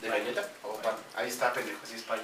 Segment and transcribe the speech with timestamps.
[0.00, 0.94] ¿De galleta o pan?
[1.16, 2.20] Ahí está, pendejo, así es pay.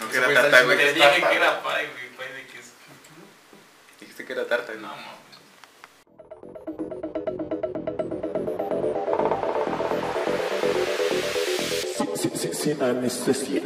[0.00, 0.76] No que era tarta, güey.
[0.78, 2.70] Te dije que era pie, güey, pie de queso.
[4.00, 4.88] Dijiste que era tarta, No, ¿no?
[4.96, 5.18] mames.
[12.16, 13.62] Sin, sin, sin anestesia.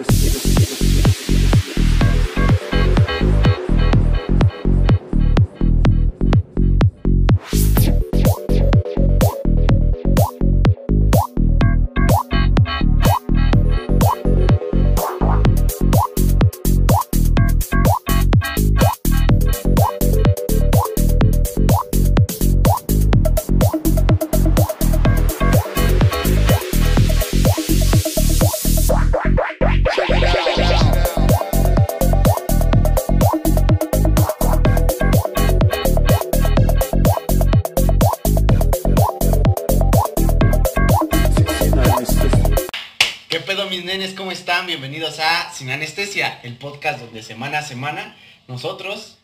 [47.22, 48.16] Donde semana a semana
[48.48, 49.16] nosotros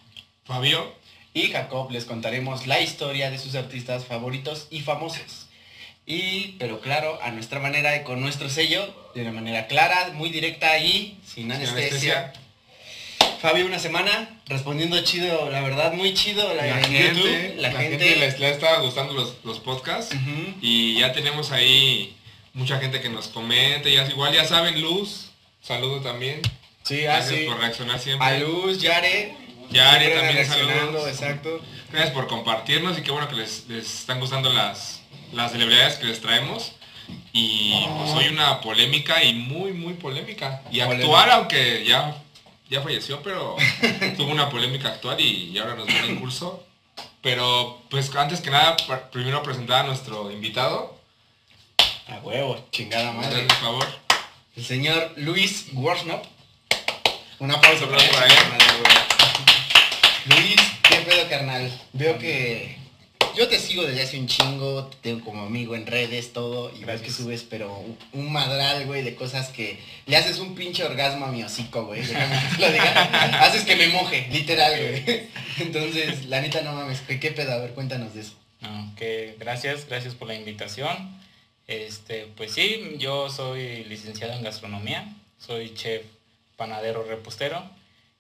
[0.45, 0.95] Fabio.
[1.35, 5.47] y Jacob les contaremos la historia de sus artistas favoritos y famosos.
[6.07, 10.31] Y, pero claro, a nuestra manera y con nuestro sello, de una manera clara, muy
[10.31, 12.33] directa y sin anestesia.
[13.41, 16.55] Fabio, una semana respondiendo chido, la verdad, muy chido.
[16.55, 20.15] La, La en gente, YouTube, la, gente, les, les estaba gustando los, los podcasts
[20.63, 22.17] y ya tenemos ahí
[22.55, 26.41] mucha gente que nos comenta, ya igual ya saben, Luz, saludo también.
[26.89, 28.27] Sí, ah, Gracias por reaccionar siempre.
[28.27, 29.37] A Luz, Yare.
[29.71, 31.07] Yare también saludos.
[31.07, 31.61] exacto.
[31.93, 35.03] Gracias por compartirnos y qué bueno que les, les están gustando las,
[35.35, 36.73] las celebridades que les traemos.
[37.35, 40.63] Y pues hoy una polémica y muy, muy polémica.
[40.71, 41.05] Y Polémica.
[41.05, 42.17] actual, aunque ya,
[42.71, 43.57] ya falleció, pero
[44.17, 46.65] tuvo una polémica actual y, y ahora nos viene en curso.
[47.21, 48.77] Pero pues antes que nada,
[49.13, 50.99] primero presentar a nuestro invitado.
[52.09, 53.43] A huevo, chingada madre.
[53.43, 53.87] Por favor.
[54.57, 56.25] El señor Luis Worsnop.
[57.41, 58.33] Un aplauso aplauso para él.
[60.27, 60.57] Luis,
[60.89, 61.71] ¿qué pedo, carnal?
[61.93, 62.77] Veo que
[63.37, 66.85] yo te sigo desde hace un chingo, te tengo como amigo en redes, todo, y
[66.85, 67.73] ves que subes, pero
[68.13, 72.03] un- madral, güey, de cosas que le haces un pinche orgasmo a mi hocico, güey.
[72.05, 73.41] lo diga.
[73.43, 75.29] Haces que me moje, literal, güey.
[75.61, 77.53] Entonces, la neta, no mames, ¿qué, qué pedo?
[77.53, 78.33] A ver, cuéntanos de eso.
[78.61, 81.17] No, que gracias, gracias por la invitación.
[81.69, 86.03] Este, pues sí, yo soy licenciado en gastronomía, soy chef
[86.59, 87.65] panadero repostero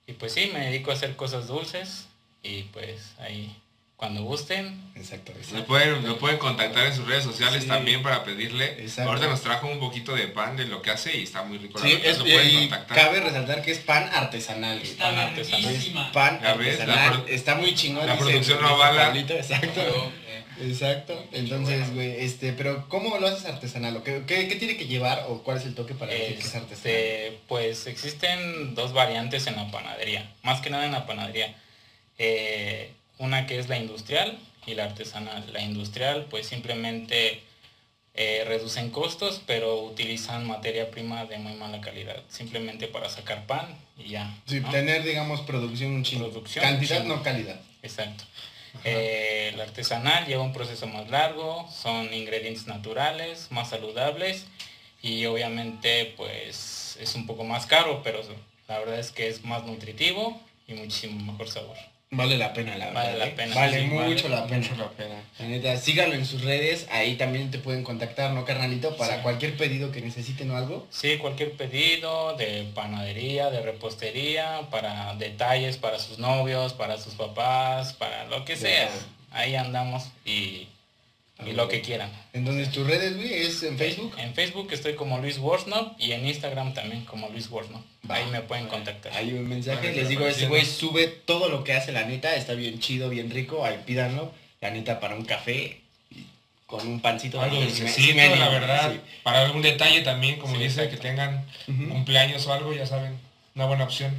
[0.06, 2.06] y pues sí, me dedico a hacer cosas dulces
[2.42, 3.54] y pues ahí
[3.96, 4.80] cuando gusten.
[4.94, 7.68] Exacto, Lo pueden, lo pueden contactar en sus redes sociales Sí.
[7.68, 8.80] también para pedirle.
[8.80, 9.10] Exacto.
[9.10, 11.80] Ahorita nos trajo un poquito de pan de lo que hace y está muy rico.
[11.80, 12.96] la Sí, verdad, es, lo pueden y contactar.
[12.96, 14.78] cabe resaltar que es pan artesanal.
[14.78, 14.94] güey.
[14.94, 15.74] Pan artesanal.
[15.74, 16.48] Es pan ves,
[16.80, 17.24] artesanal.
[17.28, 18.06] Está muy chingón.
[18.06, 19.12] la producción no avala.
[19.18, 20.12] Exacto.
[20.60, 21.24] Exacto.
[21.32, 23.96] Entonces, güey, este, pero ¿cómo lo haces artesanal?
[23.96, 26.42] ¿O qué, qué, qué tiene que llevar o cuál es el toque para decir que
[26.42, 26.96] es artesanal?
[26.96, 31.54] Este, pues existen dos variantes en la panadería, más que nada en la panadería.
[32.18, 35.44] Eh, una que es la industrial y la artesanal.
[35.52, 37.40] La industrial pues simplemente
[38.14, 43.66] eh, reducen costos, pero utilizan materia prima de muy mala calidad, simplemente para sacar pan
[43.96, 44.34] y ya.
[44.46, 44.70] Sí, ¿no?
[44.70, 46.28] tener, digamos, producción un chingo.
[46.28, 47.60] Producción, Cantidad, no calidad.
[47.82, 48.24] Exacto.
[48.84, 54.46] Eh, la artesanal lleva un proceso más largo, son ingredientes naturales, más saludables
[55.02, 58.20] y obviamente pues es un poco más caro, pero
[58.68, 61.76] la verdad es que es más nutritivo y muchísimo mejor sabor.
[62.10, 63.02] Vale la pena, la verdad.
[63.04, 63.32] Vale la ¿eh?
[63.36, 64.56] pena, Vale sí, mucho vale la pena.
[64.68, 65.14] Mucho la pena.
[65.38, 68.96] La neta, síganlo en sus redes, ahí también te pueden contactar, ¿no, carnalito?
[68.96, 69.22] Para Sí.
[69.22, 70.86] cualquier pedido que necesiten o algo.
[70.90, 77.92] Sí, cualquier pedido de panadería, de repostería, para detalles para sus novios, para sus papás,
[77.92, 78.88] para lo que sea.
[79.30, 80.66] Ahí andamos y,
[81.46, 82.10] y lo que quieran.
[82.32, 84.14] Entonces, tus redes, güey, es en Facebook.
[84.18, 87.82] En Facebook estoy como Luis Worsnop y en Instagram también como Luis Worsnop.
[88.10, 88.16] Va.
[88.16, 89.12] Ahí me pueden contactar.
[89.14, 92.54] Hay un mensaje, les digo, ese güey sube todo lo que hace la neta, está
[92.54, 95.80] bien chido, bien rico, ahí pídanlo, la neta para un café
[96.66, 97.40] con un pancito.
[97.40, 98.92] Algo dulcecito, animo, la verdad.
[98.92, 99.00] sí.
[99.22, 100.96] Para algún detalle también, como Sí, dice, exacto.
[101.02, 101.88] que tengan Ujú.
[101.88, 103.16] cumpleaños o algo, ya saben.
[103.54, 104.14] Una buena opción.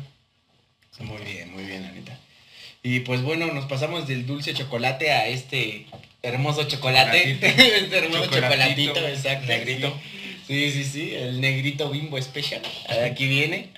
[1.00, 2.18] Muy bien, muy bien, la neta.
[2.82, 5.86] Y pues bueno, nos pasamos del dulce chocolate a este
[6.22, 7.32] hermoso chocolate.
[7.32, 7.48] Este
[7.98, 9.48] hermoso Chocolatito, chocolatito, exacto.
[9.48, 10.00] negrito.
[10.48, 12.62] Sí, sí, sí, el negrito bimbo special.
[13.06, 13.70] Aquí viene.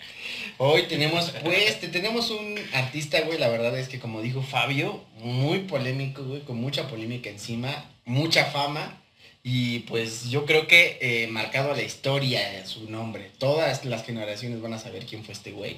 [0.57, 5.03] Hoy tenemos, pues, te- tenemos un artista, güey, la verdad es que como dijo Fabio,
[5.19, 8.97] muy polémico, güey, con mucha polémica encima, mucha fama.
[9.43, 13.31] Y pues yo creo que eh, marcado a la historia su nombre.
[13.39, 15.77] Todas las generaciones van a saber quién fue este güey.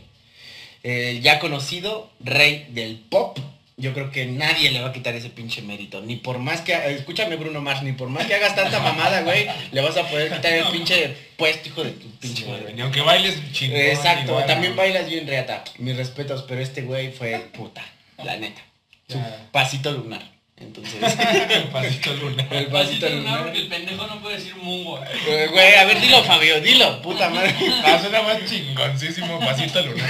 [0.84, 3.40] El ya conocido rey del pop,
[3.76, 6.02] yo creo que nadie le va a quitar ese pinche mérito.
[6.02, 9.48] Ni por más que, escúchame Bruno Mars, ni por más que hagas tanta mamada, güey,
[9.72, 12.74] le vas a poder quitar el pinche puesto, hijo de tu pinche madre.
[12.74, 13.80] Ni aunque bailes chingón.
[13.80, 14.78] Exacto, igual, también ¿no?
[14.82, 15.64] bailas bien reata.
[15.80, 17.84] Mis respetos, pero este güey fue puta,
[18.24, 18.62] la neta.
[19.10, 19.20] Su
[19.52, 20.32] pasito lunar.
[20.56, 20.94] Entonces,
[21.50, 22.48] El pasito lunar.
[22.52, 23.44] el Pasito pasito lunar lunar.
[23.44, 25.04] porque el pendejo no puede decir mungo.
[25.28, 27.54] Eh, Güey, a ver, dilo, Fabio, dilo, puta madre.
[27.84, 30.10] Ah, suena más chingoncísimo pasito lunar.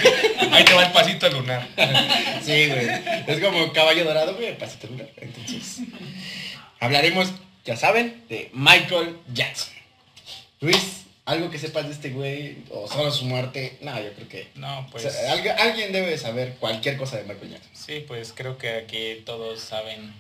[0.53, 1.67] Ahí te va el pasito lunar.
[2.43, 2.87] Sí, güey.
[3.27, 5.09] Es como caballo dorado, güey, pasito lunar.
[5.17, 5.79] Entonces,
[6.79, 7.29] hablaremos,
[7.65, 9.73] ya saben, de Michael Jackson.
[10.59, 12.57] Luis, ¿algo que sepas de este güey?
[12.69, 13.77] ¿O solo su muerte?
[13.81, 14.47] No, yo creo que...
[14.55, 17.71] No, o pues sea, algu- alguien debe de saber cualquier cosa de Michael Jackson.
[17.73, 20.13] sí, pues creo que aquí todos saben,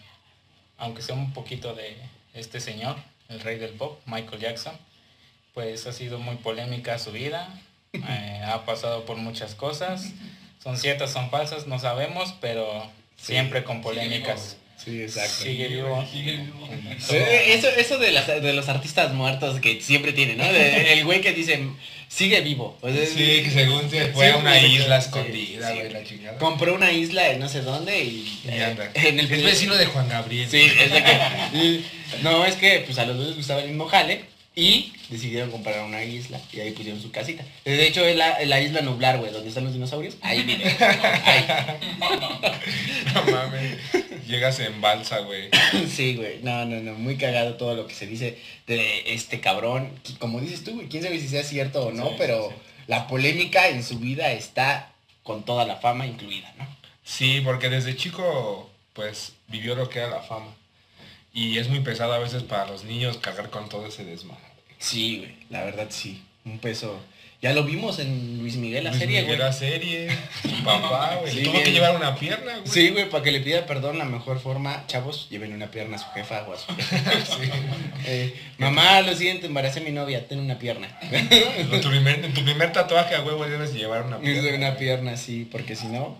[0.77, 1.95] aunque sea un poquito de
[2.33, 2.95] este señor,
[3.29, 4.77] el rey del pop, Michael Jackson,
[5.53, 7.49] pues ha sido muy polémica su vida,
[7.93, 10.09] eh, ha pasado por muchas cosas,
[10.63, 14.57] son ciertas, son falsas, no sabemos, pero siempre con polémicas.
[14.83, 15.43] Sí, exacto.
[15.43, 16.05] Sigue vivo.
[16.11, 16.67] Sigue vivo.
[17.09, 20.51] Eso, eso de, las- de los artistas muertos que siempre tienen, ¿no?
[20.51, 21.67] De- el güey que dice,
[22.09, 22.77] sigue vivo.
[22.81, 25.75] O sea, Sí, que según se fue a una isla escondida, sí.
[25.79, 26.37] güey, la chingada.
[26.37, 28.41] Compró una isla en no sé dónde y...
[28.43, 28.91] Y eh, anda.
[28.95, 30.49] en el es vecino de Juan Gabriel.
[30.49, 31.81] Sí, es de que...
[32.23, 35.83] no, es que pues a los dos les gustaba el mismo jale y decidieron comprar
[35.83, 37.43] una isla y ahí pusieron su casita.
[37.65, 40.15] De hecho es la, la isla Nublar, güey, donde están los dinosaurios.
[40.21, 40.63] Ahí vive.
[40.79, 41.45] Ahí.
[43.13, 43.77] No mames.
[44.27, 45.49] Llegas en balsa, güey.
[45.89, 46.39] Sí, güey.
[46.43, 46.93] No, no, no.
[46.95, 49.89] Muy cagado todo lo que se dice de este cabrón.
[50.19, 52.55] Como dices tú, güey, quién sabe si sea cierto o no, Sí, pero sí.
[52.87, 54.91] la polémica en su vida está
[55.23, 56.67] con toda la fama incluida, ¿no?
[57.03, 60.53] Sí, porque desde chico, pues, vivió lo que era la fama.
[61.33, 64.42] Y es muy pesado a veces para los niños cargar con todo ese desmadre.
[64.83, 65.31] Sí, güey.
[65.49, 66.21] La verdad, sí.
[66.45, 66.99] Un peso.
[67.41, 69.47] Ya lo vimos en Luis Miguel, la Luis serie, Miguel, güey.
[69.47, 70.07] la serie,
[70.63, 71.33] papá, güey.
[71.33, 71.63] Sí, Tuvo bien.
[71.65, 72.67] que llevar una pierna, güey.
[72.67, 75.99] Sí, güey, para que le pida perdón, la mejor forma, chavos, lleven una pierna a
[75.99, 76.67] su jefa o a su
[78.05, 80.87] Eh, mamá, lo siento, embaracé a mi novia, ten una pierna.
[81.11, 84.41] En tu primer, en tu primer tatuaje a huevo debes llevar una pierna.
[84.41, 86.17] de una pierna, sí, porque si no,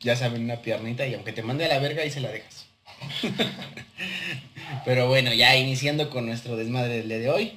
[0.00, 2.66] ya saben, una piernita y aunque te mande a la verga, ahí se la dejas.
[4.84, 7.52] Pero bueno, ya iniciando con nuestro desmadre del día de hoy.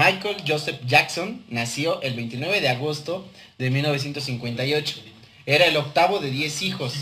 [0.00, 3.26] Michael Joseph Jackson nació el 29 de agosto
[3.56, 5.00] de 1958.
[5.46, 6.92] Era el octavo de 10 hijos.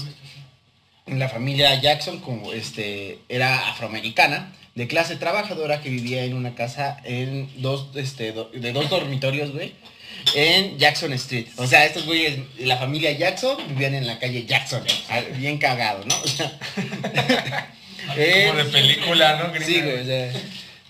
[1.07, 6.99] La familia Jackson como este, era afroamericana, de clase trabajadora que vivía en una casa
[7.05, 9.73] en dos, este, do- de dos dormitorios, güey,
[10.37, 11.47] en Jackson Street.
[11.57, 14.85] O sea, estos güeyes, la familia Jackson vivían en la calle Jackson,
[15.37, 16.15] bien cagado, ¿no?
[16.17, 16.59] O sea,
[18.07, 19.65] Como de película, ¿no?
[19.65, 20.33] Sí, güey, o sea,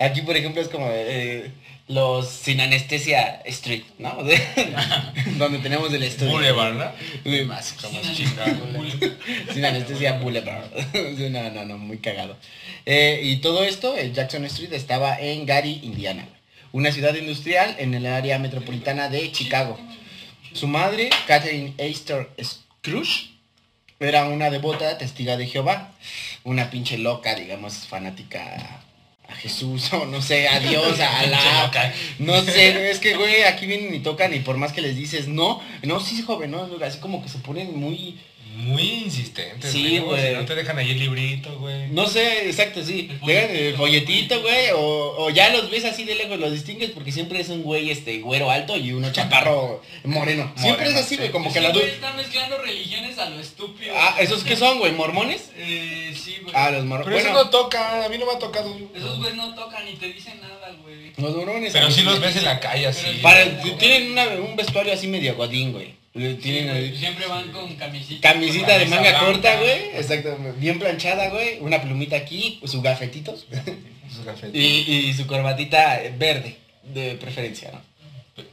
[0.01, 1.51] aquí por ejemplo es como eh,
[1.87, 4.17] los sin anestesia street, ¿no?
[5.39, 6.33] Donde tenemos el estudio.
[6.33, 6.91] Boulevard, ¿no?
[7.25, 8.57] Sí, Más, como chingado.
[9.53, 10.65] Sin anestesia Boulevard.
[11.31, 12.37] No, no, no, muy cagado.
[12.87, 16.27] Eh, y todo esto, el Jackson Street estaba en Gary, Indiana,
[16.73, 19.79] una ciudad industrial en el área metropolitana de Chicago.
[20.53, 23.31] Su madre, Catherine Easter Scrooge,
[24.01, 25.93] era una devota testiga de Jehová,
[26.45, 28.83] una pinche loca, digamos, fanática
[29.29, 33.67] a Jesús, o no sé, a Dios, a Alá, no sé, es que, güey, aquí
[33.67, 36.99] vienen y tocan y por más que les dices, no, no, sí, joven, no, así
[36.99, 38.19] como que se ponen muy,
[38.57, 40.29] Muy insistentes, Sí, güey.
[40.29, 41.89] Si no te dejan ahí el librito, güey.
[41.89, 43.55] no sé, exacto, sí, El folletito.
[43.59, 47.41] el folletito, güey, o, o ya los ves así de lejos, los distingues porque siempre
[47.41, 51.33] es un güey, este, güero alto y uno chaparro moreno, siempre es así, güey, sí.
[51.33, 53.93] como que la güey du- está mezclando religiones a lo estúpido.
[53.97, 55.51] Ah, ¿esos qué son, güey, mormones?
[55.57, 56.55] Eh, sí, güey.
[56.57, 58.77] Ah, los mormones, Pero bueno, eso no toca, a mí no me ha tocado.
[58.95, 61.13] Esos güeyes no tocan ni te dicen nada, güey.
[61.17, 61.73] los mormones.
[61.73, 63.19] Pero sí los ves en la calle así.
[63.23, 63.45] Para,
[63.79, 65.95] tienen una- un vestuario así medio godín, güey.
[66.15, 68.33] Tienen Siempre van con camisita.
[68.33, 69.27] camisita de manga blanca.
[69.27, 69.97] corta, güey.
[69.97, 71.59] Exacto, bien planchada, güey.
[71.61, 73.47] Una plumita aquí, sus gafetitos.
[74.15, 74.55] Sus gafetes.
[74.55, 77.81] y, y su corbatita verde, de preferencia, ¿no?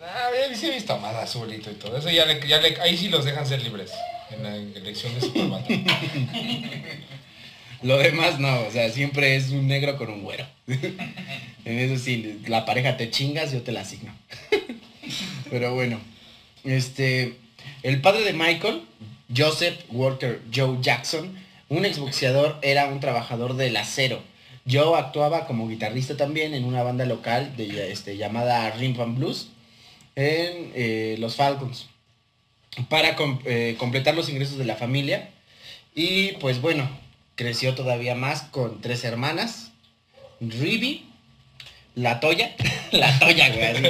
[0.02, 2.10] Ah, sí he visto más azulito y todo eso.
[2.10, 3.92] Ya le, ya le- ahí sí los dejan ser libres
[4.32, 5.68] en la elección de su corbata.
[7.84, 10.46] Lo demás no, o sea, siempre es un negro con un güero.
[10.68, 14.14] en eso sí, la pareja te chingas, yo te la asigno.
[15.50, 16.00] Pero bueno,
[16.64, 17.36] este,
[17.84, 18.84] el padre de Michael,
[19.36, 21.36] Joseph Walker Joe Jackson,
[21.70, 24.22] un exboxeador, era un trabajador del acero.
[24.70, 29.48] Joe actuaba como guitarrista también en una banda local de, este, llamada Rim Van Blues
[30.16, 31.88] en eh, Los Falcons
[32.90, 35.30] para com- eh, completar los ingresos de la familia.
[35.96, 36.90] Y pues bueno,
[37.36, 39.72] creció todavía más con tres hermanas,
[40.40, 41.06] Riby,
[41.96, 42.56] la Toya,
[42.92, 43.84] la Toya, güey, así,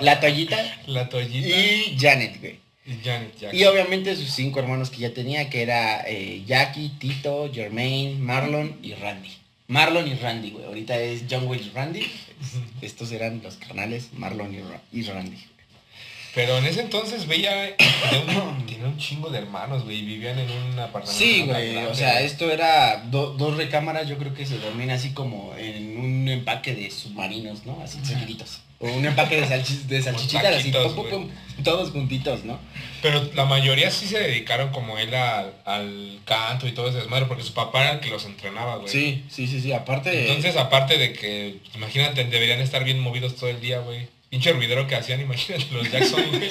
[0.00, 1.48] la Toyita La toallita.
[1.48, 2.58] y Janet, güey.
[3.04, 3.58] Janet Jackson.
[3.60, 8.78] Y obviamente sus cinco hermanos que ya tenía, que era eh, Jackie, Tito, Jermaine, Marlon
[8.82, 9.30] y Randy.
[9.68, 10.64] Marlon y Randy, güey.
[10.64, 12.06] Ahorita es John Wayne Randy.
[12.82, 15.36] Estos eran los carnales, Marlon y, Ra- y Randy.
[16.34, 17.76] Pero en ese entonces veía,
[18.08, 21.12] tenía un, tenía un chingo de hermanos, güey, y vivían en un apartamento.
[21.12, 21.76] Sí, güey.
[21.86, 25.98] O sea, esto era do- dos recámaras, yo creo que se dormían así como en
[25.98, 27.80] un empaque de submarinos, ¿no?
[27.82, 28.60] Así seguiditos.
[28.82, 31.10] O un empaque de, salchis, de salchichitas, así, pum, pum, güey.
[31.10, 31.28] pum,
[31.62, 32.58] todos juntitos, ¿no?
[33.02, 37.26] Pero la mayoría sí se dedicaron como él al, al canto y todo ese desmadre,
[37.26, 38.88] porque su papá era el que los entrenaba, güey.
[38.88, 39.72] Sí, sí, sí, sí.
[39.72, 40.28] Aparte...
[40.28, 44.08] Entonces, aparte de que, imagínate, deberían estar bien movidos todo el día, güey.
[44.30, 46.50] Pinche ruidero que hacían, imagínate, los Jackson, güey.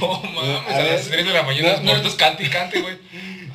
[0.00, 1.90] No mames, A a, ver, las 3 de la mañana no, los no.
[1.92, 2.96] muertos cante y cante, güey.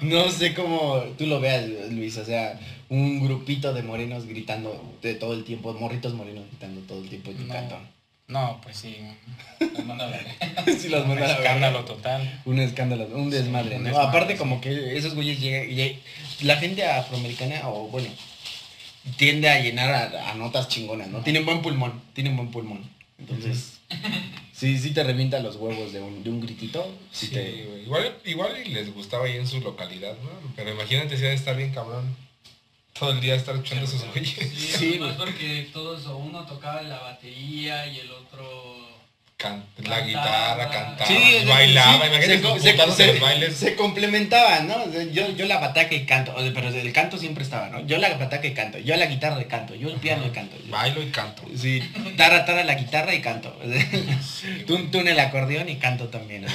[0.01, 5.13] No sé cómo tú lo veas, Luis, o sea, un grupito de morenos gritando de
[5.13, 7.53] todo el tiempo, morritos morenos gritando todo el tiempo en un No.
[7.53, 7.94] cantón.
[8.27, 8.97] No, pues sí.
[9.85, 10.09] Manda.
[10.77, 12.41] Sí, Un manda la escándalo total.
[12.45, 13.89] Un escándalo, un desmadre, un ¿no?
[13.89, 14.39] desmadre, Aparte sí.
[14.39, 15.97] como que esos güeyes llegan, lle-
[16.41, 18.07] la gente afroamericana, o bueno,
[19.17, 21.19] tiende a llenar a, a notas chingonas, ¿no?
[21.21, 22.89] Tienen buen pulmón, tienen buen pulmón.
[23.19, 23.77] Entonces,
[24.53, 26.83] sí, sí te revienta los huevos de un, de un gritito.
[27.11, 27.81] Sí, Sí, te...
[27.83, 30.29] Igual, igual les gustaba ahí en su localidad, ¿no?
[30.55, 32.03] Pero imagínate si ha de estar bien cabrón.
[32.97, 34.33] Todo el día estar escuchando esos güeyes.
[34.55, 38.85] Sí, Sí, más porque todos, o uno tocaba la batería y el otro...
[39.35, 42.41] Can- la guitarra, cantaba, Sí, bailaba, sí, imagínate se,
[43.51, 44.85] sus se- complementaban, ¿no?
[45.11, 47.85] Yo, yo la bataca y canto, pero el canto siempre estaba, ¿no?
[47.85, 50.55] Yo la bataca y canto, yo la guitarra y canto, yo el piano y canto.
[50.69, 51.43] Bailo y canto.
[51.53, 51.81] Sí,
[52.15, 53.53] tara tara la guitarra y canto.
[54.67, 56.45] Tun tun el acordeón y canto también.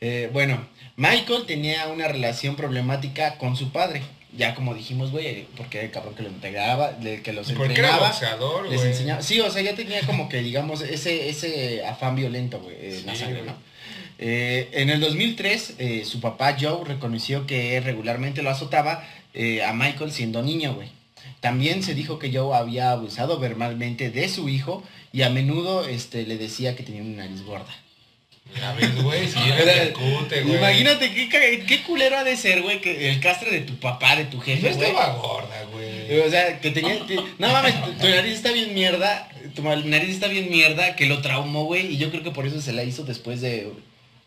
[0.00, 0.66] Eh, bueno,
[0.96, 4.00] Michael tenía una relación problemática con su padre.
[4.36, 7.72] Ya como dijimos, güey, porque era el cabrón que lo integraba, de- que los Porque
[7.74, 8.08] era entrenaba.
[8.08, 8.92] boxeador, Les güey.
[8.92, 9.22] enseñaba.
[9.22, 13.12] Sí, o sea, ya tenía como que, digamos, ese, ese afán violento, güey, en la
[13.14, 13.50] Sí, sangre, güey.
[13.50, 13.56] ¿no?
[14.18, 19.02] Eh, en el 2003, eh, su papá Joe reconoció que regularmente lo azotaba
[19.34, 20.88] eh, a Michael siendo niño, güey.
[21.40, 24.82] También se dijo que Joe había abusado verbalmente de su hijo
[25.12, 27.72] y a menudo este, le decía que tenía una nariz gorda.
[28.56, 29.38] Ya ves, güey, si
[29.92, 30.56] cute, güey.
[30.56, 34.24] Imagínate qué, qué culero ha de ser, güey, que el castre de tu papá, de
[34.24, 34.88] tu jefe, güey.
[34.90, 36.20] estaba gorda, güey.
[36.20, 37.06] O sea, que tenía...
[37.06, 41.06] que- no mames, tu, tu nariz está bien mierda, tu nariz está bien mierda, que
[41.06, 43.70] lo traumó, güey, y yo creo que por eso se la hizo después de...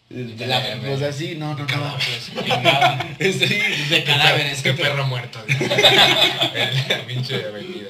[0.09, 0.61] de la,
[0.93, 1.97] o sea, sí, no, no, no.
[3.19, 3.59] Sí,
[3.89, 4.61] de cadáveres.
[4.61, 5.43] Qué perro muerto.
[7.07, 7.89] pinche avenida.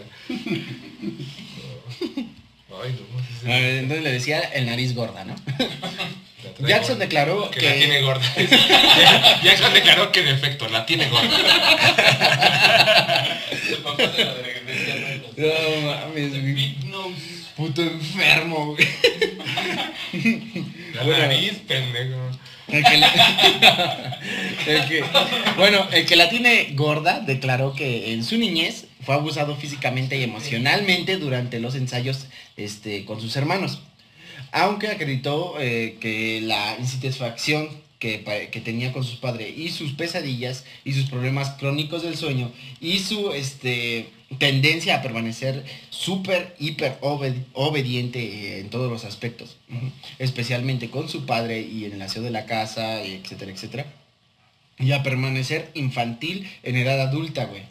[2.84, 2.96] Ay,
[3.44, 5.36] no, Entonces le decía el nariz gorda, ¿no?
[6.68, 7.06] Jackson gorda.
[7.06, 7.70] declaró que, que...
[7.70, 8.36] la tiene gorda.
[9.44, 11.28] Jackson declaró que en efecto la tiene gorda.
[13.70, 15.24] El papá de la delegación.
[15.38, 15.48] No
[15.88, 16.76] mames, güey.
[17.56, 18.88] Puto enfermo, güey.
[20.94, 21.18] La Bueno.
[21.20, 22.32] nariz, pendejo.
[22.68, 24.20] El que, la-
[24.66, 25.04] el que-
[25.58, 30.24] bueno, el que la tiene gorda declaró que en su niñez fue abusado físicamente y
[30.24, 33.82] emocionalmente durante los ensayos este, con sus hermanos.
[34.52, 38.18] Aunque acreditó eh, que la insatisfacción que,
[38.66, 43.32] tenía con sus padres y sus pesadillas y sus problemas crónicos del sueño y su
[43.32, 49.58] este, tendencia a permanecer súper, hiper obed- obediente eh, en todos los aspectos,
[50.18, 53.86] especialmente con su padre y en el aseo de la casa, etcétera, etcétera,
[54.80, 57.62] y a permanecer infantil en edad adulta, güey.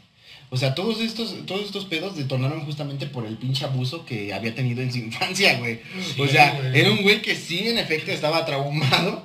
[0.50, 4.54] O sea, todos estos, todos estos pedos detonaron justamente por el pinche abuso que había
[4.54, 5.80] tenido en su infancia, güey.
[6.18, 6.78] o sea, güey.
[6.78, 9.24] era un güey que sí, en efecto, estaba traumado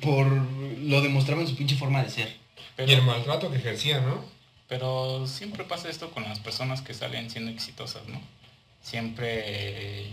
[0.00, 2.28] por lo demostraba en su pinche forma de ser.
[2.78, 4.24] Y el Pero, maltrato que ejercía, ¿no?
[4.70, 8.20] pero siempre pasa esto con las personas que salen siendo exitosas, ¿no?
[8.80, 10.06] Siempre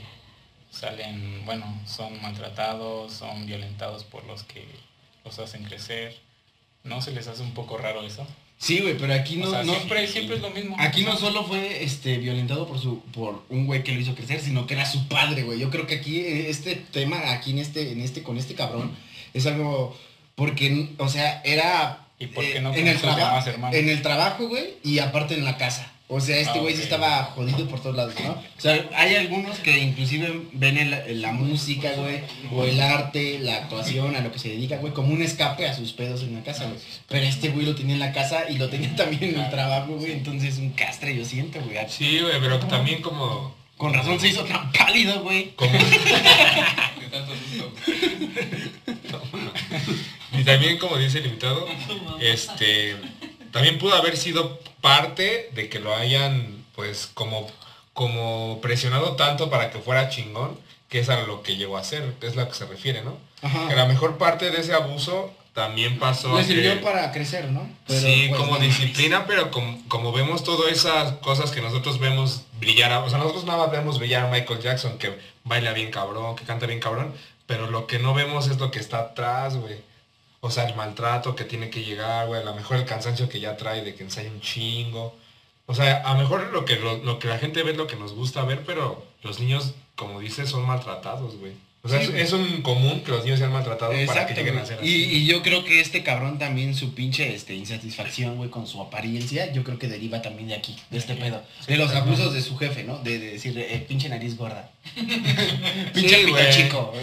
[0.72, 4.66] salen, bueno, son maltratados, son violentados por los que
[5.24, 6.18] los hacen crecer.
[6.84, 8.26] ¿No se les hace un poco raro eso?
[8.60, 10.76] Sí, güey, pero aquí no, o sea, no- siempre, siempre es lo mismo.
[10.80, 14.40] Aquí no solo fue este violentado por su por un güey que lo hizo crecer,
[14.42, 15.60] sino que era su padre, güey.
[15.60, 18.92] Yo creo que aquí eh, este tema aquí en este en este con este cabrón
[19.34, 19.96] es algo
[20.36, 24.48] porque o sea, era ¿Y por qué eh, no en el trabajo en el trabajo,
[24.48, 25.92] güey, y aparte en la casa.
[26.10, 26.84] O sea, este Ah, güey sí ok.
[26.86, 28.32] estaba jodido por todos lados, ¿no?
[28.32, 32.22] O sea, hay algunos que inclusive ven el- la música, güey,
[32.54, 35.76] o el arte, la actuación, a lo que se dedica, güey, como un escape a
[35.76, 36.78] sus pedos en la casa, güey.
[37.10, 39.96] Pero este güey lo tenía en la casa y lo tenía también en el trabajo,
[39.98, 40.14] güey.
[40.14, 41.76] Entonces un castre, yo siento, güey.
[41.90, 43.54] Sí, güey, pero también como...
[43.76, 45.52] Con razón se hizo tan pálido, güey.
[45.58, 47.72] como De tanto susto.
[50.40, 51.66] y también como dice el invitado,
[52.22, 52.96] este...
[53.58, 57.50] También pudo haber sido parte de que lo hayan, pues, como,
[57.94, 60.58] como presionado tanto para que fuera chingón,
[60.90, 63.18] que es a lo que llegó a hacer, es lo que se refiere, ¿no?
[63.42, 63.68] Ajá.
[63.68, 67.68] Que la mejor parte de ese abuso también pasó Le que- sirvió para crecer, ¿no?
[67.88, 68.60] Pero, sí, pues, como no.
[68.60, 73.18] disciplina, pero como, como vemos todas esas cosas que nosotros vemos brillar, a- o sea,
[73.18, 76.80] nosotros nada más vemos brillar a Michael Jackson, que baila bien cabrón, que canta bien
[76.80, 77.12] cabrón,
[77.48, 79.78] pero lo que no vemos es lo que está atrás, güey.
[80.40, 83.40] O sea, el maltrato que tiene que llegar, güey, a lo mejor el cansancio que
[83.40, 85.16] ya trae de que ensaya un chingo.
[85.66, 87.88] O sea, a lo mejor lo que, lo, lo que la gente ve es lo
[87.88, 91.54] que nos gusta ver, pero los niños, como dices, son maltratados, güey.
[91.88, 94.58] O sea, Sí, es, un común que los niños sean maltratados para que Exacto, lleguen
[94.58, 95.16] a ser y, así.
[95.18, 99.52] y yo creo que este cabrón también su pinche este, insatisfacción, güey, con su apariencia,
[99.54, 101.42] yo creo que deriva también de aquí, de este pedo.
[101.66, 102.98] De los abusos de su jefe, ¿no?
[103.00, 104.70] De, de decir, eh, pinche nariz gorda.
[105.94, 106.52] pinche Sí, pito güey.
[106.52, 106.94] chico.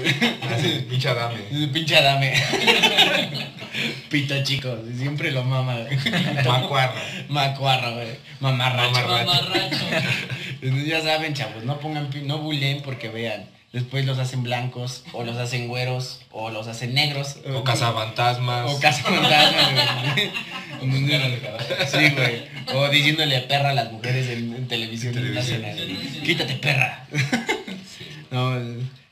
[0.50, 1.38] Así, pinche Adame.
[1.72, 2.34] pinche dame.
[4.10, 5.98] pito chico, siempre lo mama, güey.
[6.44, 7.00] Macuarro.
[7.28, 8.08] Macuarro, güey.
[8.40, 9.08] Mamarracho.
[9.08, 9.86] Mamarracho.
[10.86, 13.44] Ya saben, chavos, no pongan, no bulen porque vean.
[13.74, 17.36] Después los hacen blancos, o los hacen güeros, o los hacen negros.
[17.52, 18.70] O cazafantasmas.
[18.72, 20.14] O cazafantasmas.
[21.90, 22.44] Sí, güey.
[22.74, 25.62] O diciéndole perra a las mujeres en, en televisión, televisión.
[25.62, 25.98] nacional.
[26.24, 27.06] Quítate, perra.
[27.12, 28.04] Sí.
[28.30, 28.54] No,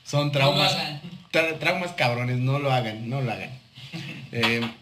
[0.05, 0.77] son traumas.
[0.77, 1.01] No
[1.33, 3.51] tra- traumas cabrones, no lo hagan, no lo hagan.
[4.33, 4.61] Eh,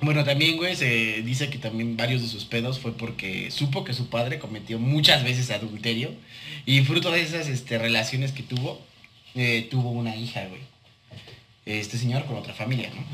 [0.00, 3.94] bueno, también, güey, se dice que también varios de sus pedos fue porque supo que
[3.94, 6.10] su padre cometió muchas veces adulterio
[6.66, 8.80] y fruto de esas este, relaciones que tuvo,
[9.34, 10.60] eh, tuvo una hija, güey.
[11.66, 13.04] Este señor con otra familia, ¿no?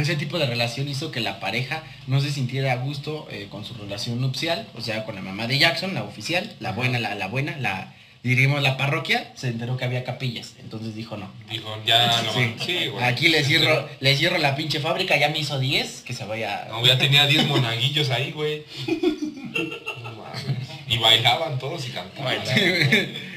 [0.00, 3.64] Ese tipo de relación hizo que la pareja no se sintiera a gusto eh, con
[3.64, 7.14] su relación nupcial, o sea, con la mamá de Jackson, la oficial, la buena, la,
[7.14, 7.94] la buena, la,
[8.26, 11.30] diríamos, la parroquia, se enteró que había capillas, entonces dijo no.
[11.50, 12.32] Dijo, ya no.
[12.32, 12.54] Sí.
[12.64, 13.04] Sí, güey.
[13.04, 16.66] Aquí le cierro, le cierro la pinche fábrica, ya me hizo 10, que se vaya.
[16.68, 18.64] No, ya tenía 10 monaguillos ahí, güey.
[20.88, 22.38] Y bailaban todos y cantaban.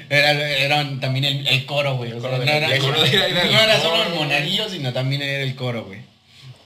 [0.09, 2.11] Era, eran también el, el coro, güey.
[2.13, 5.99] O sea, no era, no solo el monaguillo, sino también era el coro, güey.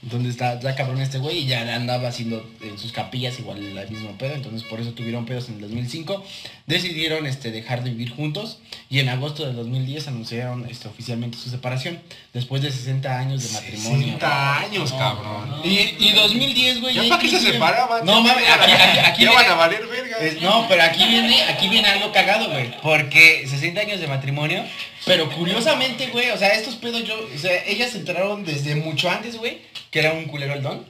[0.04, 3.90] Entonces está, está cabrón este güey y ya andaba haciendo en sus capillas igual el
[3.90, 4.34] mismo pedo.
[4.34, 6.22] Entonces por eso tuvieron pedos en el 2005.
[6.66, 8.58] Decidieron este, dejar de vivir juntos
[8.90, 12.00] y en agosto del 2010 anunciaron este, oficialmente su separación.
[12.32, 13.98] Después de 60 años de matrimonio.
[14.06, 15.50] 60 años, No, cabrón.
[15.50, 15.60] no.
[15.64, 16.94] Y, y 2010, güey.
[16.94, 18.04] ¿Ya para qué se separaban?
[18.04, 20.16] No mames, aquí, aquí, aquí ya viene- van a valer verga.
[20.18, 22.70] es- no, pero aquí viene, aquí viene algo cagado, güey.
[22.82, 24.64] Porque 60 años de matrimonio.
[25.06, 29.10] Pero curiosamente, güey, o sea, estos pedos yo, o sea, ellas se enteraron desde mucho
[29.10, 29.58] antes, güey,
[29.94, 30.84] que era un culero el don.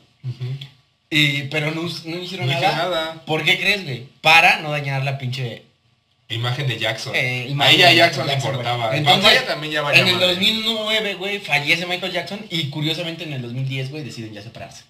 [1.11, 2.73] Y, pero no, no hicieron No nada.
[2.75, 3.25] nada.
[3.27, 4.07] ¿Por qué crees, güey?
[4.23, 5.63] Para no dañar la pinche.
[6.31, 7.15] Imagen de Jackson.
[7.15, 8.47] eh, a imagen ella de Jackson le güey.
[8.47, 8.97] importaba.
[8.97, 10.27] Entonces, también ya En el madre.
[10.29, 14.85] 2009, güey, fallece Michael Jackson y curiosamente en el 2010, güey, deciden ya separarse.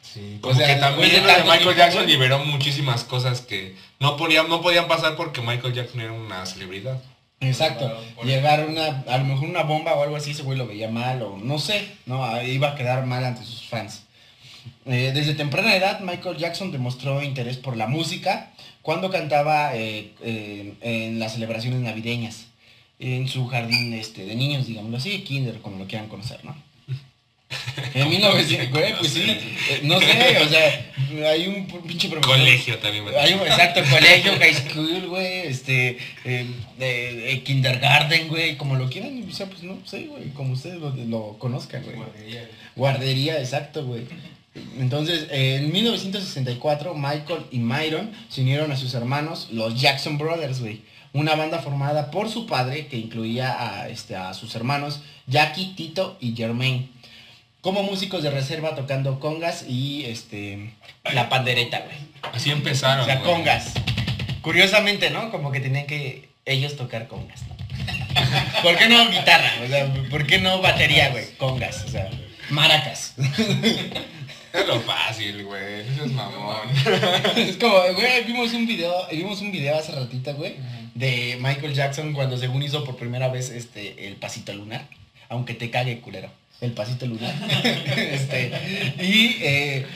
[0.00, 4.16] Sí, O como sea, que también de Michael tiempo, Jackson liberó muchísimas cosas que no
[4.16, 7.02] podían, no podían pasar porque Michael Jackson era una celebridad.
[7.40, 7.92] Exacto.
[8.14, 10.88] Por Llegar una, a lo mejor una bomba o algo así, ese güey lo veía
[10.88, 14.02] mal o no sé, no, iba a quedar mal ante sus fans.
[14.84, 20.74] Eh, desde temprana edad, Michael Jackson demostró interés por la música cuando cantaba eh, eh,
[20.80, 22.46] en las celebraciones navideñas,
[22.98, 26.54] en su jardín este, de niños, digámoslo así, kinder, como lo quieran conocer, ¿no?
[27.94, 32.36] En 1900, güey, pues sí, eh, no sé, o sea, hay un pinche profesor.
[32.36, 33.04] Colegio también.
[33.04, 33.16] güey.
[33.16, 36.46] Hay un exacto colegio, high school, güey, este, eh,
[36.80, 40.90] eh, kindergarten, güey, como lo quieran, o sea, pues no sé, güey, como ustedes lo,
[40.96, 41.96] lo conozcan, güey.
[41.96, 42.50] Guardería.
[42.74, 44.02] Guardería, exacto, güey.
[44.78, 50.60] Entonces, eh, en 1964, Michael y Myron se unieron a sus hermanos, los Jackson Brothers,
[50.60, 50.82] güey.
[51.12, 56.18] Una banda formada por su padre que incluía a, este, a sus hermanos Jackie, Tito
[56.20, 56.90] y Jermaine.
[57.60, 60.72] Como músicos de reserva tocando congas y este,
[61.12, 61.96] la pandereta, güey.
[62.32, 63.02] Así empezaron.
[63.02, 63.34] O sea, güey.
[63.34, 63.72] congas.
[64.42, 65.30] Curiosamente, ¿no?
[65.30, 67.56] Como que tenían que ellos tocar congas, ¿no?
[68.62, 69.52] ¿Por qué no guitarra?
[69.64, 71.24] O sea, ¿por qué no batería, güey?
[71.36, 72.08] Congas, o sea,
[72.50, 73.14] maracas.
[74.56, 75.80] Es lo fácil, güey.
[75.80, 76.68] Eso es mamón.
[77.36, 80.56] Es como, güey, vimos un video, vimos un video hace ratito, güey,
[80.94, 84.88] de Michael Jackson cuando según hizo por primera vez este el pasito lunar,
[85.28, 86.30] aunque te cague culero.
[86.60, 87.34] El pasito lunar.
[87.96, 88.50] este,
[88.98, 89.86] y eh,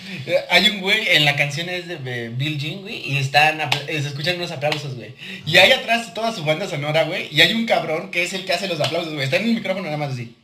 [0.51, 4.37] hay un güey en la canción es de Bill Jean, güey, y están se escuchan
[4.37, 5.15] unos aplausos, güey.
[5.47, 8.45] Y hay atrás toda su banda sonora, güey, y hay un cabrón que es el
[8.45, 9.25] que hace los aplausos, güey.
[9.25, 10.37] Está en un micrófono nada más así.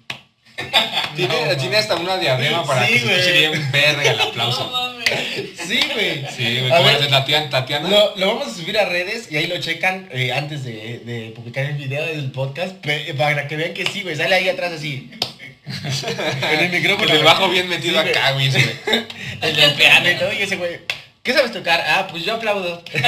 [1.14, 4.70] Tiene, tiene hasta una diadema para Sí, que se escuche bien verga el No aplauso.
[4.70, 5.06] mames.
[5.66, 6.26] Sí, güey.
[6.34, 6.94] Sí, güey.
[6.94, 7.50] El de Tatiana.
[7.50, 7.88] Tatiana.
[7.88, 11.32] Lo, lo vamos a subir a redes y ahí lo checan eh, antes de, de
[11.34, 12.74] publicar el video del podcast
[13.16, 14.16] para que vean que sí, güey.
[14.16, 15.10] Sale ahí atrás así.
[15.66, 17.08] En el micrófono.
[17.08, 18.46] Con el bajo bien metido Sí, acá, güey.
[19.42, 20.80] El del piano y todo, y ese güey.
[21.22, 21.84] ¿Qué sabes tocar?
[21.84, 22.84] Ah, pues yo aplaudo.
[22.92, 23.02] Pero...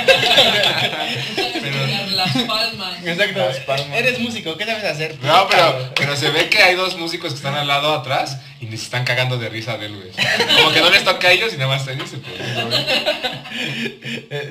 [2.16, 2.98] Las palmas.
[3.04, 3.38] Exacto.
[3.38, 3.96] Las palmas.
[3.96, 5.16] Eres músico, ¿qué sabes hacer?
[5.22, 8.64] No, pero, pero se ve que hay dos músicos que están al lado atrás y
[8.66, 10.10] ni se están cagando de risa de él, güey.
[10.56, 12.38] Como que no les toca a ellos y nada más a ellos se puede.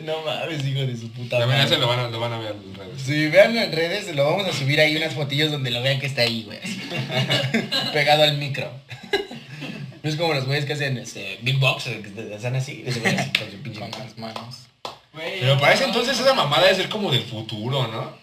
[0.05, 1.73] No mames, hijo de su puta También madre.
[1.73, 3.01] ese lo van a, lo van a ver en redes.
[3.01, 6.05] Si veanlo en redes, lo vamos a subir ahí unas fotillos donde lo vean que
[6.07, 6.59] está ahí, güey.
[7.93, 8.69] Pegado al micro.
[10.03, 13.11] No es como los güeyes que hacen este, beatbox, que están así, así con
[13.51, 14.55] su pinche Con las manos.
[15.11, 18.15] Güey, Pero no para ese entonces esa mamada debe ser como del futuro, ¿no?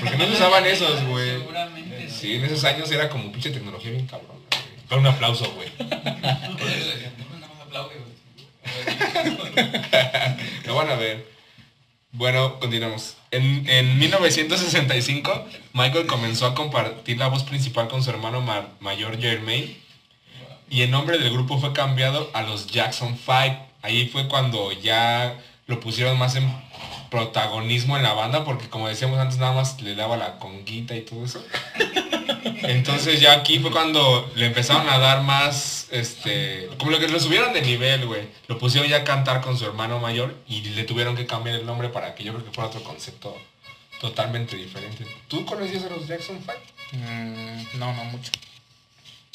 [0.00, 1.30] Porque no se usaban esos, güey.
[1.38, 2.08] Seguramente.
[2.08, 4.30] Sí, en esos años era como pinche tecnología bien cabrón.
[4.30, 4.86] güey.
[4.88, 5.68] Con un aplauso, güey.
[10.66, 11.26] Lo van a ver.
[12.12, 13.16] Bueno, continuamos.
[13.30, 19.18] En, en 1965, Michael comenzó a compartir la voz principal con su hermano ma- mayor
[19.20, 19.76] Jermaine.
[20.68, 23.66] Y el nombre del grupo fue cambiado a los Jackson 5.
[23.82, 26.50] Ahí fue cuando ya lo pusieron más en
[27.12, 31.02] protagonismo en la banda, porque como decíamos antes, nada más le daba la conguita y
[31.02, 31.44] todo eso.
[32.62, 37.20] Entonces ya aquí fue cuando le empezaron a dar más, este, como lo que lo
[37.20, 38.28] subieron de nivel, güey.
[38.48, 41.66] Lo pusieron ya a cantar con su hermano mayor y le tuvieron que cambiar el
[41.66, 43.36] nombre para que yo creo que fuera otro concepto
[44.00, 45.04] totalmente diferente.
[45.28, 46.52] ¿Tú conocías a los Jackson 5?
[46.92, 48.32] Mm, no, no mucho.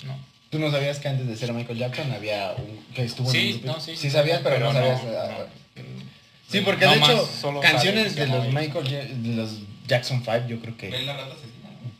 [0.03, 0.17] No.
[0.49, 3.61] ¿Tú no sabías que antes de ser Michael Jackson había un que estuvo en Sí,
[3.63, 3.95] no, sí.
[3.95, 5.03] Sí sabías, pero, no sabías.
[5.03, 5.27] no, ah,
[5.75, 6.07] no.
[6.49, 9.49] Sí, porque No de hecho, solo canciones de los Michael Ja- de los
[9.88, 11.91] Jackson 5, yo creo que la rata asesina, ¿no?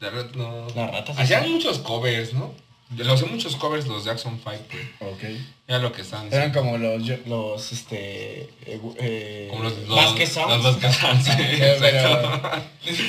[0.00, 0.66] La verdad, no.
[0.74, 1.18] las ratas.
[1.18, 2.54] Hacían muchos covers, ¿no?
[2.96, 4.64] Lo hacían muchos covers los Jackson 5,
[5.00, 5.12] güey.
[5.12, 5.22] Ok.
[5.66, 10.28] Era lo que estaban Eran como los los este eh, eh, Como los, los, Vasquez
[10.32, 10.62] Sounds.
[10.62, 11.32] los Vasquez Sounds, sí,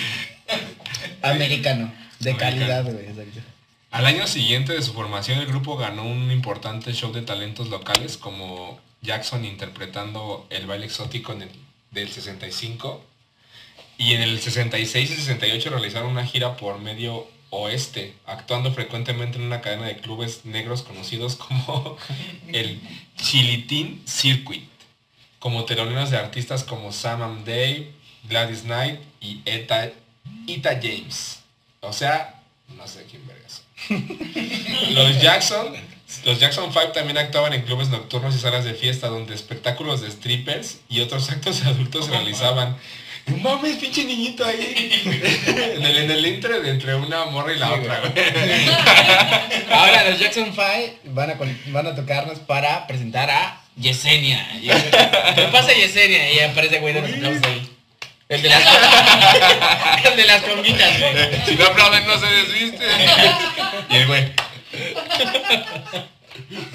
[1.22, 2.38] americano, de Americano.
[2.38, 3.40] calidad, güey, exacto.
[3.92, 8.18] Al año siguiente de su formación, el grupo ganó un importante show de talentos locales,
[8.18, 11.50] como Jackson interpretando el baile exótico en el-
[11.92, 13.04] del 65.
[14.00, 19.44] Y en el 66 y 68 realizaron una gira por medio oeste, actuando frecuentemente en
[19.44, 21.98] una cadena de clubes negros conocidos como
[22.48, 22.82] el
[23.16, 24.68] Chilitín Circuit,
[25.38, 27.92] como teloneros de artistas como Sam and Dave,
[28.24, 29.92] Gladys Knight y Eta,
[30.48, 31.42] Ita James.
[31.82, 32.42] O sea,
[32.76, 33.62] no sé quién vergas.
[34.92, 35.76] Los Jackson,
[36.26, 40.12] los Jackson 5 también actuaban en clubes nocturnos y salas de fiesta donde espectáculos de
[40.12, 42.78] strippers y otros actos adultos se realizaban.
[43.26, 45.02] No mames, pinche niñito ahí.
[45.78, 48.12] en, el, en el entre de entre una morra y la Sí, otra, güey.
[49.72, 50.64] Ahora los Jackson 5
[51.06, 54.46] van a, van a tocarnos para presentar a Yesenia.
[55.36, 56.34] ¿Qué pasa Yesenia?
[56.34, 57.70] Y aparece güey de los aplausos ahí.
[58.30, 58.64] El de las,
[60.06, 61.14] el de las conguitas, güey.
[61.46, 62.86] Si no aplauden no se desviste.
[63.90, 64.43] Y el güey.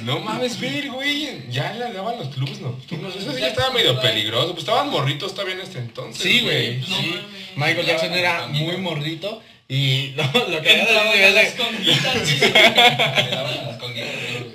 [0.03, 1.43] No mames, ver, güey.
[1.51, 3.17] Ya le daban los clubes nocturnos.
[3.17, 4.51] Eso sí ya estaba medio peligroso.
[4.51, 6.23] Pues estaban morritos todavía en este entonces.
[6.23, 6.79] Sí, güey.
[6.79, 7.21] No sí.
[7.57, 12.39] Michael Jackson era muy morrito y lo, lo que era a las conguitas, sí.
[12.39, 12.53] Güey.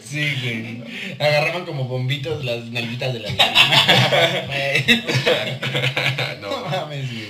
[0.03, 0.83] Sí, güey.
[1.19, 3.29] Agarraban como bombitos las nalguitas de la.
[6.41, 7.22] No No, mames, güey.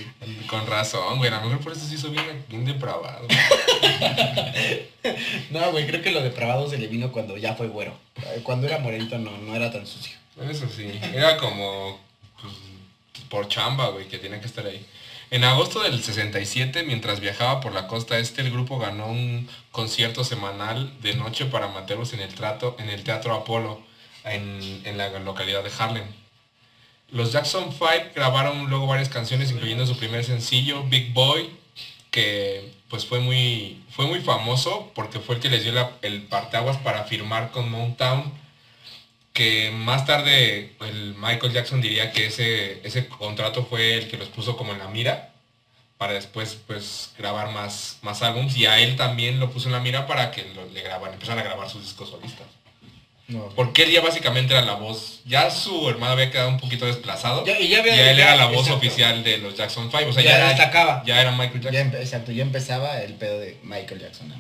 [0.48, 1.32] Con razón, güey.
[1.32, 3.28] A lo mejor por eso se hizo bien, bien depravado.
[5.50, 7.94] No, güey, creo que lo depravado se le vino cuando ya fue güero.
[8.44, 10.16] Cuando era morenito no, no era tan sucio.
[10.50, 11.00] Eso sí.
[11.14, 12.00] Era como
[12.42, 12.54] pues,
[13.30, 14.86] por chamba, güey, que tenía que estar ahí.
[15.30, 20.24] En agosto del 67, mientras viajaba por la costa este, el grupo ganó un concierto
[20.24, 23.82] semanal de noche para amateurs en el, trato, en el Teatro Apolo,
[24.24, 26.06] en, en la localidad de Harlem.
[27.14, 31.52] Los Jackson 5 grabaron luego varias canciones, incluyendo su primer sencillo, Big Boy,
[32.10, 36.78] que pues fue muy, fue muy famoso porque fue el que les dio el parteaguas
[36.78, 38.34] para firmar con Motown
[39.32, 44.30] que más tarde el Michael Jackson diría que ese, ese contrato fue el que los
[44.30, 45.34] puso como en la mira
[46.00, 49.80] para después pues grabar más, más álbums y a él también lo puso en la
[49.80, 52.48] mira para que le graban, empezaran a grabar sus discos solistas.
[53.34, 53.50] No.
[53.56, 57.46] Porque él ya básicamente era la voz, ya su hermano había quedado un poquito desplazado
[57.46, 58.78] Ya- y ya había- y él ya- era la voz exacto.
[58.78, 61.04] oficial de los Jackson 5, o sea, Ya ya, era, destacaba.
[61.06, 61.92] ya era Michael Ya, Jackson.
[61.92, 64.32] empe- exacto, ya empezaba el pedo de Michael Jackson.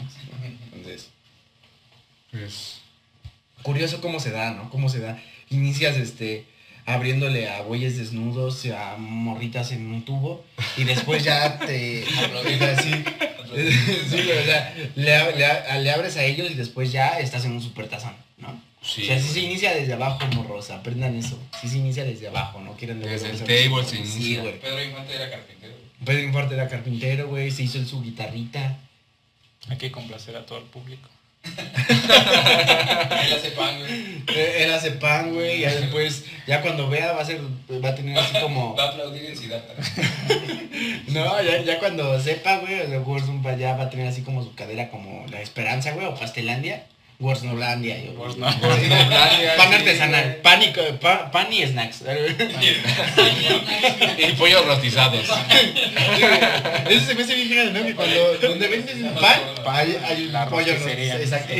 [0.73, 1.09] Entonces,
[2.31, 2.79] Pues,
[3.61, 4.69] curioso cómo se da, ¿no?
[4.69, 5.19] Cómo se da.
[5.49, 6.45] Inicias este
[6.85, 10.43] abriéndole a güeyes desnudos, a morritas en un tubo
[10.75, 12.03] y después ya te
[12.77, 12.91] así.
[14.09, 15.03] sí, o sea, le,
[15.37, 18.59] le ab- le abres a ellos y después ya estás en un supertazón, ¿no?
[18.83, 21.39] Sí, o sea, sí se inicia desde abajo, morros, aprendan eso.
[21.61, 22.75] Sí se inicia desde abajo, ¿no?
[22.75, 24.43] Quieren Desde el table se inicia.
[24.61, 25.73] Pedro Infante era carpintero.
[26.05, 28.77] Pedro Infante era carpintero, güey, se hizo en su guitarrita.
[29.69, 31.09] Hay que complacer a todo el público.
[31.43, 33.91] Él hace pan, güey.
[34.35, 37.41] Eh, Él hace pan, güey, y ya después, ya cuando vea va a ser,
[37.83, 38.75] va a tener así como...
[38.75, 39.73] Va a aplaudir en Siddhartha.
[41.07, 44.53] No, ya, ya cuando sepa, güey, sea, Warzone ya va a tener así como su
[44.55, 46.85] cadera como la esperanza, güey, o Pastelandia.
[47.23, 48.13] Warznolandia, yo.
[49.57, 50.41] Pan artesanal, güey.
[50.41, 52.01] pan y, co- pa- pan y snacks.
[54.17, 55.25] Y pollos rostizados.
[56.89, 57.85] Eso se me hace bien genial, ¿no?
[57.85, 60.73] Que cuando donde vendes pan, hay, un pollo.
[60.73, 61.53] Exacto.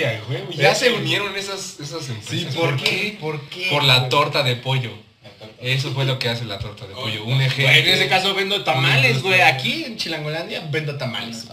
[0.56, 2.54] Ya se unieron esas, esas empresas.
[2.54, 3.18] Sí, ¿por qué?
[3.20, 3.68] ¿Por qué?
[3.70, 4.92] Por la torta de pollo.
[5.62, 7.24] Eso fue lo que hace la torta de pollo.
[7.24, 7.74] Un ejemplo.
[7.74, 9.40] en ese caso vendo tamales, güey.
[9.42, 11.46] Aquí en Chilangolandia vendo tamales.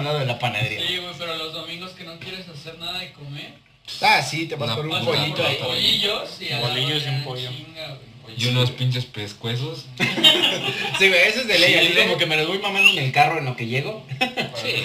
[0.00, 0.80] No de la panadería.
[0.86, 3.54] Sí, güey, pero los domingos que no quieres hacer nada de comer,
[4.00, 5.66] Ah, sí, te vas por un pollito por.
[5.68, 7.50] Bolillos y Bolillos y un pollo.
[7.50, 7.98] chinga.
[8.36, 9.84] Y unos pinches pescuezos.
[10.98, 11.72] Sí, güey, eso es de ley.
[11.72, 12.04] Sí, así güey.
[12.06, 14.06] como que me los voy mamando en el carro en lo que llego.
[14.54, 14.84] Sí.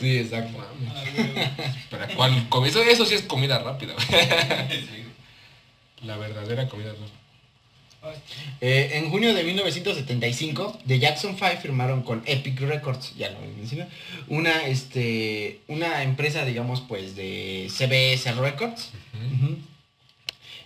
[0.00, 0.58] Sí, exacto.
[0.88, 1.04] Ah.
[1.90, 2.46] ¿Para cuál?
[2.66, 3.94] Eso, eso sí es comida rápida.
[6.02, 7.19] La verdadera comida rápida.
[8.60, 13.88] Eh, en junio de 1975, The Jackson 5 firmaron con Epic Records, ya lo mencioné,
[14.28, 18.90] una, este, una empresa, digamos, pues, de CBS Records.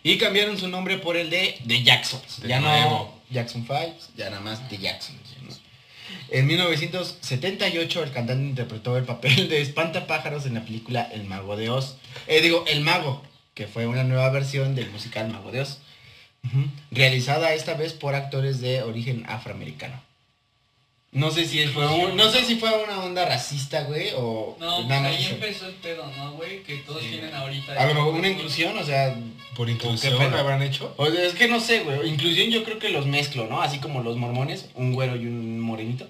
[0.02, 2.42] Y cambiaron su nombre por el de The Jacksons.
[2.42, 3.20] De ya no nuevo.
[3.30, 5.18] Jackson 5, ya nada más The Jacksons.
[5.42, 5.54] ¿no?
[6.28, 11.70] En 1978 el cantante interpretó el papel de espantapájaros en la película El Mago de
[11.70, 11.96] Oz.
[12.26, 13.22] Eh, digo, El Mago,
[13.54, 15.78] que fue una nueva versión del musical Mago de Oz.
[16.90, 20.00] Realizada esta vez por actores de origen afroamericano.
[21.12, 24.76] No sé si fue un- no sé si fue una onda racista, güey, o No,
[24.76, 25.10] pues nada más.
[25.12, 26.64] ahí empezó el pedo, ¿no, güey?
[26.64, 27.10] Que todos Sí.
[27.10, 27.72] tienen ahorita...
[27.80, 29.14] A lo mejor una inclusión, o sea,
[29.54, 30.30] Por ¿Qué inclusión pedo?
[30.30, 30.92] lo habrán hecho.
[30.96, 33.62] o sea, es que no sé, güey, inclusión yo creo que los mezclo, ¿no?
[33.62, 36.08] Así como los mormones, un güero y un morenito,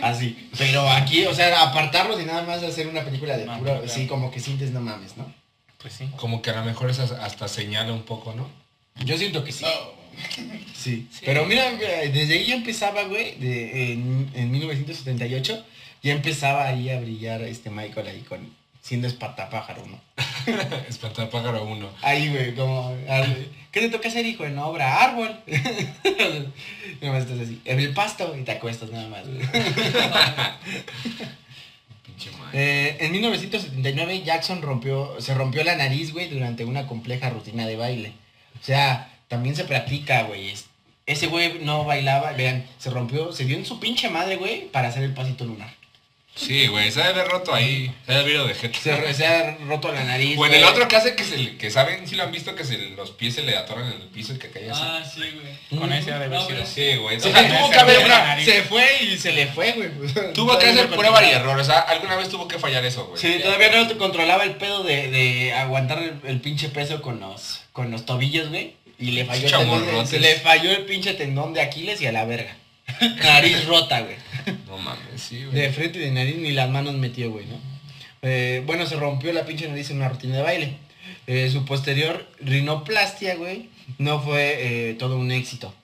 [0.00, 0.48] así.
[0.56, 3.88] Pero aquí, o sea, apartarlos y nada más hacer una película de Ah, puro, claro.
[3.88, 5.26] sí, como que sientes no mames, ¿no?
[5.78, 6.08] Pues sí.
[6.16, 8.48] Como que a lo mejor eso hasta señala un poco, ¿no?
[9.04, 9.64] Yo siento que sí.
[10.74, 11.08] Sí.
[11.24, 15.64] Pero mira, güey, desde ahí ya empezaba, güey, de, en, en 1978,
[16.02, 18.54] ya empezaba ahí a brillar este Michael ahí con
[18.84, 19.98] siendo espantapájaro, ¿no?
[20.88, 21.88] Espantapájaro uno.
[22.02, 22.94] Ahí, güey, como,
[23.72, 24.44] ¿qué te toca hacer, hijo?
[24.44, 25.34] En obra, árbol.
[27.00, 29.24] nada más estás así, en el pasto y te acuestas nada más.
[32.56, 37.74] Eh, en 1979 Jackson rompió, se rompió la nariz, güey, durante una compleja rutina de
[37.74, 38.12] baile.
[38.60, 40.50] O sea, también se practica, güey.
[40.50, 40.66] Es-
[41.06, 44.88] Ese güey no bailaba, vean, se rompió, se dio en su pinche madre, güey, para
[44.88, 45.68] hacer el pasito lunar.
[46.36, 47.94] Sí, güey, se ha de haber roto ahí.
[48.06, 48.78] Se ha de haber ido de jeta.
[48.80, 50.34] Se, se ha roto la nariz.
[50.36, 50.72] Bueno, el güey.
[50.72, 53.12] otro que hace que se le- que saben, si lo han visto que se, los
[53.12, 54.80] pies se le atoran en el piso y que cae así.
[54.84, 55.80] Ah, sí, güey.
[55.80, 56.58] Con ese ha de haber No, sido.
[56.58, 57.16] pero Sí, güey.
[57.16, 59.90] O Sí, sea, tuvo que haber una, se- Se fue y se le fue, güey.
[60.34, 61.56] tuvo que hacer prueba y error.
[61.58, 63.20] O sea, alguna vez tuvo que fallar eso, güey.
[63.20, 67.20] Sí, todavía no te controlaba el pedo de, de aguantar el, el pinche peso con
[67.20, 68.74] los, con los tobillos, güey.
[68.98, 70.10] Y le falló, el tendón Chamorrotes.
[70.10, 72.56] se le falló el pinche tendón de Aquiles y a la verga.
[73.22, 74.16] Nariz rota, güey.
[74.68, 75.72] No mames, sí, De güey.
[75.72, 77.58] frente y de nariz ni las manos metió, güey, ¿no?
[78.22, 80.76] Eh, bueno, se rompió la pinche nariz en una rutina de baile.
[81.26, 85.74] Eh, su posterior rinoplastia, güey, no fue eh, todo un éxito.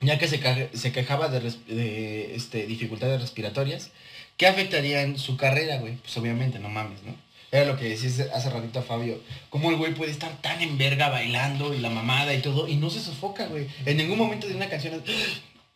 [0.00, 3.90] Ya que se, ca- se quejaba de, de, este, dificultades respiratorias
[4.36, 5.94] que afectarían su carrera, güey.
[5.94, 7.14] Pues obviamente, no mames, ¿no?
[7.52, 9.20] Era lo que decís hace ratito a Fabio.
[9.48, 12.74] ¿Cómo el güey puede estar tan en verga bailando y la mamada y todo y
[12.76, 13.68] no se sofoca, güey?
[13.86, 14.94] En ningún momento de una canción...
[14.94, 15.02] es,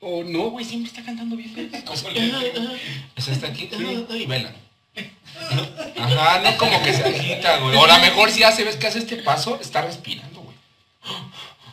[0.00, 1.52] Oh, no, güey, siempre está cantando bien.
[1.54, 1.82] verga.
[1.84, 2.32] ¿Cómo le-
[3.16, 3.68] O sea, está aquí
[4.14, 4.52] y vela.
[5.96, 7.76] Ajá, no como que se agita, güey.
[7.76, 10.56] O a lo mejor si hace, ves que hace este paso, está respirando, güey.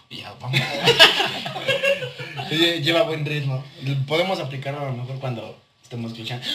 [0.09, 0.59] Y ya, vamos.
[2.49, 3.63] Lle- Lleva buen ritmo.
[4.07, 6.45] Podemos aplicarlo a lo mejor cuando estemos escuchando.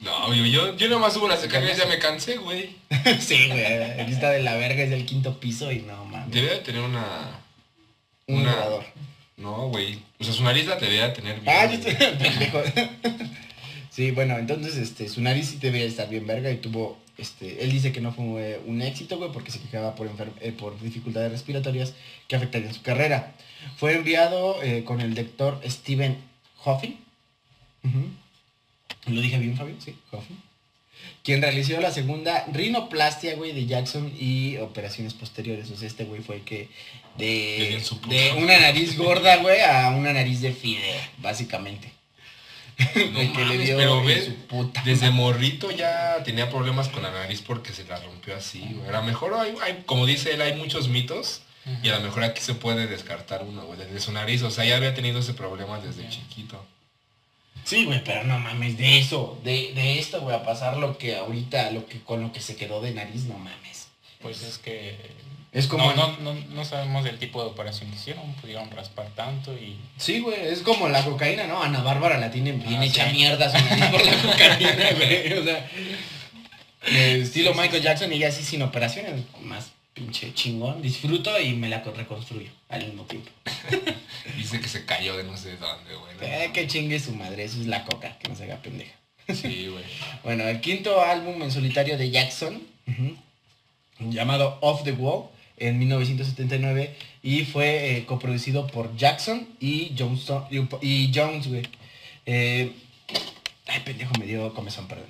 [0.00, 2.76] No, yo, yo, yo nomás subo las escaleras y ya me cansé, güey.
[3.20, 4.00] sí, güey.
[4.00, 6.30] Aquí está de la verga, es del quinto piso y no mames.
[6.32, 7.40] Debería de tener una...
[8.26, 8.56] Un una-.
[9.42, 9.98] No, güey.
[10.20, 11.54] O sea, su nariz la debería de tener bien.
[11.54, 12.62] Ah, yo estoy pendejo.
[13.90, 16.98] sí, bueno, entonces este, su nariz sí debería estar bien verga y tuvo.
[17.18, 20.80] Este, él dice que no fue un éxito, güey, porque se quejaba por, eh, por
[20.80, 21.92] dificultades respiratorias
[22.26, 23.34] que afectarían su carrera.
[23.76, 26.16] Fue enviado eh, con el doctor Steven
[26.64, 26.98] Hoffin.
[27.84, 28.06] Ujú.
[29.12, 29.74] ¿Lo dije bien, Fabio?
[29.78, 30.38] Sí, Hoffin.
[31.22, 35.70] Quien realizó la segunda rinoplastia, güey, de Jackson y operaciones posteriores.
[35.70, 36.68] O sea, este güey fue el que
[37.16, 41.92] de, de una nariz gorda, güey, a una nariz de fideo, básicamente.
[43.12, 47.10] No le dio pero en ve, su puta desde morrito ya tenía problemas con la
[47.10, 48.88] nariz porque se la rompió así, güey.
[48.88, 51.42] A lo mejor hay, hay- como dice él, hay muchos mitos
[51.82, 54.42] y a lo mejor aquí se puede descartar uno, güey, desde su nariz.
[54.42, 56.64] O sea, ya había tenido ese problema desde chiquito.
[57.64, 61.14] Sí, güey, pero no mames, de eso, de, de esto, güey, a pasar lo que
[61.14, 63.86] ahorita, lo que con lo que se quedó de nariz, no mames.
[64.20, 64.96] Pues es que
[65.52, 65.92] Es como...
[65.92, 69.76] no, no, no, no sabemos del tipo de operación que hicieron, pudieron raspar tanto y
[69.98, 71.62] Sí, güey, es como la cocaína, ¿no?
[71.62, 73.12] Ana Bárbara la tiene bien Ah, hecha sí.
[73.16, 75.32] mierda su nariz por la cocaína, güey.
[75.34, 75.68] O sea,
[76.86, 80.80] estilo Michael Jackson y ya así sin operaciones, más pinche chingón.
[80.80, 83.30] Disfruto y me la co- reconstruyo al mismo tiempo.
[84.38, 86.12] Dice que se cayó de no sé dónde, güey.
[86.22, 88.92] Eh, que chingue su madre, eso es la coca, que no se haga pendeja.
[89.28, 89.84] Sí, güey.
[90.24, 92.62] Bueno, el quinto álbum en solitario de Jackson,
[94.00, 100.44] llamado Off the Wall, en 1979, y fue eh, coproducido por Jackson y, Johnston,
[100.80, 101.62] y, Jones, güey.
[102.26, 102.72] Eh,
[103.66, 105.06] ay, pendejo, me dio comezón, perdón.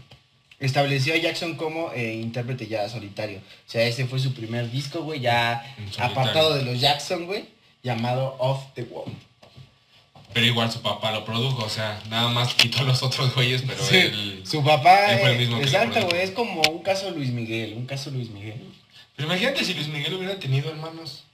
[0.60, 3.38] Estableció a Jackson como eh, intérprete ya solitario.
[3.38, 7.46] O sea, ese fue su primer disco, güey, ya apartado de los Jackson, güey,
[7.82, 9.12] llamado Off the Wall.
[10.32, 13.62] Pero igual su papá lo produjo, o sea, nada más quitó a los otros güeyes,
[13.66, 14.42] pero Sí, él...
[14.44, 17.86] Su papá, él fue el mismo exacto, güey, es como un caso Luis Miguel, un
[17.86, 18.71] caso Luis Miguel.
[19.16, 21.24] Pero imagínate si Luis Miguel hubiera tenido hermanos.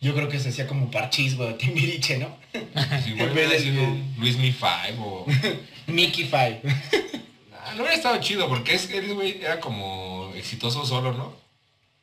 [0.00, 2.36] Yo creo que se hacía como parchís, güey, Timbiriche, ¿no?
[2.52, 5.26] Pues igual En vez hubiera de- Luis Mi Five o...
[5.86, 6.60] Mickey Five.
[7.60, 11.36] Ah, no hubiera estado chido, porque es, él, güey, era como exitoso solo, ¿no?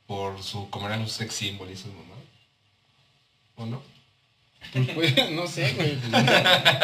[0.06, 2.20] Por su, como eran un sex symbol y esas mamás.
[3.56, 3.82] ¿O no?
[4.74, 5.96] Pues, pues, no sé, güey.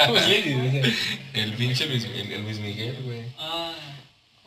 [0.07, 0.93] Pues, sí, sí, sí.
[1.33, 3.21] El pinche Luis, el, el Luis Miguel, güey.
[3.37, 3.75] Ah,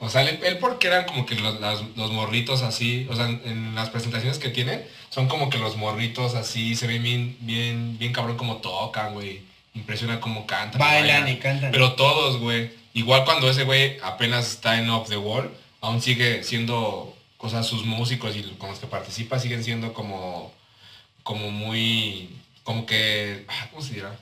[0.04, 3.26] O sea, él, él porque eran como que los, las- los morritos así, o sea,
[3.28, 7.36] en, en las presentaciones que tienen, son como que los morritos así, se ven bien,
[7.40, 9.42] bien, bien cabrón como tocan, güey.
[9.74, 10.78] Impresiona cómo cantan.
[10.78, 11.72] Bailan y cantan.
[11.72, 12.70] Pero todos, güey.
[12.92, 17.62] Igual cuando ese güey apenas está en Off the Wall, aún sigue siendo, o sea,
[17.64, 20.52] sus músicos y con los que participa siguen siendo como,
[21.24, 22.30] como muy,
[22.62, 24.16] como que, ah, ¿cómo se dirá?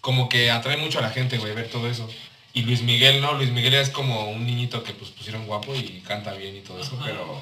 [0.00, 2.08] Como que atrae mucho a la gente, güey, ver todo eso.
[2.52, 3.34] Y Luis Miguel, ¿no?
[3.34, 6.80] Luis Miguel es como un niñito que pues pusieron guapo y canta bien y todo
[6.80, 7.04] eso, Ajá.
[7.06, 7.40] pero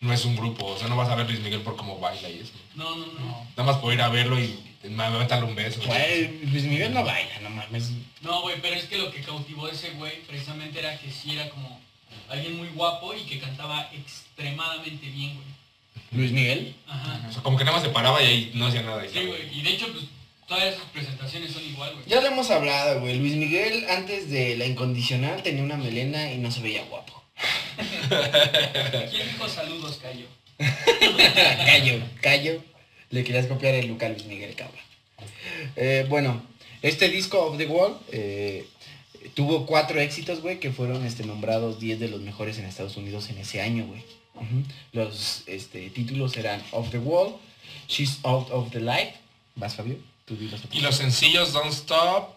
[0.00, 0.66] no es un grupo.
[0.66, 2.52] O sea, no vas a ver Luis Miguel por cómo baila y eso.
[2.74, 3.46] no, no, no.
[3.56, 5.80] Nada más por ir a verlo y meterle un beso.
[5.84, 7.90] Güey, Luis Miguel no baila, no mames.
[8.22, 11.32] No, güey, pero es que lo que cautivó a ese güey precisamente era que sí
[11.32, 11.80] era como
[12.28, 15.46] alguien muy guapo y que cantaba extremadamente bien, güey.
[16.12, 16.74] ¿Luis Miguel?
[16.88, 17.26] Ajá.
[17.28, 19.04] O sea, como que nada más se paraba y ahí no hacía nada.
[19.04, 19.58] y Sí, güey.
[19.58, 20.04] Y de hecho, pues
[20.50, 22.04] todas sus presentaciones son igual, güey.
[22.08, 23.16] Ya lo hemos hablado, güey.
[23.18, 27.22] Luis Miguel antes de la incondicional tenía una melena y no se veía guapo.
[29.10, 30.26] ¿Quién dijo saludos, Cayo?
[31.66, 32.64] callo, callo.
[33.10, 34.80] Le querías copiar el look a Luis Miguel, cabrón.
[35.76, 36.42] Eh, bueno,
[36.82, 38.66] este disco of the Wall eh,
[39.34, 43.30] tuvo cuatro éxitos, güey, que fueron este, nombrados 10 de los mejores en Estados Unidos
[43.30, 44.02] en ese año, güey.
[44.92, 47.36] Los este, títulos eran Off the Wall,
[47.86, 49.10] She's Out of the Light.
[49.54, 50.09] ¿Vas, Fabio?
[50.30, 50.60] Los.
[50.72, 52.36] Y los sencillos Don't Stop,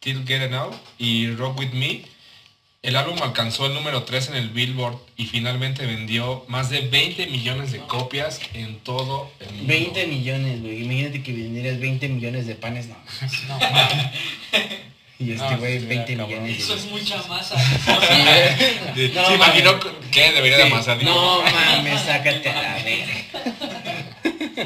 [0.00, 2.02] Till Get Enough y Rock With Me.
[2.82, 7.26] El álbum alcanzó el número 3 en el Billboard y finalmente vendió más de 20
[7.26, 9.66] millones de copias en todo el mundo.
[9.68, 10.82] 20 millones, güey.
[10.84, 12.96] Imagínate que vendieras 20 millones de panes, no.
[13.48, 13.58] No.
[15.18, 16.28] Y este No, güey, sí, 20 cabrón.
[16.44, 16.56] millones.
[16.56, 17.54] de Eso es mucha masa.
[18.94, 19.92] De- No, ¿Se imaginó mames.
[20.10, 20.72] que debería de Sí.
[20.72, 20.98] amasar?
[20.98, 23.14] Digo, No mames, sácate a la verga.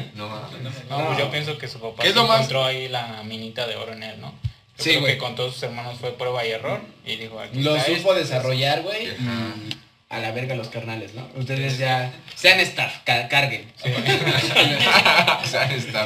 [0.15, 0.73] No mames.
[0.89, 3.65] No, pues yo pienso que su papá ¿Qué es se más- encontró ahí la minita
[3.67, 4.31] de oro en él, ¿no?
[4.77, 5.13] Yo Sí, creo güey.
[5.13, 8.13] que con todos sus hermanos fue prueba y error y dijo, aquí Lo está supo
[8.13, 8.15] esto.
[8.15, 9.05] desarrollar, güey.
[9.07, 9.15] Y
[10.09, 11.27] a la verga los carnales, ¿no?
[11.35, 13.71] Ustedes ya sean staff, ca- carguen.
[15.43, 16.05] o sea, está.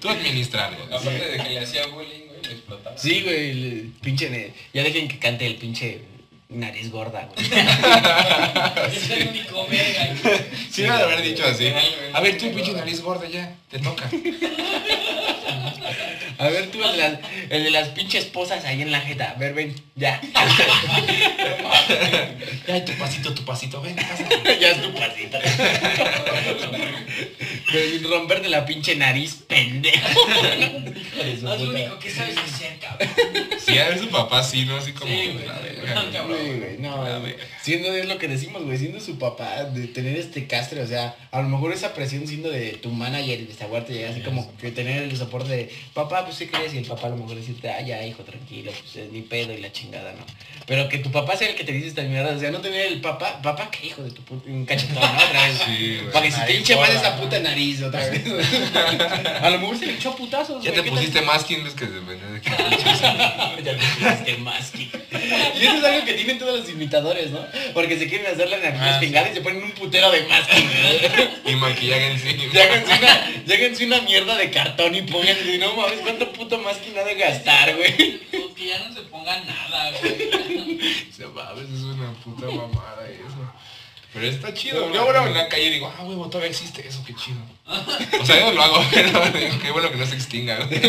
[0.00, 0.76] Tú administralo.
[0.84, 2.98] Aparte de que le hacía bullying, güey, le explotaba.
[2.98, 4.52] Sí, güey, pinche.
[4.72, 6.02] Ya dejen que cante el pinche
[6.50, 7.46] nariz gorda, güey.
[8.96, 10.14] Es el único verga.
[10.70, 11.72] Sí, me de haber dicho así.
[12.12, 14.10] A ver, tú, pinche nariz gorda, ya, te toca.
[16.40, 17.18] A ver tú, el de, las,
[17.50, 19.32] el de las pinches esposas ahí en la jeta.
[19.32, 20.20] A ver, ven, ya.
[22.66, 24.26] Ya, tu pasito, tu pasito, ven, pasa.
[24.60, 25.38] ya es tu pasito.
[27.72, 30.08] Pero romperte la pinche nariz, pendejo.
[31.14, 33.08] Su Es lo único que sabes hacer, cabrón.
[33.64, 34.76] Sí, a ver su papá, sí, ¿no?
[34.76, 35.10] Así como.
[35.12, 35.46] Sí, güey.
[35.46, 36.12] la verga, No, güey.
[36.12, 36.38] cabrón.
[36.42, 37.44] Sí, güey, no, La verga.
[37.62, 41.14] siendo es lo que decimos, güey, siendo su papá, de tener este castre, o sea,
[41.30, 44.56] a lo mejor esa presión siendo de tu manager y de Zaguarte, llega así como
[44.56, 46.74] que tener el soporte de, papá, pues, ¿qué crees?
[46.74, 49.52] Y el papá a lo mejor decirte, ah, ya, hijo, tranquilo, pues, es mi pedo
[49.52, 50.24] y la chingada, ¿no?
[50.66, 52.86] Pero que tu papá sea el que te dice esta mierda, o sea, no tener
[52.86, 54.48] el papá, papá, ¿qué hijo de tu puta?
[54.48, 55.24] Un cachetón, ¿no?
[55.24, 55.60] Otra vez.
[55.66, 56.12] Sí, güey.
[56.12, 58.22] Para que se te hinche más esa puta nariz otra vez.
[59.42, 61.26] a lo mejor se le echó a putazos, Ya güey, te ¿qué pusiste tal?
[61.26, 62.50] masking, es que depende de qué.
[62.50, 64.90] ya te pusiste masking.
[65.60, 67.44] Y eso es algo que tienen todos los imitadores, ¿no?
[67.74, 70.64] Porque se quieren hacer la nariz Ah, y se ponen un putero de masking,
[71.44, 71.50] ¿no?
[71.50, 72.30] Y maquillaje encima.
[73.46, 77.04] Y háganse una, una mierda de cartón y pónganse, no mames, cuánto puto masking ha
[77.04, 78.20] de gastar, güey.
[78.44, 80.80] O que ya no se ponga nada, güey.
[81.12, 83.52] Se mames, es una puta mamada eso.
[84.12, 84.92] Pero está chido.
[84.92, 87.38] Yo ahora en la calle digo, ah, huevo, todavía existe eso, qué chido.
[88.20, 90.56] O sea, yo no lo hago, pero digo, qué bueno que no se extinga.
[90.64, 90.80] güey.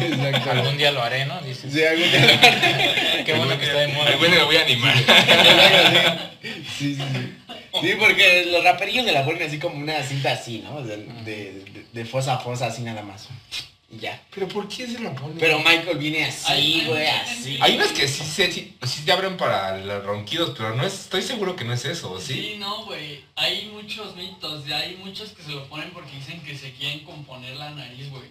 [0.00, 0.50] Exacto.
[0.50, 1.40] Algún día lo haré, ¿no?
[1.40, 1.72] Dices.
[1.72, 3.24] Sí, algún día.
[3.24, 4.10] Qué bueno que está de moda.
[4.10, 4.94] Algún día me voy a animar.
[6.78, 7.43] Sí, sí, sí.
[7.80, 10.80] Sí, porque los raperillos se la ponen así como una cinta así, ¿no?
[10.82, 13.28] De, de, de fosa a fosa, así nada más.
[13.90, 14.20] Y ya.
[14.34, 15.38] Pero ¿por qué se lo ponen?
[15.38, 17.58] Pero Michael viene así, güey, así.
[17.60, 20.92] Hay unas que sí, se- sí, sí te abren para los ronquidos, pero no es,
[20.94, 22.32] estoy seguro que no es eso, ¿sí?
[22.34, 23.22] Sí, no, güey.
[23.36, 24.64] Hay muchos mitos.
[24.66, 28.10] de- Hay muchos que se lo ponen porque dicen que se quieren componer la nariz,
[28.10, 28.24] güey.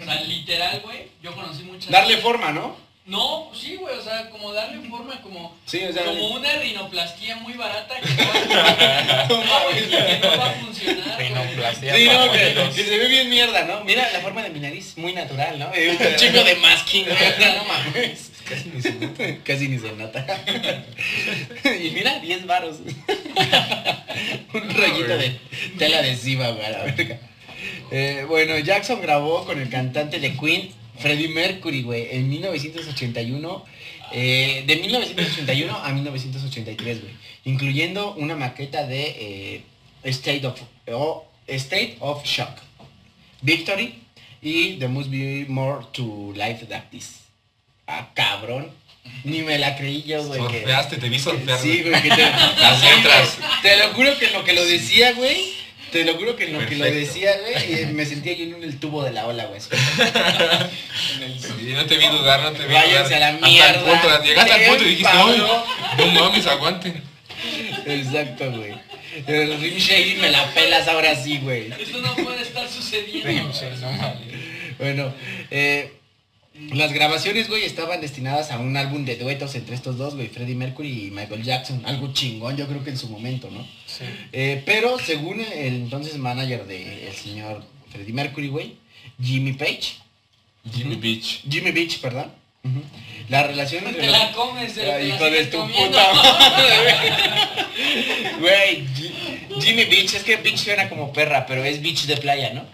[0.00, 1.08] O sea, literal, güey.
[1.22, 1.90] Yo conocí muchas.
[1.90, 2.76] Darle forma, ¿no?
[3.06, 3.96] No, sí, güey.
[3.98, 5.56] O sea, como darle forma, como.
[5.66, 10.38] Sí, o sea, Como una rinoplastía muy barata que no va, no, güey, que no
[10.38, 11.14] va a funcionar.
[11.16, 11.28] güey.
[11.28, 13.82] Rinoplastia Sí, no, que, que se ve bien mierda, ¿no?
[13.84, 15.70] Mira la forma de mi nariz, muy natural, ¿no?
[15.74, 18.30] Eh, Un chico de masking, güey, o sea, no mames.
[18.48, 19.24] Casi ni se nota.
[19.44, 20.26] Casi ni se nota.
[21.80, 22.76] Y mira, 10 varos.
[24.54, 25.38] Un rollito de
[25.78, 27.18] tela adhesiva, güey, a la verga.
[27.92, 33.64] Eh, bueno, Jackson grabó con el cantante de Queen, Freddie Mercury, güey, en 1981.
[34.12, 37.12] eh, de 1981 a 1983, güey.
[37.44, 39.62] Incluyendo una maqueta de eh,
[40.04, 40.60] State, of,
[41.46, 42.50] State of Shock,
[43.42, 43.94] Victory
[44.42, 47.20] y There Must Be More to Life Than This.
[47.86, 48.70] Ah, cabrón.
[49.24, 50.40] Ni me la creí yo, güey.
[50.48, 51.58] que- Sorfeaste, te vi sorfear.
[51.58, 53.38] Sí, güey, que te, Las letras.
[53.62, 55.52] te lo juro que lo que lo decía, güey.
[55.92, 57.12] Te lo juro que en lo que lo Perfecto.
[57.12, 59.60] decía, güey, eh, me sentía yo en el tubo de la ola, güey.
[61.60, 63.22] Y no te vi dudar, no te vi Váyanse dudar.
[63.22, 63.84] a la Hasta el mierda.
[63.84, 65.10] punto, llegaste al punto y dijiste.
[65.12, 65.42] "Ay,
[65.98, 67.02] no mames, aguanten.
[67.86, 68.74] Exacto, güey.
[69.26, 71.72] El Rim Shady me la pelas ahora sí, güey.
[71.78, 73.52] Eso no puede estar sucediendo.
[73.52, 74.18] Sí, no mames.
[74.78, 75.12] Bueno,
[75.50, 75.92] eh,
[76.72, 80.54] las grabaciones, güey, estaban destinadas a un álbum de duetos entre estos dos, güey, Freddie
[80.54, 81.82] Mercury y Michael Jackson.
[81.86, 83.66] Algo chingón, yo creo que en su momento, ¿no?
[83.86, 84.04] Sí.
[84.32, 88.76] Eh, pero según el entonces manager del señor Freddie Mercury, güey,
[89.22, 89.94] Jimmy Page,
[90.72, 91.42] Jimmy Beach.
[91.50, 92.32] Jimmy Beach, perdón.
[93.30, 95.86] La relación entre Te los- la comes, te la hijo de tu comiendo.
[95.98, 98.40] puta madre, güey.
[98.40, 99.12] Güey, Ji-
[99.62, 102.64] Jimmy Beach, es que Beach suena como perra, pero es Beach de playa, ¿no?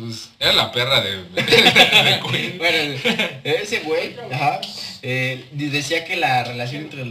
[0.00, 2.58] Pues era la perra de, de, de Queen.
[2.58, 2.94] Bueno,
[3.44, 4.60] ese güey, ajá,
[5.02, 7.02] eh, decía que la relación entre,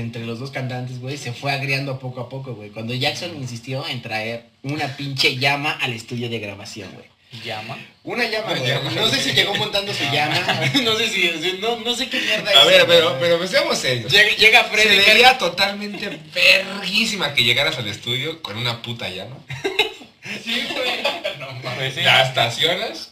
[0.00, 2.70] entre los dos cantantes, güey, se fue agriando poco a poco, güey.
[2.70, 7.06] Cuando Jackson insistió en traer una pinche llama al estudio de grabación, güey.
[7.44, 7.76] Llama.
[8.04, 8.70] Una llama, Una güey.
[8.70, 8.90] llama.
[8.90, 10.40] No sé si llegó montando su llama.
[10.82, 12.96] No sé si, no, no sé qué mierda A es, ver, güey.
[12.98, 14.10] pero, pero pues, seamos serios.
[14.10, 19.36] Llega, llega Se Freddy vería totalmente verguísima que llegaras al estudio con una puta llama.
[21.78, 21.92] Güey.
[21.92, 22.02] Pues sí.
[22.02, 23.10] La estacionas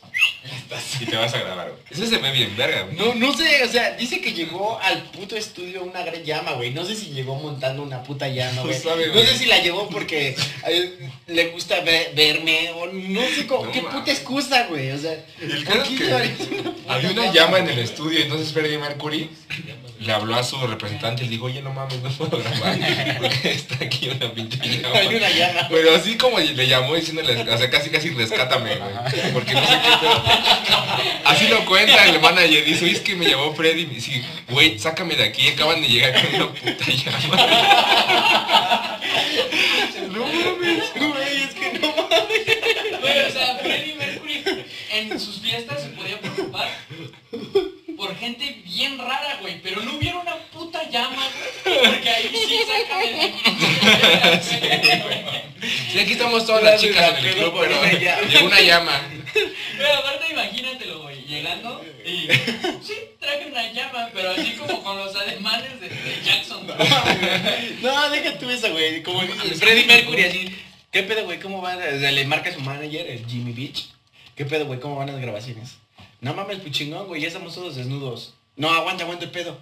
[1.01, 1.83] y te vas a grabar, güey.
[1.91, 2.97] Eso se ve bien verga, güey.
[2.97, 6.71] No, no sé, o sea, dice que llegó al puto estudio una gran llama, güey.
[6.71, 8.75] No sé si llegó montando una puta llama, güey.
[8.77, 9.27] No sabe, No güey.
[9.27, 10.35] sé si la llevó porque
[10.69, 14.91] eh, le gusta ve- verme o no sé cómo, No qué puta excusa, güey.
[14.93, 17.69] O sea, El ¿por caso qué es que llevarías una puta Había una llama en
[17.69, 19.29] el estudio, entonces Freddie Mercury
[20.01, 22.79] le habló a su representante y le dijo, oye, no mames, no puedo grabar
[23.21, 24.99] porque está aquí una pinche llama.
[24.99, 25.69] Hay una llama.
[25.71, 29.33] Pero así como le llamó diciéndole, o sea, casi casi rescátame, güey.
[29.33, 30.07] Porque no sé qué.
[31.25, 34.79] Así lo cuenta el manager, dice, es que me llamó Freddy y me dice, güey,
[34.79, 37.19] sácame de aquí, acaban de llegar con una puta llama.
[40.13, 40.93] no mames.
[40.95, 43.01] Güey, es que no mames.
[43.01, 44.45] Güey, o sea, Freddie Mercury
[44.93, 46.69] en sus fiestas se podía preocupar
[47.97, 49.61] por gente bien rara, güey.
[49.63, 51.23] Pero no hubiera una puta llama,
[51.65, 51.79] güey.
[51.93, 53.43] Porque ahí sí sácame de aquí.
[55.91, 57.75] Sí, aquí estamos todas las chicas en el club, pero
[58.29, 59.01] llegó una llama.
[59.33, 62.29] Pero aparte imagínatelo, güey, llegando y
[62.83, 66.67] sí, traje una llama, pero así como con los ademanes de, de Jackson.
[67.83, 69.03] No, deja tú eso, güey.
[69.03, 70.57] Como Freddie Mercury así.
[70.93, 71.41] ¿Qué pedo, güey?
[71.41, 71.79] ¿Cómo van?
[71.79, 73.89] O sea, le marca a su manager, el Jimmy Beach.
[74.35, 74.79] ¿Qué pedo, güey?
[74.79, 75.77] ¿Cómo van las grabaciones?
[76.21, 77.23] No mames, puchingón, güey.
[77.23, 78.35] Ya estamos todos desnudos.
[78.57, 79.59] No, aguanta, aguanta el pedo.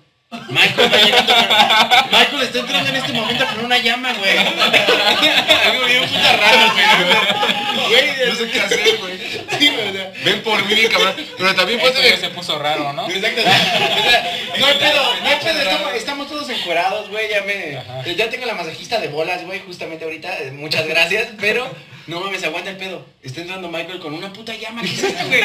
[0.48, 4.36] Michael está llegando con- Michael está entrando en este momento con una llama, güey.
[4.36, 7.88] Algo bien puta raro, güey.
[7.88, 9.18] Güey, No sé qué hacer, güey.
[9.58, 11.14] Sí, o sea, Ven por mí, cabrón.
[11.38, 13.08] Pero también ponte ya se puso raro, ¿no?
[13.08, 13.40] Exacto.
[13.40, 18.14] O sea, no hay pedo, no hay pedo, estamos, estamos todos encuerados, güey, ya me...
[18.16, 21.70] Ya tengo la masajista de bolas, güey, justamente ahorita, eh, muchas gracias, pero
[22.06, 23.06] no mames, aguanta el pedo.
[23.22, 25.42] Está entrando Michael con una puta llama, ¿qué es esto, güey?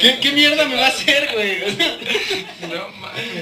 [0.00, 1.62] ¿Qué, ¿Qué mierda me va a hacer, güey?
[1.62, 1.98] O sea,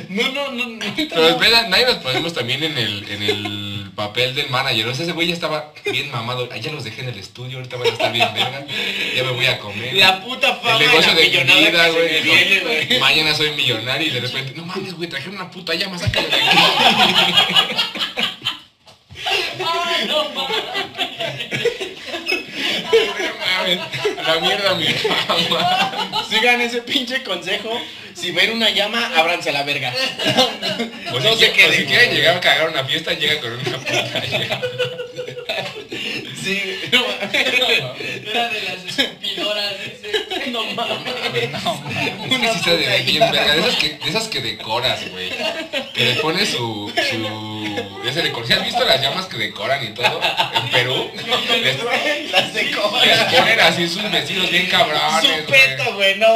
[0.09, 0.87] No, no, no, no.
[0.97, 4.89] Pero espera, nadie nos ponemos también en el, en el papel del manager.
[4.89, 6.49] O sea, ese güey ya estaba bien mamado.
[6.51, 8.66] Ah, ya los dejé en el estudio, ahorita van a estar bien verga.
[9.14, 9.95] Ya me voy a comer.
[9.95, 12.99] La puta fama el negocio la de mi vida, no, güey.
[13.01, 16.35] Mañana soy millonario y de repente, no mames, güey, trajeron una puta llama, sácala de
[16.37, 16.57] aquí.
[19.26, 20.64] Ay, no mames.
[22.92, 23.78] No mames,
[24.18, 26.24] a la mierda mi fama.
[26.28, 27.80] Sigan ese pinche consejo.
[28.14, 29.92] Si ven una llama, ábranse a la verga.
[31.12, 34.24] O No si, queden, si quieren llegar a cagar una fiesta, llega con una puta
[34.24, 34.60] llama.
[36.42, 37.04] Sí, no.
[37.32, 39.74] Era de las escupidoras.
[40.51, 41.12] No mames.
[42.55, 45.30] Sí se ve bien verga, de esas que, de esas que decoras, güey.
[45.95, 48.47] Que le pones su, su, ese decor.
[48.47, 50.20] ¿Sí has visto las llamas que decoran y todo?
[50.55, 51.11] En Perú.
[51.14, 53.07] Les, Las de comer.
[53.07, 55.47] les ponen así sus vestidos bien cabrones, Su güey.
[55.47, 56.28] peto, güey, no.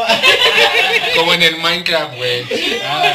[1.17, 2.45] Como en el Minecraft, güey.
[2.85, 3.13] Ah,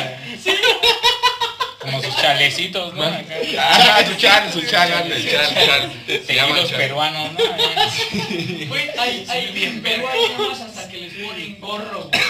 [1.79, 3.03] como sus chalecitos, ¿no?
[3.03, 3.23] Acá.
[3.59, 5.91] Ah, su chal, su chal, anda, el chal, chal.
[6.27, 7.39] Se llaman peruanos, ¿no?
[8.67, 10.80] Güey, hay, hay, en Perú hay llamas hasta
[11.33, 12.20] que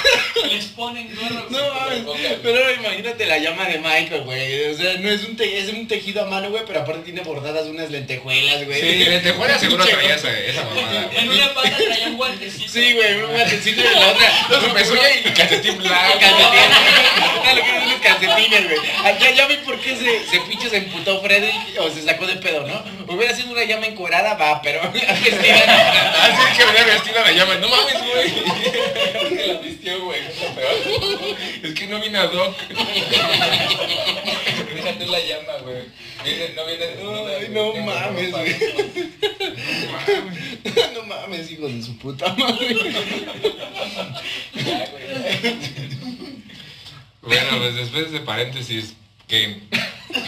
[0.48, 1.46] les ponen gorro.
[1.50, 4.70] No mames, pero imagínate la llama de Michael, güey.
[4.72, 7.22] O sea, no es un, te- es un tejido a mano, güey, pero aparte tiene
[7.22, 8.82] bordadas unas lentejuelas, güey.
[8.82, 12.72] Sí, de Tejuela seguro traía esa, esa mamada, En una pata traía un guantecito.
[12.72, 14.48] Sí, güey, un guantecito y en la otra.
[14.50, 16.20] Los pezuña y calcetín blanco.
[16.20, 16.78] Calcetines.
[17.44, 18.80] Ah, lo que son unos calcetines, güey.
[19.04, 22.28] Ah, Ya, ya vi por qué se, se pinche se emputó Freddy o se sacó
[22.28, 22.84] de pedo, ¿no?
[23.12, 27.56] Hubiera sido una llama encuerada, va, pero Así que venía vestida la llama.
[27.56, 28.32] No mames, güey.
[29.42, 30.20] Que la vistió, güey.
[31.64, 32.56] Es que no vine a Doc.
[34.76, 35.84] Déjate la llama, güey.
[36.24, 37.50] Viene, no viene desnuda, Ay, güey.
[37.50, 38.56] no mames, güey.
[40.94, 42.76] No mames, hijos de su puta madre.
[47.22, 48.94] Bueno, pues después de paréntesis,
[49.28, 49.60] que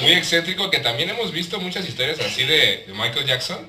[0.02, 3.68] muy excéntrico, que también hemos visto muchas historias así de, de Michael Jackson,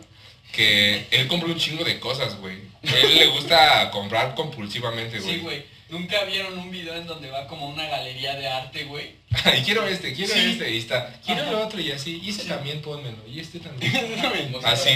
[0.53, 2.59] que él compra un chingo de cosas, güey.
[2.87, 5.35] A él le gusta comprar compulsivamente, güey.
[5.35, 5.74] Sí, güey.
[5.95, 9.13] Nunca vieron un video en donde va como una galería de arte, güey.
[9.45, 10.41] Ay, quiero este, quiero Sí.
[10.53, 11.21] este, y está.
[11.25, 11.51] Quiero Ajá.
[11.51, 13.93] el otro y así, y ese también pónmelo, y este también.
[14.65, 14.91] Así.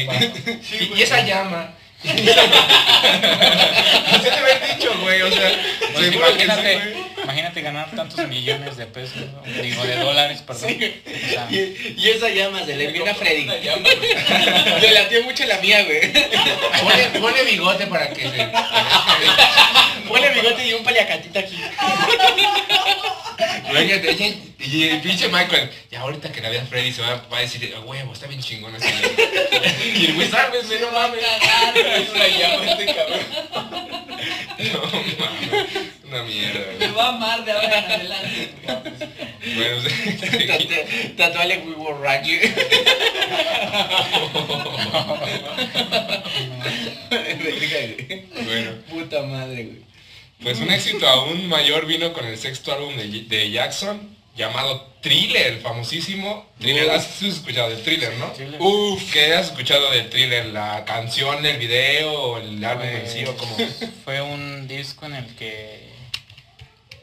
[0.81, 1.73] y, y esa llama.
[2.03, 2.11] Te
[4.31, 5.51] habían dicho, güey, o sea,
[5.95, 6.81] Pues sí, imagínate,
[7.23, 9.43] imagínate ganar tantos millones de pesos, ¿no?
[9.63, 10.71] digo, de dólares, perdón.
[10.79, 11.03] Sí.
[11.07, 13.47] O sea, Y, y esa llama se le viene a Freddy.
[14.81, 16.01] Le latió mucho la mía, güey.
[16.83, 18.49] Pone, pone bigote para que se...
[20.09, 21.57] Ponle bigote y un paliacatito aquí.
[24.61, 27.73] Y el pinche Michael, ya ahorita que la vea Freddy se va, va a decir,
[27.85, 28.89] huevo, está bien chingón así.
[29.95, 31.21] Y el güey, sabes, no mames.
[31.97, 33.21] Es una llama este cabrón.
[34.59, 34.81] No
[35.19, 35.69] mames,
[36.05, 36.93] una mierda, Me güey.
[36.93, 38.51] va a amar de ahora en adelante.
[39.55, 39.83] Bueno,
[40.47, 42.39] Tatu- Tatuale We Were Raggy.
[48.45, 49.79] bueno, Puta madre, güey.
[50.43, 55.61] pues un éxito aún mayor vino con el sexto álbum de, de Jackson, llamado Thriller,
[55.61, 56.47] famosísimo.
[56.59, 58.33] Thriller, has escuchado del Thriller, ¿no?
[58.33, 58.61] Thriller.
[58.63, 60.47] Uf, ¿qué has escuchado del Thriller?
[60.47, 63.57] ¿La canción, el video, el álbum en sí o cómo?
[64.05, 65.89] fue un disco en el que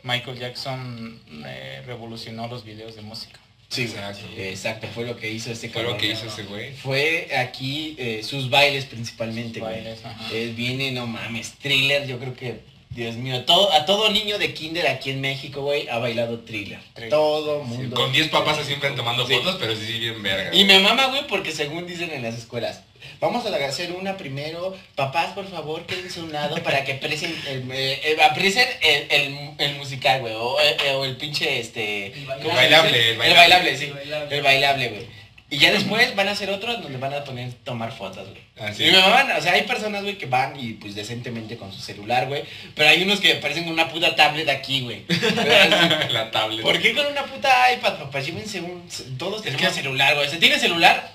[0.03, 3.39] Michael Jackson eh, revolucionó los videos de música.
[3.69, 3.97] Sí, güey.
[3.97, 4.27] Exacto.
[4.37, 6.73] Exacto, fue lo que hizo este Fue lo que hizo ese güey.
[6.73, 9.73] Fue aquí eh, sus bailes principalmente, güey.
[9.73, 10.27] Bailes, ajá.
[10.31, 12.61] Eh, viene, no mames, thriller, yo creo que,
[12.95, 16.79] Dios mío, todo, a todo niño de kinder aquí en México, güey, ha bailado thriller.
[16.93, 17.77] Thriller, Todo sí, sí.
[17.77, 17.95] mundo.
[17.97, 19.33] Con 10 papás se siempre tomando Sí.
[19.35, 20.55] fotos, pero sí, sí, bien verga.
[20.55, 22.83] Y me mama, güey, porque según dicen en las escuelas,
[23.19, 27.35] vamos a hacer una primero, papás, por favor, quédense a un lado para que aprecien
[27.49, 32.07] el, eh, eh, aprecien el, el- el musical, güey, o, eh, o el pinche, este...
[32.13, 33.77] El ¿cómo se bailable, el bailable.
[33.77, 33.85] sí.
[33.85, 34.35] El bailable.
[34.37, 35.24] El bailable, güey.
[35.47, 38.41] Y ya después van a hacer otros donde van a poner tomar fotos, güey.
[38.69, 41.71] Así Y me maman, o sea, hay personas, güey, que van y pues decentemente con
[41.71, 42.43] su celular, güey.
[42.73, 45.03] Pero hay unos que parecen una puta tablet aquí, güey.
[46.09, 46.61] la tablet.
[46.63, 48.19] ¿Por qué con una puta iPad, papá?
[48.21, 48.87] Llévense un...
[49.17, 50.29] Todos Es tenemos que- celular, güey.
[50.29, 51.13] Se tiene celular,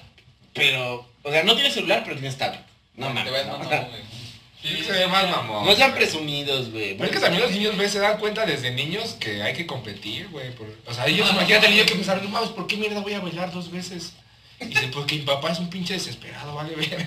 [0.54, 1.08] pero...
[1.22, 2.60] O sea, no tienes celular, pero tienes tablet.
[2.96, 3.32] No mames.
[3.32, 3.86] ves No, mamón,
[5.10, 5.64] más mamón.
[5.66, 6.94] No sean presumidos, güey.
[6.94, 9.66] Pero es que también los niños, güey, se dan cuenta desde niños que hay que
[9.66, 10.50] competir, güey.
[10.54, 13.14] por- O sea, ellos, imagínate el niño que pensaron, no mames, ¿por qué mierda voy
[13.14, 14.12] a bailar dos veces?
[14.60, 16.90] Y dice, porque mi papá es un pinche desesperado, vale, ver.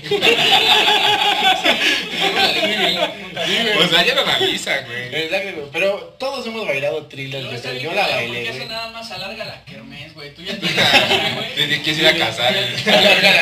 [3.84, 5.08] O sea, ya lo analiza, güey.
[5.14, 5.68] Exacto, güey.
[5.72, 8.68] Pero todos hemos bailado thriller, Luego yo, la bailé, Porque eso güey.
[8.70, 10.34] nada más alarga la kermés, güey.
[10.34, 11.56] Tú ya tienes, güey.
[11.56, 12.54] Te te quieres ir a casar.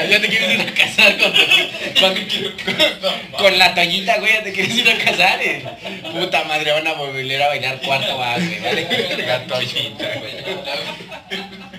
[0.09, 1.31] Ya te quieres ir a casar con,
[1.99, 2.15] con,
[3.37, 5.41] con la toallita, güey, ya te quieres ir a casar.
[5.41, 5.63] eh.
[6.19, 8.87] Puta madre, van a volver a bailar cuarto güey, ¿vale?
[9.27, 10.31] La toallita, güey.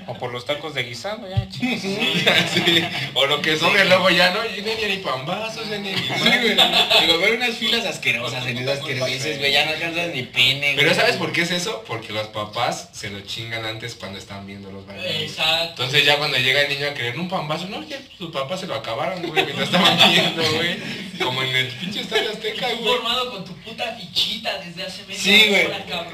[0.07, 1.46] O por los tacos de guisado, ya.
[2.53, 2.84] Sí.
[3.14, 5.90] O lo que sobre luego ya no, y ni ni pambazos, ni ni.
[7.00, 10.94] Digo, ver unas filas asquerosas en esas kermeses, güey, ya no alcanzas ni pene, Pero.
[10.94, 11.84] ¿sabes por qué es eso?
[11.86, 15.30] Porque los papás se lo chingan antes cuando están viendo los bailarines.
[15.30, 15.82] Exacto.
[15.82, 18.66] Entonces ya cuando llega el niño a querer un pambazo, no, ya sus papás se
[18.66, 20.76] lo acabaron, güey, mientras estaban viendo, güey.
[21.22, 22.84] Como en el pinche estadio Azteca, güey.
[22.84, 25.68] Formado con tu puta fichita desde hace media Sí, güey.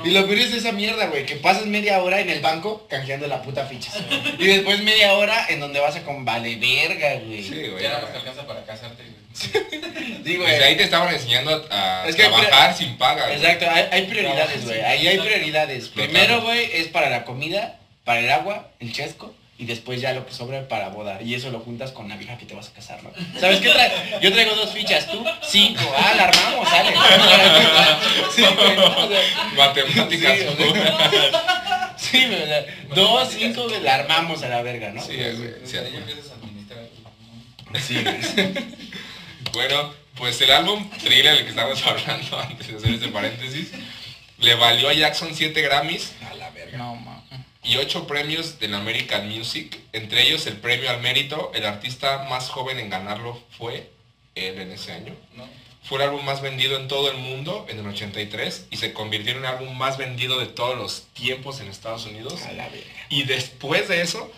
[0.04, 3.26] Y lo peor es esa mierda, güey, que pasas media hora en el banco canjeando
[3.26, 3.87] la puta ficha.
[4.38, 7.42] Y después media hora en donde vas a con vale verga, güey.
[7.42, 7.82] Sí, güey.
[7.82, 9.18] Ya nada más te alcanza para casarte, güey.
[10.24, 10.50] Sí, güey.
[10.50, 13.32] Desde ahí te estaban enseñando a Es que hay trabajar sin paga.
[13.32, 14.80] Exacto, hay, hay prioridades, güey.
[14.80, 15.88] Ahí hay prioridades.
[15.88, 19.34] Primero, güey, es para la comida, para el agua, el chesco.
[19.60, 21.20] Y después ya lo que sobra para boda.
[21.20, 23.10] Y eso lo juntas con la vieja que te vas a casar, ¿no?
[23.40, 23.92] ¿Sabes qué traes?
[24.20, 25.82] Yo traigo dos fichas, tú cinco.
[25.96, 26.90] Ah, la armamos, sale.
[28.36, 28.78] Sí, güey.
[28.78, 29.20] o sea,
[29.56, 30.38] Matemáticas.
[30.38, 30.82] Sí, o güey.
[32.10, 35.02] Sí, sea, Dos, cinco, güey, la armamos a la verga, ¿no?
[35.02, 35.54] Sí, güey.
[35.64, 35.76] Sí.
[37.80, 38.54] Sí, güey.
[39.52, 43.68] Bueno, pues el álbum Thriller, del que estábamos hablando antes de hacer ese paréntesis,
[44.38, 46.78] le valió a Jackson 7 Grammys A la verga.
[46.78, 47.22] No, ma.
[47.62, 51.50] y 8 premios del American Music, entre ellos el premio al mérito.
[51.54, 53.90] El artista más joven en ganarlo fue
[54.34, 55.14] él en ese año.
[55.36, 55.48] ¿No?
[55.88, 59.32] Fue el álbum más vendido en todo el mundo en el 83 y se convirtió
[59.32, 62.42] en el álbum más vendido de todos los tiempos en Estados Unidos.
[62.42, 62.84] A la verga.
[63.08, 64.30] Y después de eso,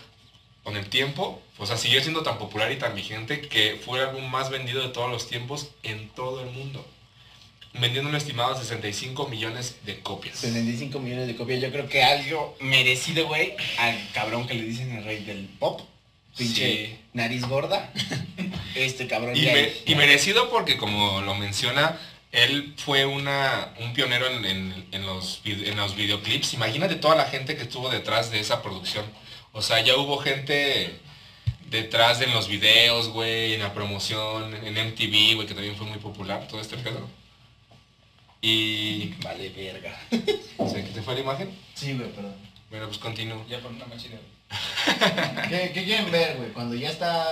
[0.63, 4.07] con el tiempo, o sea, siguió siendo tan popular y tan vigente que fue el
[4.07, 6.85] álbum más vendido de todos los tiempos en todo el mundo.
[7.73, 10.37] Vendiendo un estimado de 65 millones de copias.
[10.37, 11.61] 75 millones de copias.
[11.61, 15.81] Yo creo que algo merecido, güey, al cabrón que le dicen el rey del pop.
[16.37, 16.99] Pinche Sí.
[17.13, 17.91] nariz gorda.
[18.75, 21.99] Este cabrón Y, ya- me- y merecido porque, como lo menciona,
[22.31, 26.53] él fue una, un pionero en, en- en los, en los videoclips.
[26.53, 29.05] Imagínate toda la gente que estuvo detrás de esa producción.
[29.51, 30.99] O sea, ya hubo gente
[31.69, 35.85] detrás de en los videos, güey, en la promoción, en MTV, güey, que también fue
[35.87, 37.09] muy popular, todo este pedo.
[38.41, 39.13] Y...
[39.23, 39.99] Vale, verga.
[40.09, 41.51] ¿Se te fue la imagen?
[41.75, 42.35] Sí, güey, perdón.
[42.69, 43.45] Bueno, pues continúo.
[43.49, 44.31] Ya por una güey.
[45.49, 46.49] ¿Qué, qué quieren ver, güey?
[46.51, 47.27] Cuando ya está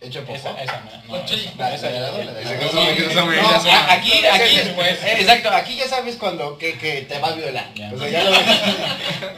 [0.00, 0.34] hecho popó.
[0.34, 1.34] Esa, esa, no, esa.
[1.74, 6.58] Esa eso- eso No, ya se- a- aquí, aquí, eh, exacto, aquí ya sabes cuando
[6.58, 7.66] que, que te va a violar.
[7.74, 7.90] Ya.
[7.92, 8.40] O sea, ya lo ves.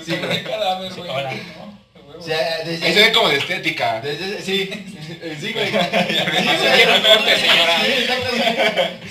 [0.04, 0.38] Sí, Como güey.
[0.38, 1.10] de cadáver, güey.
[1.10, 1.32] Ahora.
[2.18, 4.00] O sea, desde, Ese es como de estética.
[4.00, 4.70] desde- sí,
[5.38, 5.70] sí, güey.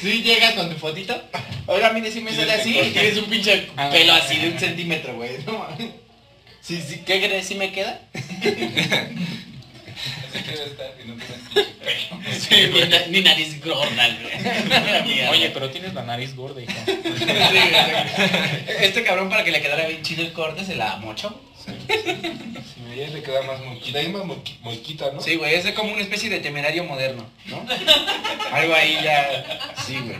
[0.01, 1.19] Sí, llegas con tu fotito.
[1.67, 4.59] Oiga, mire, si me sale así y tienes un pinche Ah, pelo así de un
[4.59, 5.31] centímetro, güey.
[5.45, 5.87] No mames.
[6.65, 7.47] Sí, sí, ¿qué crees?
[7.47, 8.01] ¿Sí me queda?
[8.13, 8.23] Así
[10.43, 12.19] que debe estar y no tienes pinche pelo.
[12.39, 15.27] Sí, ni, na- ni nariz gorda, güey.
[15.29, 16.71] Oye, pero tienes la nariz gorda, hijo.
[16.85, 16.91] Sí.
[18.81, 21.39] Este cabrón para que le quedara bien chido el corte se la mochó.
[21.65, 21.71] Si
[22.81, 23.99] me veías le queda más moquita.
[23.99, 25.21] Ahí más moqui- moquita, ¿no?
[25.21, 27.65] Sí, güey, es como una especie de temerario moderno, ¿no?
[28.51, 29.45] Algo ahí ya.
[29.85, 30.17] Sí, güey.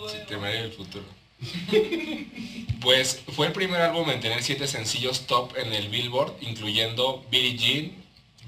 [0.00, 0.12] Güey.
[0.12, 1.04] Sí, te veré en el futuro.
[2.80, 7.56] Pues fue el primer álbum en tener siete sencillos top en el Billboard, incluyendo Billie
[7.58, 7.92] Jean,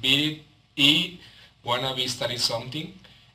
[0.01, 0.43] Beat It
[0.75, 1.21] y
[1.63, 2.87] Wanna Be Starting Something.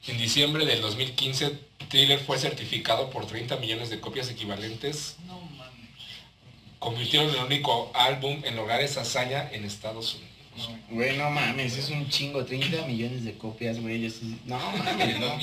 [0.07, 1.51] En diciembre del 2015,
[1.89, 5.71] Thriller fue certificado por 30 millones de copias equivalentes, No mames.
[6.79, 10.81] convirtieron en el único álbum en lograr esa hazaña en Estados Unidos.
[10.89, 14.11] Güey, no mames, es un chingo, 30 millones de copias, güey.
[14.45, 15.37] No mames, no.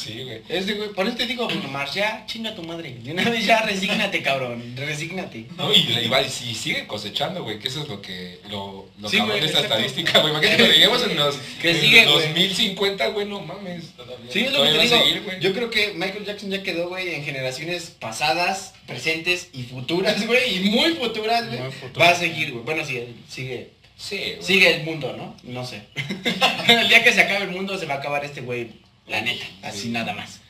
[0.00, 0.62] 2015, güey.
[0.62, 0.78] Sí, güey.
[0.78, 2.96] Güey, por eso te digo, Bruno Mars, ya, chinga tu madre.
[3.02, 5.46] De una vez ya, resígnate, cabrón, resígnate.
[5.56, 9.18] No, y, igual, si siguen cosechando, güey, que eso es lo que, lo, lo Sí,
[9.18, 10.32] cabrón güey, de esta estadística, güey.
[10.32, 12.14] Imagínate cuando lleguemos en los Que en sigue, güey.
[12.14, 13.90] 2050, güey, no mames.
[13.96, 14.30] Todavía.
[14.32, 14.98] Sí, es lo que te digo.
[14.98, 15.40] seguir, güey.
[15.40, 20.56] Yo creo que Michael Jackson ya quedó, güey, en generaciones pasadas, presentes y futuras, güey,
[20.56, 21.60] y muy futuras, güey.
[21.60, 22.08] Muy futuras.
[22.08, 22.64] Va a seguir, güey.
[22.64, 24.42] Bueno, sí, sigue, Sí, güey.
[24.42, 25.36] sigue el mundo, ¿no?
[25.42, 25.82] No sé.
[26.68, 28.68] el día que se acabe el mundo se va a acabar este güey,
[29.10, 29.88] la neta, así Sí.
[29.90, 30.40] nada más.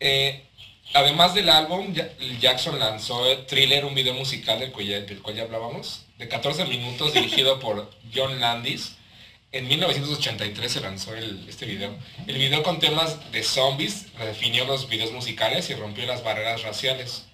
[0.00, 0.44] Eh,
[0.92, 2.08] además del álbum, Ja-
[2.40, 6.64] Jackson lanzó Thriller, un video musical del cual, ya, del cual ya hablábamos, de 14
[6.66, 8.96] minutos dirigido por John Landis.
[9.52, 11.96] En 1983 se lanzó el- este video.
[12.26, 17.26] El video con temas de zombies redefinió los videos musicales y rompió las barreras raciales.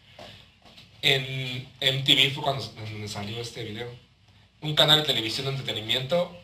[1.03, 3.91] En MTV fue cuando salió este video.
[4.61, 6.39] Un canal de televisión de entretenimiento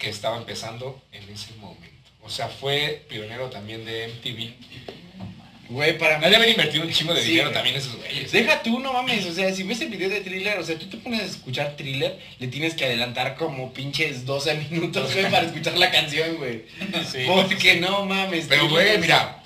[0.00, 1.99] que estaba empezando en ese momento.
[2.22, 4.52] O sea, fue pionero también de MTV.
[5.68, 6.28] Güey, para mí...
[6.28, 7.54] Deben invertir un chingo de Sí, dinero güey.
[7.54, 8.32] también esos güeyes.
[8.32, 10.86] Deja tú, no mames, o sea, si ves el video de thriller, o sea, tú
[10.88, 15.46] te pones a escuchar thriller, le tienes que adelantar como pinches 12 minutos, güey, para
[15.46, 16.64] escuchar la canción, güey.
[17.10, 17.24] Sí.
[17.26, 18.46] Porque no mames.
[18.48, 19.40] Pero, güey, mira,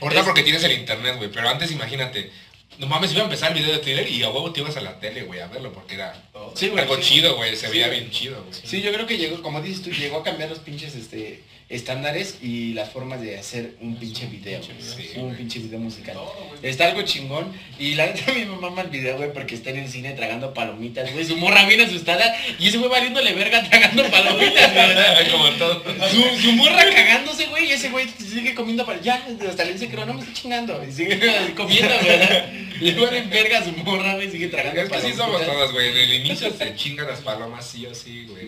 [0.00, 2.30] ahorita Es- porque tienes el internet, güey, pero antes imagínate,
[2.78, 4.80] no mames, iba a empezar el video de thriller y a huevo te ibas a
[4.80, 6.14] la tele, güey, a verlo, porque era
[6.54, 6.82] Sí, güey.
[6.84, 8.58] algo chido, güey, se veía bien chido, güey.
[8.64, 12.38] Sí, yo creo que llegó, como dices tú, llegó a cambiar los pinches este, estándares
[12.42, 14.60] y las formas de hacer un pinche video.
[14.60, 14.76] güey.
[14.80, 15.36] Sí, un güey.
[15.36, 16.14] pinche video musical.
[16.14, 16.70] Todo, güey.
[16.70, 17.52] Está algo chingón.
[17.78, 20.54] Y la neta mí me mama el video, güey, porque está en el cine tragando
[20.54, 21.24] palomitas, güey.
[21.24, 25.30] Su morra bien asustada y ese güey valiéndole verga tragando palomitas, güey.
[25.30, 25.82] Como todo.
[26.10, 29.88] Su, su morra cagándose, güey, y ese güey sigue comiendo para ya, hasta le dice
[29.88, 30.84] que no, no me estoy chingando.
[30.88, 31.18] Y sigue
[31.56, 32.52] comiendo, ¿verdad?
[32.80, 35.26] Le vale verga a su morra, güey, sigue tragando Es que sí palomitas.
[35.26, 38.46] somos todos, güey, en el inicio se chingan las palomas sí o sí, güey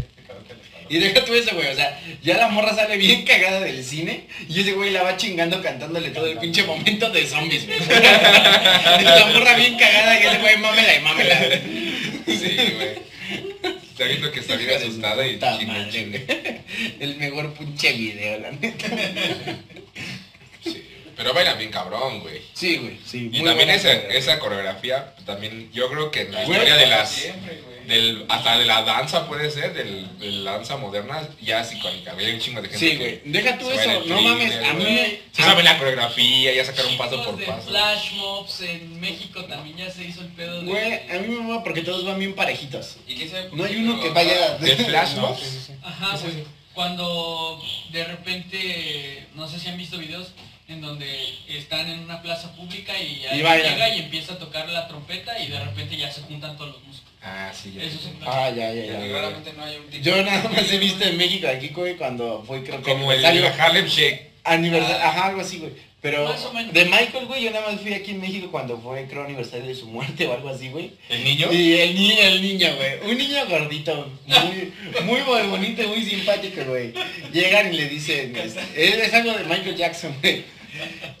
[0.00, 0.79] que te cago que les palo.
[0.90, 4.24] Y deja tú eso, güey, o sea, ya la morra sale bien cagada del cine
[4.48, 7.78] y ese güey la va chingando cantándole todo el pinche momento de zombies, güey.
[7.88, 11.38] La morra bien cagada y ese güey mámela y mámela.
[12.26, 13.10] Sí, güey.
[13.88, 15.88] Está viendo que está bien asustada y chinga.
[15.90, 16.24] güey.
[16.98, 18.86] El mejor pinche video, la neta.
[20.64, 20.84] Sí,
[21.16, 22.40] pero bailan bien cabrón, güey.
[22.52, 23.30] Sí, güey, sí.
[23.32, 24.18] Y también esa, coreografía.
[24.18, 27.10] esa coreografía, también yo creo que en la Güey, historia de las...
[27.12, 27.79] Siempre, güey.
[27.90, 32.14] Del, hasta de la danza puede ser, del, de la danza moderna, ya es icónica.
[32.16, 33.20] Hay un chingo de gente Sí, que güey.
[33.24, 34.94] Deja tú eso, no mames, a mí güey.
[34.94, 35.20] me...
[35.32, 37.68] Se sabe la coreografía, ya sacaron paso por de paso.
[37.68, 40.66] Flash mobs en México también ya se hizo el pedo de...
[40.70, 42.96] Güey, a mí me mama porque todos van bien parejitos.
[43.06, 44.56] ¿Y qué se No hay uno que vaya...
[44.58, 45.40] ¿De flash No, mobs?
[45.40, 45.72] sí, sí, sí.
[45.82, 46.44] Ajá, güey.
[46.72, 47.60] Cuando
[47.90, 50.28] de repente, no sé si han visto videos
[50.70, 51.06] en donde
[51.48, 53.72] están en una plaza pública y Y alguien bailan.
[53.74, 56.82] llega y empieza a tocar la trompeta y de repente ya se juntan todos los
[56.84, 57.10] músicos.
[57.22, 57.82] Ah, sí, ya.
[57.82, 59.08] Eso es un Ah, ya, ya, ya.
[59.08, 59.90] claramente no hay un.
[60.02, 63.24] Yo nada más he visto en México aquí, güey, cuando fue creo que Como el
[63.24, 64.30] aniversario- Harlem Shake.
[64.44, 65.08] aniversario, Ah.
[65.08, 65.72] ajá, algo así, güey.
[66.02, 66.72] Pero Más o menos.
[66.72, 69.74] de Michael, güey, yo nada más fui aquí en México cuando fue, creo, aniversario de
[69.74, 70.92] su muerte o algo así, güey.
[71.10, 71.52] ¿El niño?
[71.52, 73.10] Y el niño, el niño, güey.
[73.12, 74.72] Un niño gordito, muy,
[75.04, 76.94] muy bo- bonito, muy simpático, güey.
[77.34, 80.42] Llegan y le dicen, es, es algo de Michael Jackson, güey.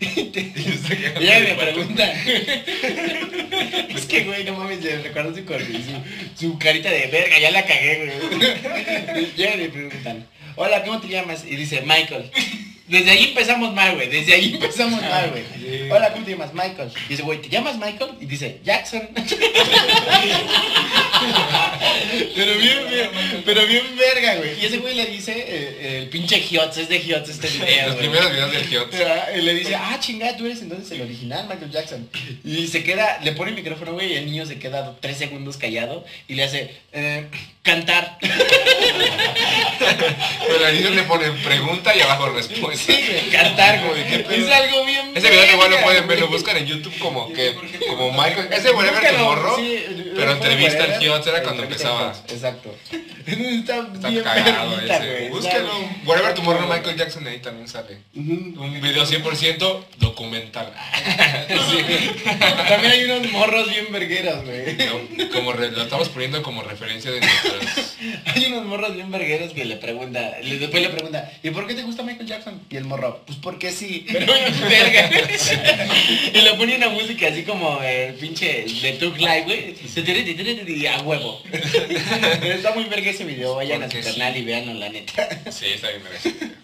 [0.00, 2.10] Y ya me preguntan.
[3.94, 5.42] Es que, güey, no mames, le recuerdo su,
[6.38, 9.32] su, carita de verga, ya la cagué, güey.
[9.36, 10.26] Llegan y me preguntan,
[10.56, 11.44] hola, ¿cómo te llamas?
[11.44, 12.30] Y dice, Michael.
[12.90, 14.08] Desde ahí empezamos mal, güey.
[14.08, 15.44] Desde ahí empezamos mal, güey.
[15.90, 16.52] Hola, ¿cómo te llamas?
[16.52, 16.90] Michael.
[17.06, 18.10] Y dice, güey, ¿te llamas Michael?
[18.20, 19.08] Y dice, Jackson.
[22.34, 23.10] pero bien, bien,
[23.44, 24.60] pero bien verga, güey.
[24.60, 27.96] Y ese güey le dice, eh, el pinche Hiots, es de Hiots este video, Los
[27.96, 28.92] primeros videos del Giot.
[29.06, 32.08] Ah, Y le dice, ah, chingada, tú eres entonces el original, Michael Jackson.
[32.44, 35.56] Y se queda, le pone el micrófono, güey, y el niño se queda tres segundos
[35.58, 37.28] callado y le hace, eh,
[37.62, 38.18] cantar.
[40.48, 42.79] Pero al niño le ponen pregunta y abajo respuesta.
[42.86, 44.02] Sí, cantar, güey.
[44.40, 47.54] Es algo bien Ese video igual lo pueden ver, lo buscan en YouTube como que,
[47.88, 49.84] como Michael, ese Whatever Tomorrow, sí,
[50.16, 52.12] pero entrevista al Hiots era cuando empezaba.
[52.28, 52.74] Exacto.
[53.30, 55.28] Está, Está bien cagado ese.
[55.28, 55.70] Búsquenlo.
[56.04, 57.98] Whatever Tomorrow Michael Jackson ahí también sale.
[58.14, 60.72] Un video 100% documental.
[62.68, 64.76] También hay unos morros bien vergueros, güey.
[64.76, 67.96] No, Como re- lo estamos poniendo como referencia de nuestras...
[68.34, 71.82] Hay unos morros bien vergueros que le pregunta, después le pregunta, ¿y por qué te
[71.82, 72.60] gusta Michael Jackson?
[72.72, 74.32] Y el morro, pues porque sí, pero
[74.68, 75.10] verga.
[76.32, 79.74] y le pone una música así como el pinche de Tug Life, güey.
[80.78, 81.42] Y a huevo.
[81.52, 84.12] Está muy verga ese video, vayan a su sí.
[84.12, 85.28] canal y véanlo, la neta.
[85.50, 86.60] Sí, está bien merecido.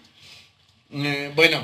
[0.93, 1.61] Eh, bueno,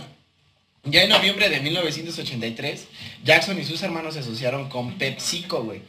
[0.84, 2.88] ya en noviembre de 1983,
[3.24, 5.80] Jackson y sus hermanos se asociaron con PepsiCo, güey.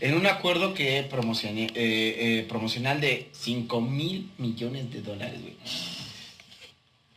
[0.00, 5.54] En un acuerdo que promocioné, eh, eh, promocional de 5 mil millones de dólares, güey.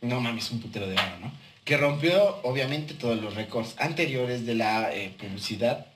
[0.06, 1.32] No mames, un putero de oro, ¿no?
[1.64, 5.86] Que rompió, obviamente, todos los récords anteriores de la eh, publicidad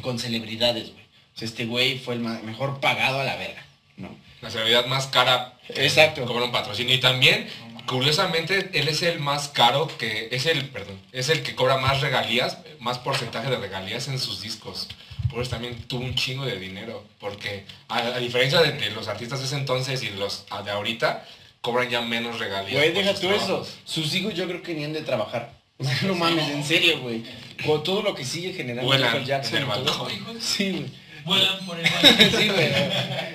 [0.00, 1.04] con celebridades, güey.
[1.04, 3.64] O sea, este güey fue el mejor pagado a la verga,
[3.96, 4.08] ¿no?
[4.40, 5.58] La celebridad más cara.
[5.68, 6.24] Exacto.
[6.26, 6.94] Cobra un patrocinio.
[6.94, 7.48] Y también,
[7.86, 10.28] curiosamente, él es el más caro que...
[10.32, 14.42] Es el, perdón, es el que cobra más regalías, más porcentaje de regalías en sus
[14.42, 14.88] discos.
[15.30, 17.04] Por eso también tuvo un chingo de dinero.
[17.18, 21.26] Porque a, a diferencia de, de los artistas de ese entonces y los de ahorita,
[21.64, 22.74] cobran ya menos regalías.
[22.74, 23.66] Güey, deja tú eso.
[23.86, 25.50] Sus hijos yo creo que ni han de trabajar.
[26.06, 27.24] No mames, en serio, güey.
[27.66, 29.62] Con todo lo que sigue generando Michael Jackson.
[29.62, 30.08] en el todo.
[30.38, 30.84] Sí, güey.
[31.24, 31.86] Vuelan por el.
[32.38, 32.68] Sí, güey.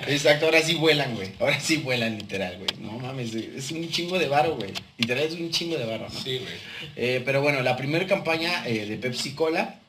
[0.06, 1.32] Exacto, ahora sí vuelan, güey.
[1.40, 2.70] Ahora sí vuelan, literal, güey.
[2.78, 4.70] No mames, es un chingo de varo, güey.
[4.96, 6.20] Literal es un chingo de varo, ¿no?
[6.20, 6.54] Sí, güey.
[6.94, 9.80] Eh, pero bueno, la primera campaña eh, de Pepsi Cola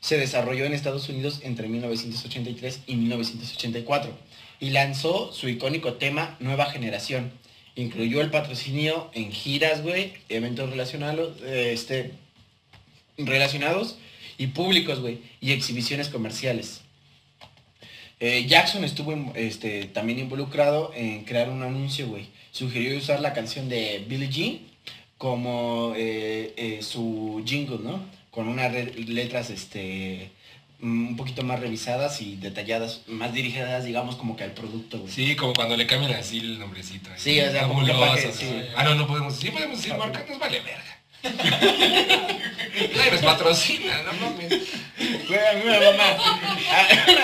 [0.00, 4.10] se desarrolló en Estados Unidos entre 1983 y 1984
[4.60, 7.32] y lanzó su icónico tema Nueva Generación.
[7.76, 12.12] Incluyó el patrocinio en giras, güey, eventos relacionados, este,
[13.18, 13.98] relacionados
[14.38, 16.82] y públicos, güey, y exhibiciones comerciales.
[18.20, 22.26] Eh, Jackson estuvo este, también involucrado en crear un anuncio, güey.
[22.52, 24.60] Sugirió usar la canción de Billie Jean
[25.18, 28.04] como eh, eh, su jingle, ¿no?
[28.30, 30.30] Con unas letras este,
[30.80, 35.12] un poquito más revisadas y detalladas, más dirigidas, digamos, como que al producto, güey.
[35.12, 37.10] Sí, como cuando le cambian así el nombrecito.
[37.10, 37.16] ahí.
[37.18, 37.92] Sí, o sea, como que
[38.32, 38.46] sí.
[38.76, 39.34] Ah, no, no podemos.
[39.36, 41.00] Sí podemos decir marca, nos vale verga.
[42.96, 44.48] Nadie nos patrocina, no mames.
[45.28, 46.16] Güey, a mí me mama.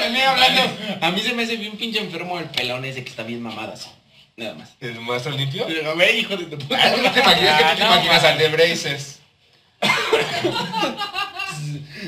[0.06, 0.62] A, mí hablando,
[1.02, 3.74] a mí se me hace bien pinche enfermo el pelón ese que está bien mamado
[3.74, 3.88] así.
[4.36, 4.70] Nada más.
[4.80, 5.66] ¿El maestro limpio?
[5.94, 6.78] Güey, hijo de tu puta.
[6.82, 8.32] Ah, ¿No te imaginas, te no, imaginas man.
[8.32, 9.19] al de Brazers?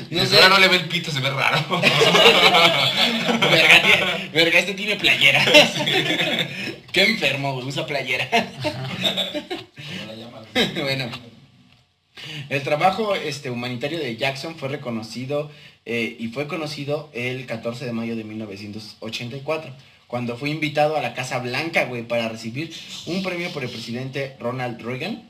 [0.09, 0.35] No sé.
[0.37, 1.59] Ahora no le ve el pito, se ve raro.
[3.51, 5.43] Verga, tiene- verga, este tiene playera.
[6.91, 8.27] Qué enfermo, güey, usa playera.
[10.81, 11.09] bueno.
[12.49, 15.51] El trabajo este, humanitario de Jackson fue reconocido
[15.85, 19.71] eh, y fue conocido el 14 de mayo de 1984,
[20.07, 22.73] cuando fue invitado a la Casa Blanca, güey, para recibir
[23.07, 25.23] un premio por el presidente Ronald Reagan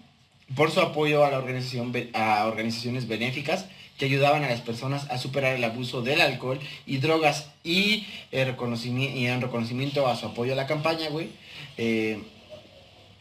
[0.55, 3.65] por su apoyo a la organización a organizaciones benéficas
[3.97, 8.47] que ayudaban a las personas a superar el abuso del alcohol y drogas y, el
[8.47, 11.29] reconocimiento, y en reconocimiento a su apoyo a la campaña, güey.
[11.77, 12.19] eh,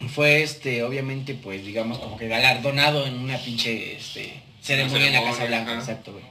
[0.08, 5.22] fue este, obviamente, pues digamos como que galardonado en una pinche este, ceremonia en la
[5.22, 6.24] Casa Blanca, exacto, güey.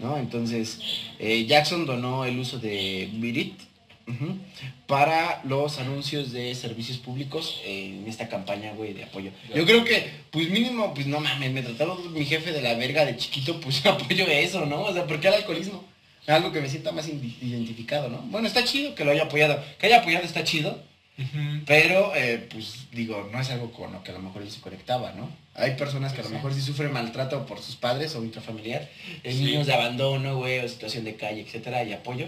[0.00, 0.16] ¿No?
[0.16, 0.78] Entonces,
[1.18, 3.60] eh, Jackson donó el uso de Birit
[4.06, 4.38] ujú,
[4.88, 9.30] para los anuncios de servicios públicos en esta campaña, güey, de apoyo.
[9.54, 13.04] Yo creo que, pues mínimo, pues no mames, me trataron mi jefe de la verga
[13.04, 14.80] de chiquito, pues apoyo eso, ¿no?
[14.84, 15.84] O sea, ¿por qué el alcoholismo?
[16.26, 18.18] Algo que me sienta más identificado, ¿no?
[18.30, 19.62] Bueno, está chido que lo haya apoyado.
[19.78, 20.82] Que haya apoyado está chido,
[21.66, 24.60] pero, eh, pues, digo, no es algo con lo que a lo mejor él se
[24.60, 25.30] conectaba, ¿no?
[25.54, 28.88] Hay personas que a lo mejor sí sufren maltrato por sus padres o intrafamiliar,
[29.24, 29.44] eh, Sí.
[29.44, 32.26] niños de abandono, güey, o situación de calle, etcétera, y apoyo.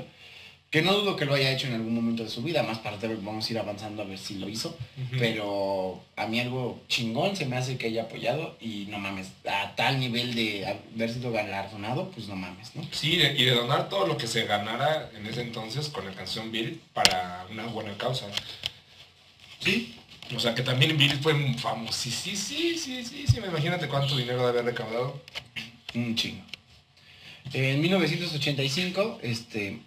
[0.71, 2.97] Que no dudo que lo haya hecho en algún momento de su vida, más para
[2.97, 4.79] vamos a ir avanzando a ver si lo hizo.
[5.19, 9.75] Pero a mí algo chingón se me hace que haya apoyado y no mames, a
[9.75, 10.65] tal nivel de
[10.95, 12.87] haber sido galardonado, pues no mames, ¿no?
[12.93, 16.53] Sí, y de donar todo lo que se ganara en ese entonces con la canción
[16.53, 18.27] Bill para una buena causa.
[19.59, 19.97] Sí.
[20.35, 21.93] O sea que también Bill fue famoso.
[21.93, 23.39] Sí, sí, sí, sí, sí, sí.
[23.39, 25.21] Imagínate cuánto dinero de haber recaudado.
[25.95, 26.45] Un chingo.
[27.53, 29.81] En 1985, este,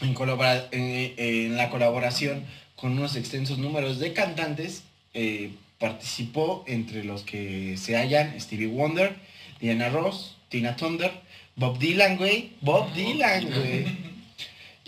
[0.00, 2.44] en, colabora- en- en la colaboración
[2.76, 4.82] con unos extensos números de cantantes,
[5.14, 9.14] eh, participó entre los que se hallan Stevie Wonder,
[9.60, 11.12] Diana Ross, Tina Thunder,
[11.56, 13.86] Bob Dylan, güey, Bob Dylan, güey.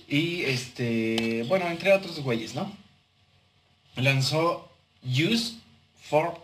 [0.09, 2.73] Y este, bueno, entre otros güeyes, ¿no?
[3.97, 4.71] Lanzó
[5.05, 5.55] Use
[6.03, 6.39] for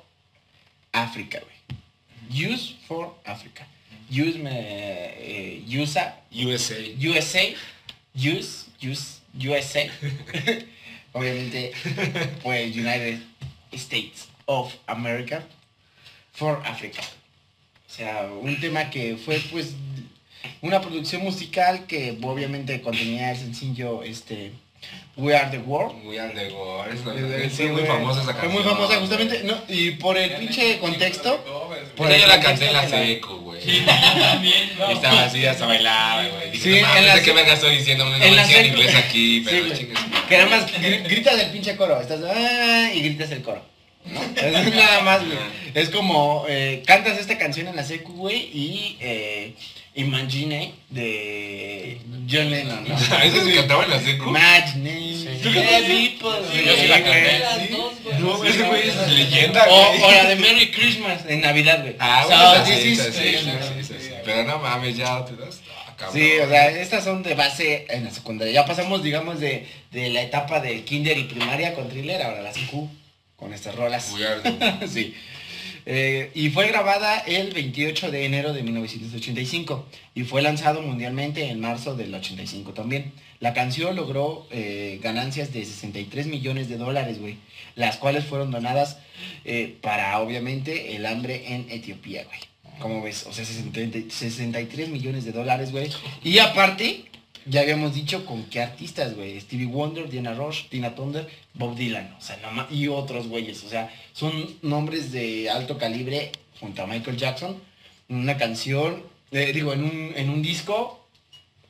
[0.92, 2.52] Africa, güey.
[2.52, 3.66] Use for Africa.
[4.10, 6.74] Use me eh, USA, USA.
[6.98, 7.40] USA,
[8.14, 9.88] use, use, USA.
[11.12, 11.72] Obviamente,
[12.42, 13.20] pues United
[13.72, 15.42] States of America
[16.32, 17.02] for Africa.
[17.88, 19.74] O sea, un tema que fue pues
[20.62, 24.52] una producción musical que obviamente contenía el sencillo este
[25.16, 26.02] We Are the World.
[26.02, 26.84] Muy undergo.
[26.86, 28.52] Es, Eh, es sí, muy famosa esa Fue canción.
[28.64, 31.44] muy famosa justamente, no, y por el pinche contexto,
[31.96, 33.51] por Pero el yo la canté en la- seco, güey.
[33.86, 34.90] También, no.
[34.90, 36.50] Y estaba así, hasta bailaba, güey.
[36.50, 38.04] Dije, Sí, no en la ¿de qué seco- verga estoy diciendo?
[38.08, 39.78] No en decían seco- inglés aquí, Sí, pero güey.
[39.78, 39.98] chingues.
[40.28, 43.64] Que nada más gri- gritas el pinche coro, estás ah, y gritas el coro.
[44.04, 44.20] ¿no?
[44.36, 45.38] Es nada más, güey.
[45.74, 49.54] Es como eh, cantas esta canción en la secu, güey, y eh,
[49.94, 51.98] Imagine de
[52.30, 52.96] John Lennon, ¿no?
[52.96, 54.28] ¿A veces me cantaba en la seco?
[54.30, 55.16] Imagine.
[55.18, 55.28] Sí.
[55.42, 57.12] the people, Sí, yo sí la güey.
[57.12, 57.38] canté.
[57.40, 58.18] Las dos, güey.
[58.18, 60.02] No, ese güey es leyenda, O, güey.
[60.02, 61.96] o la de Merry Christmas en Navidad, güey.
[61.98, 64.10] Ah, bueno, sí, sí, sí, sí, sí, sí.
[64.24, 65.60] Pero no mames, ya te das.
[65.68, 66.08] ah.
[66.12, 68.52] Sí, o sea, estas son de base en la secundaria.
[68.54, 72.52] Ya pasamos, digamos, de, de la etapa de kinder y primaria con thriller, ahora la
[72.54, 72.88] secu,
[73.36, 74.10] con estas rolas.
[74.92, 75.14] Sí.
[75.84, 81.60] Eh, y fue grabada el 28 de enero de 1985 y fue lanzado mundialmente en
[81.60, 83.12] marzo del 85 también.
[83.40, 87.38] La canción logró eh, ganancias de 63 millones de dólares, güey,
[87.74, 88.98] las cuales fueron donadas
[89.44, 92.38] eh, para, obviamente, el hambre en Etiopía, güey.
[92.78, 93.26] ¿Cómo ves?
[93.26, 95.90] O sea, 60 63 millones de dólares, güey.
[96.22, 97.04] Y aparte,
[97.46, 99.40] ya habíamos dicho con qué artistas, güey.
[99.40, 102.14] Stevie Wonder, Diana Ross, Tina Thunder, Bob Dylan.
[102.18, 103.62] O sea, no y otros güeyes.
[103.64, 104.32] O sea, son
[104.62, 107.60] nombres de alto calibre junto a Michael Jackson.
[108.08, 111.06] Una canción, eh, digo, en un, en un disco,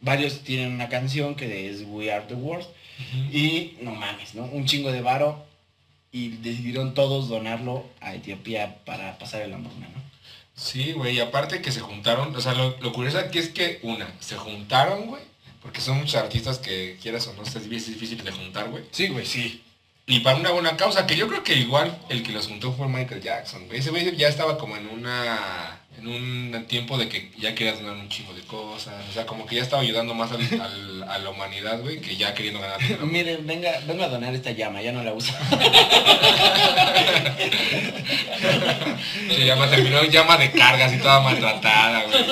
[0.00, 2.66] varios tienen una canción que es We Are the World.
[3.32, 4.44] Y no mames, ¿no?
[4.44, 5.44] Un chingo de varo.
[6.12, 10.02] y decidieron todos donarlo a Etiopía para pasar el hambruna, ¿no?
[10.54, 13.80] Sí, güey, y aparte que se juntaron, o sea, lo, lo curioso aquí es que,
[13.82, 15.22] una, se juntaron, güey,
[15.62, 18.84] porque son muchos artistas que quieras o no, es difícil, difícil de juntar, güey.
[18.90, 19.62] Sí, güey, sí.
[20.06, 22.88] Y para una buena causa, que yo creo que igual el que los juntó fue
[22.88, 23.78] Michael Jackson, güey.
[23.78, 27.94] Ese güey ya estaba como en una en un tiempo de que ya quería donar
[27.94, 31.18] un chingo de cosas, o sea, como que ya estaba ayudando más al- al- a
[31.18, 33.06] la humanidad, güey, que ya queriendo ganar dinero.
[33.06, 35.32] Miren, venga, vengo a donar esta llama, ya no la uso.
[39.28, 42.24] Se llama, terminó en llama de cargas y toda maltratada, güey.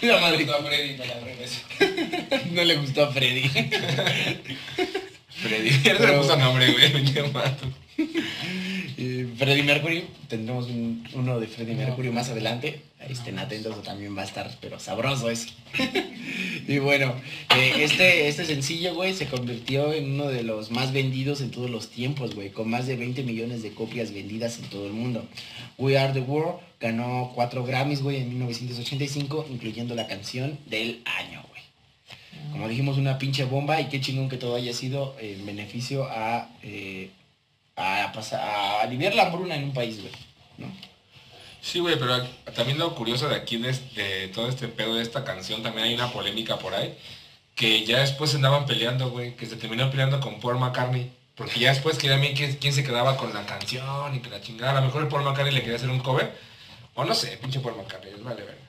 [0.02, 0.46] La madre,
[2.10, 3.48] Freddy, no le gustó a Freddy.
[5.28, 7.02] Freddy, ya se le puso nombre, güey, me.
[8.98, 12.80] Eh, Freddie Mercury, tendremos un- uno de Freddie Mercury más adelante.
[12.98, 15.50] Ahí estén atentos, también va a estar, pero sabroso ese.
[16.66, 17.14] y bueno,
[17.54, 21.68] eh, este, este sencillo, güey, se convirtió en uno de los más vendidos en todos
[21.68, 25.26] los tiempos, güey, con más de 20 millones de copias vendidas en todo el mundo.
[25.76, 31.44] We Are the World ganó 4 Grammys, güey, en 1985, incluyendo la canción del año,
[31.50, 31.55] güey.
[32.52, 36.48] Como dijimos, una pinche bomba y qué chingón que todo haya sido en beneficio a,
[36.62, 37.10] eh,
[37.76, 40.12] a, pasar, a aliviar la hambruna en un país, güey.
[41.60, 42.24] Sí, güey, pero
[42.54, 46.12] también lo curioso de aquí, de, todo este pedo de esta canción, también hay una
[46.12, 46.96] polémica por ahí,
[47.56, 51.58] que ya después se andaban peleando, güey, que se terminó peleando con Paul McCartney, porque
[51.58, 54.78] ya después querían bien quién, quién se quedaba con la canción y que la chingada,
[54.78, 56.38] a lo mejor el Paul McCartney le quería hacer un cover,
[56.94, 58.65] o no sé, pinche Paul McCartney, vale ver.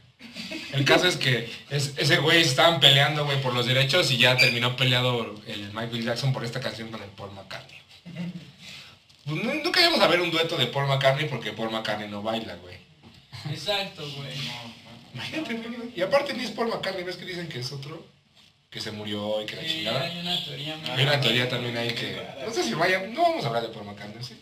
[0.74, 4.38] El caso es que es- ese güey estaban peleando, güey, por los derechos y ya
[4.38, 7.78] terminó peleado el Michael Jackson por esta canción con el Paul McCartney.
[9.26, 12.56] Pues, nunca íbamos a ver un dueto de Paul McCartney porque Paul McCartney no baila,
[12.56, 12.78] güey.
[13.52, 14.34] Exacto, güey.
[15.14, 15.92] Imagínate, güey.
[15.96, 18.06] Y aparte ni es Paul McCartney, ¿ves que dicen que es otro?
[18.70, 20.04] Que se murió y que la Sí, chingada.
[20.04, 22.22] hay una teoría Hay una teoría también ahí que...
[22.46, 23.00] No sé si vaya...
[23.08, 24.42] No vamos a hablar de Paul McCartney, ¿sí?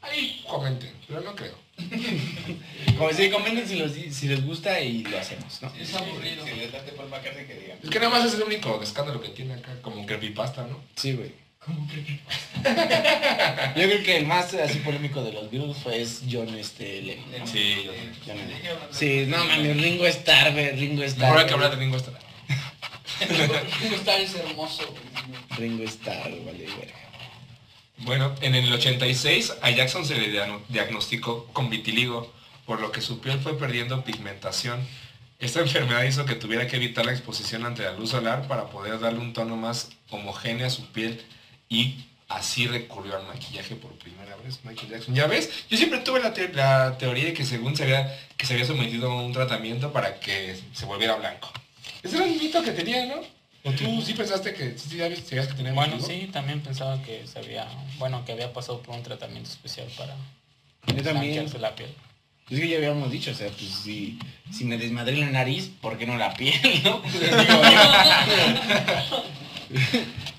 [0.00, 1.54] Ahí comenten, pero no creo.
[2.98, 5.72] Como si comenten si, los- si les gusta y lo hacemos, ¿no?
[5.78, 6.44] Es aburrido.
[6.44, 7.78] Si les late Paul McCartney que digan.
[7.82, 10.80] Es que nada más es el único escándalo que tiene acá, como creepypasta, ¿no?
[10.96, 11.32] Sí, güey.
[13.76, 17.24] Yo creo que el más así polémico de los Beatles fue es John este, Lennon,
[17.38, 17.46] ¿no?
[17.46, 17.88] Sí,
[18.26, 18.78] John Lennon.
[18.90, 21.38] Sí, no mames, Ringo Starr, güey, Ringo Starr.
[21.38, 22.18] Hay que hablar de Ringo Starr.
[23.80, 25.02] Ringo Starr es hermoso, güey.
[25.58, 27.01] Ringo Starr, vale, verga.
[28.04, 32.32] Bueno, en el 86 a Jackson se le diagno- diagnosticó con vitiligo,
[32.66, 34.80] por lo que su piel fue perdiendo pigmentación.
[35.38, 38.98] Esta enfermedad hizo que tuviera que evitar la exposición ante la luz solar para poder
[39.00, 41.20] darle un tono más homogéneo a su piel
[41.68, 45.14] y así recurrió al maquillaje por primera vez Michael Jackson.
[45.14, 45.50] ¿Ya ves?
[45.68, 46.32] Yo siempre tuve la
[46.98, 50.56] teoría de que según se había, que se había sometido a un tratamiento para que
[50.72, 51.52] se volviera blanco.
[52.02, 53.20] Ese era un mito que tenía, ¿no?
[53.64, 57.38] ¿O tú sí pensaste que sí, sabías que tenía Bueno, sí, también pensaba que se
[57.38, 57.66] había,
[57.98, 60.16] bueno, que había pasado por un tratamiento especial para
[60.86, 61.46] Yo también.
[61.60, 61.90] la piel.
[62.50, 64.18] Es que ya habíamos dicho, o sea, pues si,
[64.52, 66.54] si me desmadré la nariz, ¿por qué no la piel,
[66.84, 67.00] no?
[67.02, 67.14] Pues,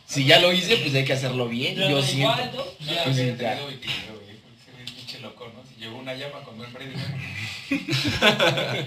[0.05, 2.33] si ya lo hice, pues hay que hacerlo bien, yo siento.
[2.33, 2.63] igual, ¿no?
[2.93, 3.23] Ya Pues ya.
[3.35, 4.35] tenido vitiligo, güey.
[4.37, 5.63] porque ese güey es pinche loco, ¿no?
[5.65, 6.93] Si llegó una llama con el Freddy.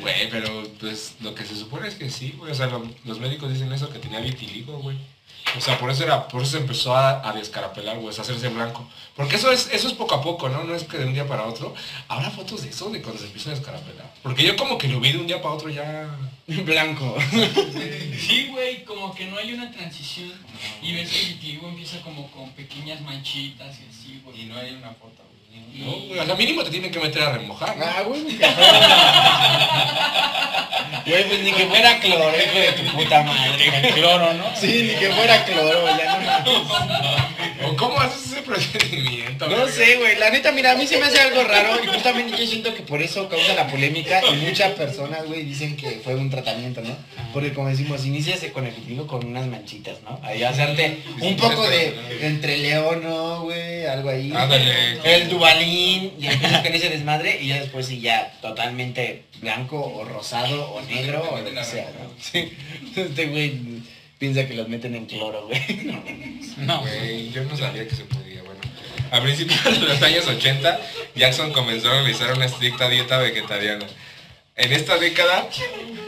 [0.00, 2.52] Güey, pero pues lo que se supone es que sí, güey.
[2.52, 4.96] O sea, lo- los médicos dicen eso, que tenía vitiligo, güey.
[5.56, 8.48] O sea, por eso era, por eso se empezó a, a descarapelar, güey, a hacerse
[8.48, 8.86] blanco.
[9.16, 10.62] Porque eso es, eso es poco a poco, ¿no?
[10.64, 11.74] No es que de un día para otro.
[12.06, 14.12] Habrá fotos de eso, de cuando se empieza a descarapelar.
[14.22, 16.08] Porque yo como que lo vi de un día para otro ya.
[16.46, 17.16] Blanco.
[18.18, 20.32] Sí, güey, como que no hay una transición.
[20.82, 24.42] Y ves que el vitiligo empieza como con pequeñas manchitas y así, güey.
[24.42, 25.22] Y no hay una foto.
[25.74, 26.18] No, güey.
[26.18, 27.84] O sea, mínimo te tienen que meter a remojar, ¿no?
[27.84, 30.24] Ah, güey, ni que fuera.
[31.06, 33.92] Güey, pues ni que fuera cloro, hijo de tu puta madre.
[33.94, 34.44] Cloro, ¿no?
[34.56, 39.48] Sí, ni que fuera cloro, ya no ¿O cómo haces ese procedimiento?
[39.48, 39.72] No güey?
[39.72, 40.16] sé, güey.
[40.16, 42.82] La neta, mira, a mí se me hace algo raro y justamente yo siento que
[42.82, 46.96] por eso causa la polémica y muchas personas, güey, dicen que fue un tratamiento, ¿no?
[47.32, 50.20] Porque como decimos, inicias con el vitiligo con unas manchitas, ¿no?
[50.22, 53.86] Ahí hacerte un poco de entre león, ¿no, güey?
[53.86, 54.32] Algo ahí.
[54.34, 54.98] Ándale.
[55.04, 60.04] El dubalín, y empiezas con ese desmadre y ya después sí ya totalmente blanco o
[60.04, 62.10] rosado o negro o lo que sea, ¿no?
[62.20, 62.52] Sí.
[62.96, 63.58] Este güey
[64.18, 65.60] piensa que los meten en cloro, güey.
[66.58, 66.80] No.
[66.80, 68.60] Güey, yo no sabía que se podía, bueno.
[69.12, 70.80] A principios de los años 80,
[71.14, 73.86] Jackson comenzó a realizar una estricta dieta vegetariana.
[74.56, 75.48] En esta década,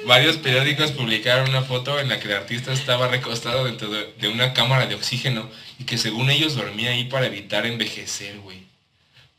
[0.07, 4.29] varios periódicos publicaron una foto en la que el artista estaba recostado dentro de, de
[4.29, 8.70] una cámara de oxígeno y que según ellos dormía ahí para evitar envejecer, güey.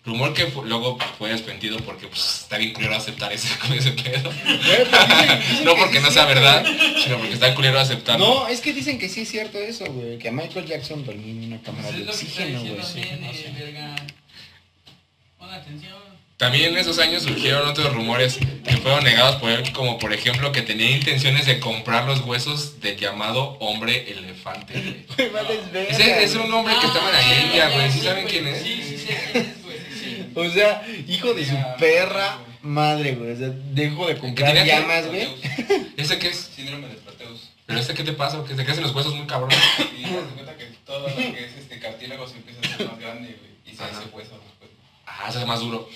[0.03, 4.31] Rumor que luego fue desmentido porque pues, está bien culero aceptar ese, ese pedo.
[4.31, 6.65] Pues dicen- dicen no que porque sí no sea verdad,
[7.03, 8.25] sino porque está culero aceptarlo.
[8.25, 10.17] No, es que dicen que sí es cierto eso, güey.
[10.17, 12.81] Que a Michael Jackson dormía en una cámara Pues es de oxígeno, güey.
[12.83, 13.01] sí.
[13.19, 13.51] no eh, sé.
[13.63, 13.95] verga.
[15.37, 16.01] Pon atención.
[16.37, 20.51] También en esos años surgieron otros rumores que fueron negados por él, como por ejemplo
[20.51, 25.05] que tenía intenciones de comprar los huesos del llamado hombre elefante.
[25.89, 27.91] Ese es un hombre que estaba en la Ah, India, ya, güey.
[27.91, 28.63] ¿Sí saben quién es?
[28.63, 28.97] Sí, sí.
[28.97, 29.43] Sí.
[30.36, 33.32] O sea, hijo de su perra madre, güey.
[33.32, 35.27] O sea, dejo de comprar llamas, güey.
[35.97, 36.51] ¿Ese qué es?
[36.55, 37.49] Síndrome de Proteus.
[37.65, 38.43] ¿Pero este qué te pasa?
[38.47, 39.51] ¿Que te crecen los huesos muy cabrón?
[39.97, 42.88] Y te das cuenta que todo lo que es este cartílago se empieza a hacer
[42.88, 43.73] más grande, güey.
[43.73, 44.69] Y se hace hueso después.
[45.05, 45.88] Ah, se hace más duro.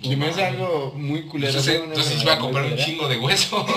[0.00, 1.50] Y me hace algo muy culero.
[1.50, 3.64] Entonces, una entonces iba a comprar un chingo de hueso.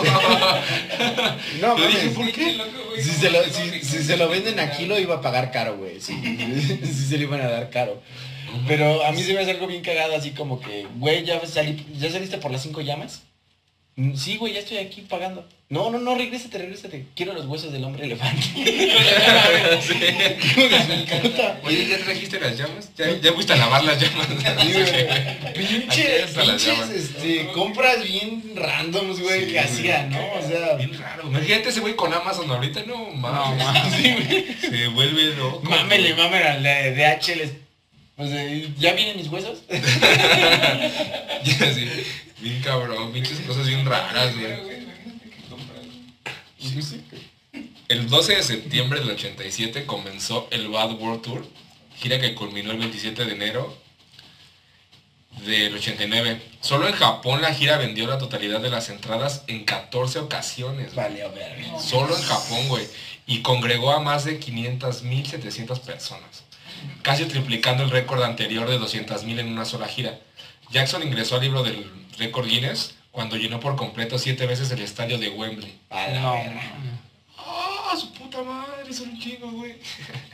[1.61, 2.09] No, Yo dije.
[2.09, 2.57] ¿por qué?
[2.97, 6.01] Si se, lo, si, si se lo venden aquí lo iba a pagar caro, güey.
[6.01, 6.13] Sí,
[6.83, 8.01] sí se lo iban a dar caro.
[8.67, 11.85] Pero a mí se me hace algo bien cagado, así como que, güey, ¿ya, salí,
[11.97, 13.23] ¿ya saliste por las cinco llamas?
[13.95, 15.47] "Mm, Sí, güey, ya estoy aquí pagando.
[15.67, 17.07] No, no, no, regrésate, regrésate.
[17.15, 18.43] Quiero los huesos del hombre elefante.
[21.63, 22.91] Oye, ¿ya trajiste las llamas?
[22.95, 24.27] ¿Ya, ya fuiste a lavar las llamas?
[25.55, 30.19] Pinches, pinches, este, compras bien randoms, güey, que hacía, ¿no?
[30.33, 31.23] O sea, Bien raro.
[31.27, 33.65] Imagínate ese güey con Amazon ahorita, no mames.
[33.95, 34.45] Sí, güey.
[34.61, 35.61] Se vuelve loco.
[35.63, 37.64] Mámele, mámele de DHL.
[38.17, 38.45] O sea,
[38.77, 39.59] ¿ya vienen mis huesos?
[41.45, 41.87] Ya, sí.
[42.39, 44.47] Bien cabrón, pinches cosas bien raras, güey.
[44.47, 45.85] Que compras.
[47.87, 51.45] El 12 de septiembre del 87 comenzó el Bad World Tour,
[51.97, 53.77] gira que culminó el 27 de enero
[55.45, 56.41] del 89.
[56.61, 60.95] Solo en Japón la gira vendió la totalidad de las entradas en 14 ocasiones.
[60.95, 61.63] Vale, a ver.
[61.79, 62.87] Solo en Japón, güey.
[63.27, 66.44] Y congregó a más de 500.700 personas.
[67.01, 70.19] Casi triplicando el récord anterior de 200.000 en una sola gira.
[70.71, 75.17] Jackson ingresó al libro del récord Guinness cuando llenó por completo siete veces el estadio
[75.17, 75.79] de Wembley.
[75.89, 76.35] A la No.
[77.37, 78.91] ¡Ah, su puta madre!
[78.93, 79.75] Son un chingo, güey.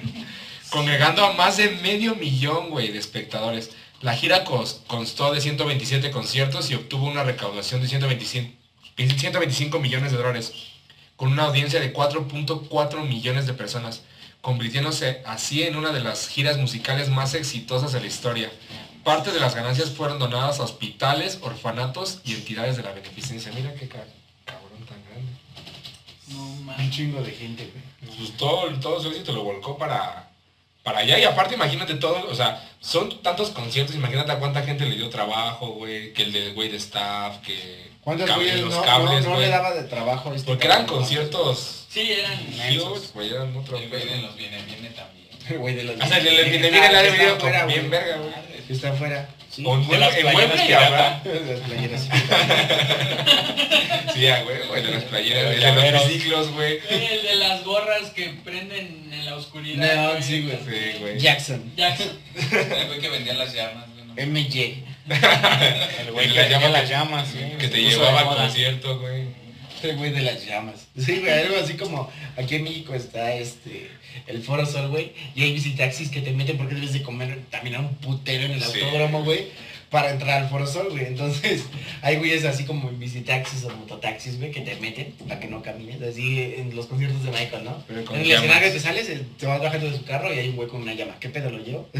[0.70, 3.72] Congregando a más de medio millón, güey, de espectadores.
[4.02, 8.52] La gira constó de 127 conciertos y obtuvo una recaudación de 125,
[8.98, 10.54] 125 millones de dólares,
[11.16, 14.02] con una audiencia de 4.4 millones de personas,
[14.42, 18.52] convirtiéndose así en una de las giras musicales más exitosas de la historia.
[19.04, 23.52] Parte de las ganancias fueron donadas a hospitales, orfanatos y entidades de la beneficencia.
[23.54, 24.06] Mira qué ca-
[24.46, 25.32] cabrón tan grande.
[26.28, 28.18] No Un chingo de gente, güey.
[28.18, 30.30] pues todo, todo su éxito lo volcó para,
[30.84, 31.20] para allá.
[31.20, 35.10] Y aparte, imagínate todo, o sea, son tantos conciertos, imagínate a cuánta gente le dio
[35.10, 39.24] trabajo, güey, que el del güey de staff, que ¿Cuántos cable- güeyes los no, cables,
[39.24, 39.42] no, no güey.
[39.46, 41.00] le daba de trabajo a este Porque eran cabrón?
[41.00, 42.40] conciertos Sí, eran.
[42.78, 45.28] huge, güey, eran otro El güey de los viene, viene también.
[45.50, 45.96] El güey de los...
[45.96, 48.18] O sea, el del Viene está- Viene la de que está video afuera, bien verga,
[48.18, 48.32] güey.
[48.70, 49.30] Está afuera.
[49.50, 49.64] Sí.
[49.66, 50.88] O en De las en playeras Wembley pirata.
[50.88, 51.24] habrá.
[51.26, 52.08] Las playeras.
[54.14, 56.04] Sí, ya, güey, güey, de las playeras, el de los llaveros.
[56.04, 56.80] triciclos, güey.
[56.90, 60.10] El de las gorras que prenden en la oscuridad.
[60.12, 60.24] Güey.
[60.24, 60.58] sí, güey.
[60.66, 61.18] Sí, güey.
[61.20, 61.72] Jackson.
[61.78, 62.20] Jackson.
[62.52, 64.06] El güey que vendía las llamas, güey.
[64.06, 64.14] no.
[64.34, 64.84] MJ.
[65.10, 67.40] El güey que las llamas, sí.
[67.60, 69.26] Que te llevaba al concierto, güey.
[69.84, 70.88] El güey de las llamas.
[70.98, 73.90] Sí, güey, algo así como aquí en México está este
[74.28, 77.76] el Foro Sol, güey, y hay taxis que te meten porque debes de comer también
[77.76, 78.80] a un putero en el Sí.
[78.82, 79.48] autódromo, güey,
[79.92, 81.06] para entrar al Foro Sol, güey.
[81.06, 81.66] Entonces,
[82.02, 85.62] hay güeyes así como en visitaxis o mototaxis, güey, que te meten para que no
[85.62, 87.84] camines, así en los conciertos de Michael, ¿no?
[87.88, 90.50] Pero En el escenario te sales, eh, te vas bajando de su carro y hay
[90.50, 91.18] un güey con una llama.
[91.20, 91.88] ¿Qué pedo lo llevo?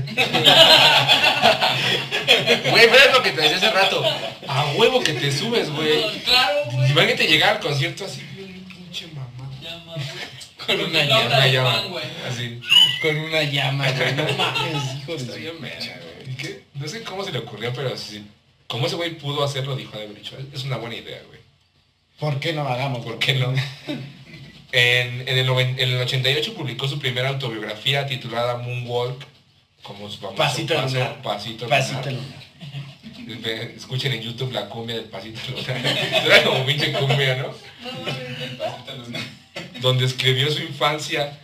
[2.72, 4.04] Güey, pero es lo que te decía hace rato.
[4.48, 6.02] A huevo que te subes, güey.
[6.26, 6.92] Claro, güey.
[6.92, 8.22] Imagínate llegar al concierto así,
[8.68, 9.50] pinche mamá.
[9.62, 10.08] Llama, güey.
[10.80, 11.48] Con una La llama.
[11.48, 11.72] llama.
[11.94, 12.04] pan.
[12.30, 12.60] Así.
[13.02, 14.14] Con una llama, güey.
[14.16, 16.01] No mames, hijo de
[16.82, 18.26] No sé cómo se le ocurrió, pero sí.
[18.68, 20.38] Como ese güey pudo hacerlo, dijo de haber dicho.
[20.54, 21.40] Es una buena idea, güey.
[22.20, 23.04] ¿Por qué no hagamos?
[23.06, 23.54] ¿Por qué no?
[24.72, 29.26] En, en el, en el 88 publicó su primera autobiografía titulada Moonwalk.
[29.84, 31.22] Como su famoso Pasito paso- lunar.
[31.22, 33.72] Pasito, Pasito lunar.
[33.76, 35.78] Escuchen en YouTube la cumbia del pasito lunar.
[36.26, 37.52] Era como pinche cumbia, ¿no?
[38.58, 39.22] Pasito lunar.
[39.82, 41.38] donde escribió su infancia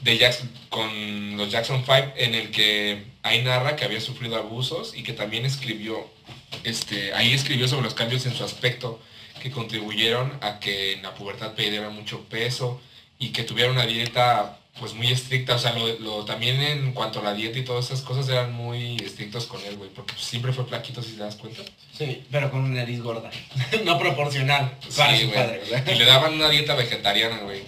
[0.00, 4.94] de Jackson, con los Jackson 5, en el que ahí narra que había sufrido abusos
[4.96, 6.06] y que también escribió,
[6.62, 9.00] este, ahí escribió sobre los cambios en su aspecto
[9.42, 12.80] que contribuyeron a que en la pubertad perdiera mucho peso
[13.18, 17.20] y que tuviera una dieta pues muy estricta, o sea, lo, lo- también en cuanto
[17.20, 20.24] a la dieta y todas esas cosas eran muy estrictos con él, güey, porque pues,
[20.26, 21.62] siempre fue flaquito, si te das cuenta.
[21.96, 23.30] Sí, pero con una nariz gorda.
[23.84, 24.76] no proporcional.
[24.96, 25.62] Para Sí, su padre.
[25.92, 27.62] Y le daban una dieta vegetariana, güey.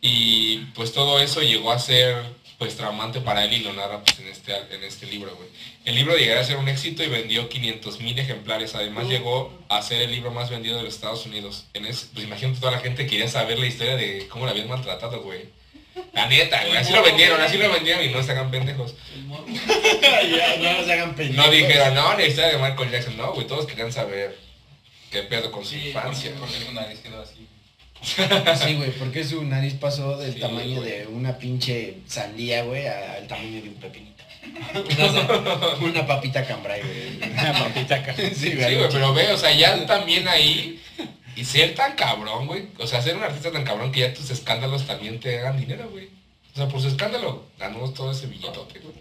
[0.00, 2.22] Y pues todo eso llegó a ser
[2.64, 5.50] pues traumante para él y lo narra pues, en, este, en este libro, güey.
[5.84, 8.74] El libro llegará a ser un éxito y vendió 500 mil ejemplares.
[8.74, 11.66] Además llegó a ser el libro más vendido de los Estados Unidos.
[11.74, 14.52] En ese, pues imagínate toda la gente que quería saber la historia de cómo la
[14.52, 15.42] habían maltratado, güey.
[16.14, 16.78] La neta, güey.
[16.78, 18.94] Así lo vendieron, así lo vendieron y no se hagan pendejos.
[19.14, 21.44] Ya, no nos hagan pendejos.
[21.44, 23.16] No dijeron, no, la historia de Michael Jackson.
[23.18, 24.38] No, güey, todos querían saber
[25.10, 26.32] qué pedo con su Sí, infancia.
[26.40, 26.54] Porque
[27.02, 27.46] quedó así.
[28.64, 30.90] Sí, güey, porque su nariz pasó del Sí, tamaño güey.
[30.90, 34.22] de una pinche sandía, güey, al tamaño de un pepinito.
[35.80, 37.30] Una papita cambray, güey.
[37.32, 38.14] Una papita acá.
[38.16, 40.80] Sí, Sí, güey, pero ve, o sea, ya también ahí,
[41.34, 42.68] y ser tan cabrón, güey.
[42.78, 45.88] O sea, ser un artista tan cabrón que ya tus escándalos también te hagan dinero,
[45.90, 46.08] güey.
[46.52, 48.94] O sea, por su escándalo ganó todo ese billetote, güey.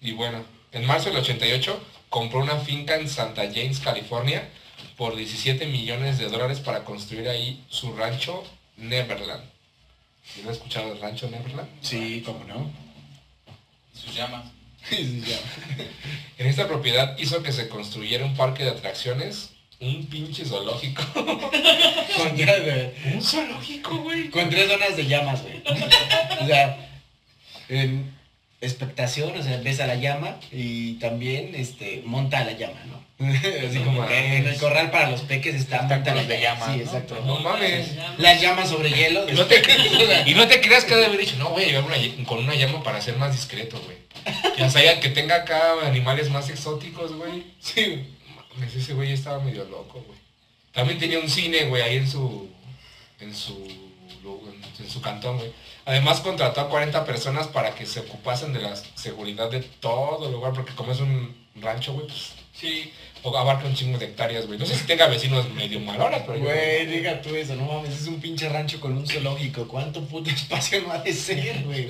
[0.00, 0.42] Y bueno,
[0.72, 4.48] en marzo del 88 compró una finca en Santa James, California,
[4.98, 8.44] por 17 millones de dólares para construir ahí su rancho
[8.76, 9.44] Neverland.
[10.34, 11.68] ¿Sí lo has escuchado del rancho Neverland?
[11.80, 12.70] Sí, cómo no.
[13.94, 14.44] Sus llamas.
[14.90, 19.50] En esta propiedad hizo que se construyera un parque de atracciones,
[19.80, 21.02] un pinche zoológico.
[21.14, 24.28] Con, tres- un zoológico, güey.
[24.30, 25.62] con tres zonas de llamas, güey.
[26.42, 26.88] O sea,
[27.68, 28.12] en
[28.60, 33.07] expectación, o sea, ves a la llama y también este, monta a la llama, ¿no?
[33.68, 36.82] Así como en el corral para los peques está Espectáculos de llama, Sí, ¿no?
[36.84, 37.20] exacto.
[37.26, 37.96] No mames.
[38.16, 39.28] Las llamas sobre hielo.
[39.28, 39.60] Y no, te,
[40.26, 41.96] y no te creas que ha de haber dicho, no, voy a llevar una
[42.26, 43.98] con una llama para ser más discreto, güey.
[44.56, 47.44] Ya sea que tenga acá animales más exóticos, güey.
[47.60, 48.06] Sí.
[48.54, 50.18] Mames, ese güey estaba medio loco, güey.
[50.72, 52.48] También tenía un cine, güey, ahí en su.
[53.20, 53.54] en su.
[54.78, 55.52] en su cantón, güey.
[55.86, 60.32] Además contrató a 40 personas para que se ocupasen de la seguridad de todo el
[60.32, 62.32] lugar, porque como es un rancho, güey, pues.
[62.52, 62.92] Sí.
[63.22, 64.58] O abarca un chingo de hectáreas, güey.
[64.58, 68.00] No sé si tenga vecinos medio maloras, pero yo- Güey, diga tú eso, no mames,
[68.00, 69.66] es un pinche rancho con un zoológico.
[69.68, 71.86] ¿Cuánto puto espacio no ha de ser, güey?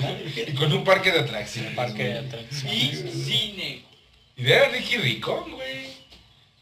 [0.46, 1.74] Y con un parque de atracciones.
[1.74, 2.24] Parque de güey.
[2.24, 3.24] Y atracciones.
[3.24, 3.82] cine.
[4.36, 5.86] Y de Ricky Ricón, güey.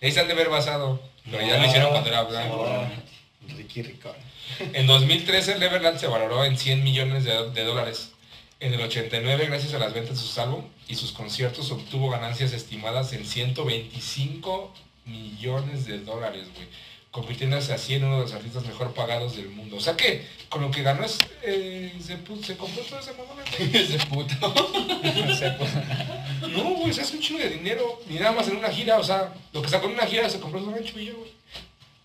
[0.03, 1.01] Ahí se han de ver basado.
[1.31, 2.67] Pero ya lo hicieron cuando era blanco.
[3.49, 4.13] No, Ricky Ricón.
[4.73, 8.13] En 2013 el Neverland se valoró en 100 millones de, de dólares.
[8.59, 12.55] En el 89, gracias a las ventas de sus álbum y sus conciertos, obtuvo ganancias
[12.55, 14.73] estimadas en 125
[15.05, 16.67] millones de dólares, güey.
[17.11, 19.77] Convirtiéndose así en uno de los artistas mejor pagados del mundo.
[19.77, 23.37] O sea que con lo que ganó es, eh, se, se compró todo ese mamón.
[23.59, 24.55] Ese puto.
[26.49, 28.01] No, güey, se hace un chingo de dinero.
[28.09, 30.41] Ni nada más en una gira, o sea, lo que sacó en una gira se
[30.41, 31.31] compró su rancho y ya, güey.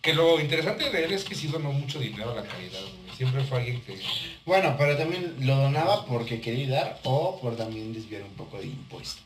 [0.02, 3.01] Que lo interesante de él es que sí donó mucho dinero a la caridad, güey.
[3.22, 4.00] Siempre fue alguien que...
[4.48, 8.66] Bueno, pero también lo donaba porque quería ayudar o por también desviar un poco de
[8.66, 9.22] impuestos.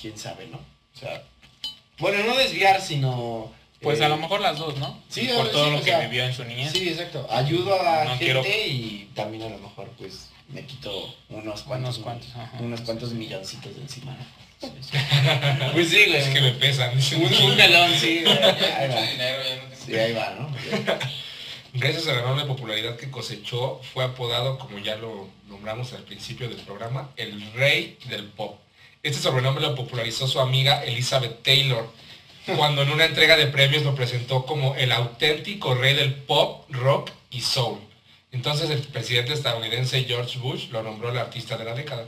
[0.00, 0.58] Quién sabe, ¿no?
[0.58, 1.24] O sea,
[1.98, 3.50] bueno, no desviar, sino...
[3.80, 4.96] Pues eh, a lo mejor las dos, ¿no?
[5.08, 6.70] Sí, Por todo lo que sea, vivió en su niñez.
[6.70, 7.26] Sí, exacto.
[7.28, 11.96] Ayudo a No gente quiero- y también a lo mejor pues me quito unos cuantos,
[11.96, 12.58] Unos cuantos, ajá.
[12.60, 14.12] unos cuantos milloncitos de encima.
[14.12, 14.68] ¿no?
[14.68, 14.96] Sí, sí.
[15.72, 16.16] Pues sí, güey.
[16.20, 16.92] Es que me pesan.
[16.96, 18.22] Un, un melón, sí.
[18.24, 20.00] Ahí va.
[20.00, 20.48] ahí va, ¿no?
[21.74, 26.48] Gracias a la enorme popularidad que cosechó, fue apodado, como ya lo nombramos al principio
[26.48, 28.58] del programa, el rey del pop.
[29.02, 31.90] Este sobrenombre lo popularizó su amiga Elizabeth Taylor,
[32.56, 37.10] cuando en una entrega de premios lo presentó como el auténtico rey del pop, rock
[37.30, 37.78] y soul.
[38.32, 42.06] Entonces el presidente estadounidense George Bush lo nombró el artista de la década.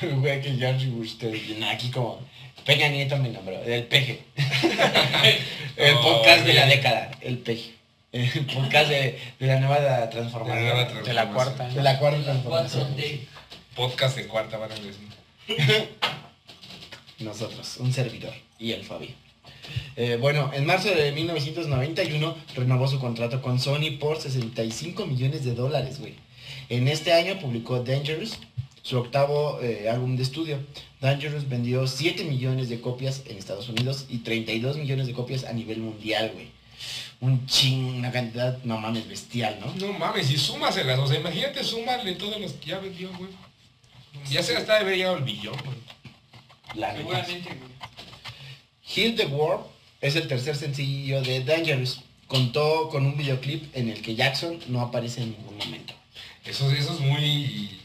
[0.02, 2.20] Güey, que George Bush te viene aquí como
[2.64, 4.24] Peña Nieto me nombró, el peje.
[5.76, 7.74] el Oh, podcast de la década, el peje.
[8.14, 10.64] El podcast de, de la nueva transformación.
[10.64, 11.68] De la nueva De la cuarta.
[11.68, 12.96] De la cuarta transformación.
[12.96, 13.20] 4D.
[13.74, 14.94] Podcast de cuarta, van a decir.
[17.18, 19.16] Nosotros, un servidor y el Fabi.
[19.96, 25.54] Eh, bueno, en marzo de 1991 renovó su contrato con Sony por 65 millones de
[25.54, 26.14] dólares, güey.
[26.68, 28.38] En este año publicó Dangerous,
[28.82, 30.60] su octavo eh, álbum de estudio.
[31.00, 35.52] Dangerous vendió 7 millones de copias en Estados Unidos y 32 millones de copias a
[35.52, 36.54] nivel mundial, güey.
[37.24, 39.72] Un ching, una cantidad, no mames, bestial, ¿no?
[39.86, 43.30] No mames, y súmaselas, o sea, imagínate súmale todos los que ya vendió, güey.
[44.30, 45.78] Ya se hasta de haber llegado el billón, güey.
[46.74, 46.94] La.
[46.94, 47.74] Seguramente, güey.
[48.94, 49.64] Heal the World
[50.02, 52.02] es el tercer sencillo de Dangerous.
[52.28, 55.94] Contó con un videoclip en el que Jackson no aparece en ningún momento.
[56.44, 57.80] Eso, eso es muy,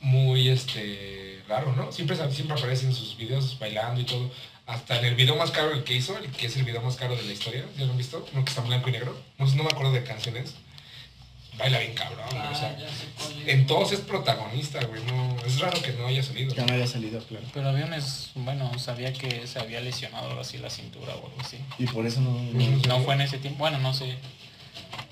[0.00, 1.90] muy, este, raro, ¿no?
[1.90, 4.30] Siempre, siempre aparece en sus videos bailando y todo.
[4.68, 6.96] Hasta en el video más caro el que hizo, el que es el video más
[6.96, 8.24] caro de la historia, ¿ya lo han visto?
[8.34, 9.18] Uno que está en blanco y negro.
[9.38, 10.54] No, no me acuerdo de canciones.
[11.56, 13.48] Baila bien cabrón, güey, Ah, o sea, es.
[13.48, 15.02] en todos es protagonista, güey.
[15.04, 16.54] No, es raro que no haya salido.
[16.54, 17.46] Ya no había salido, claro.
[17.54, 21.56] Pero aviones, bueno, sabía que se había lesionado así la cintura o algo así.
[21.78, 22.38] Y por eso no...
[22.86, 24.18] No fue en ese tiempo, bueno, no sé.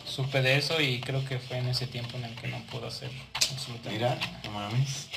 [0.07, 2.89] Supe de eso y creo que fue en ese tiempo en el que no pudo
[2.89, 3.11] hacer
[3.51, 5.09] absolutamente Mira, no mames.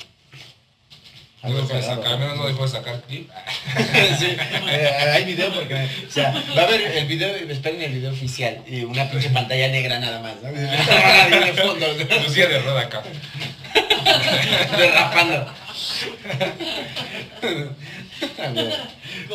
[1.42, 3.30] No dejó de sacar, al menos no dejó de sacar clip.
[4.20, 4.36] sí,
[4.70, 8.62] eh, hay video porque, o sea, va a haber el video, esperen el video oficial,
[8.68, 10.50] y una pinche pantalla negra nada más, ¿no?
[12.24, 13.04] Lucía de roda acá.
[14.78, 15.54] derrapando.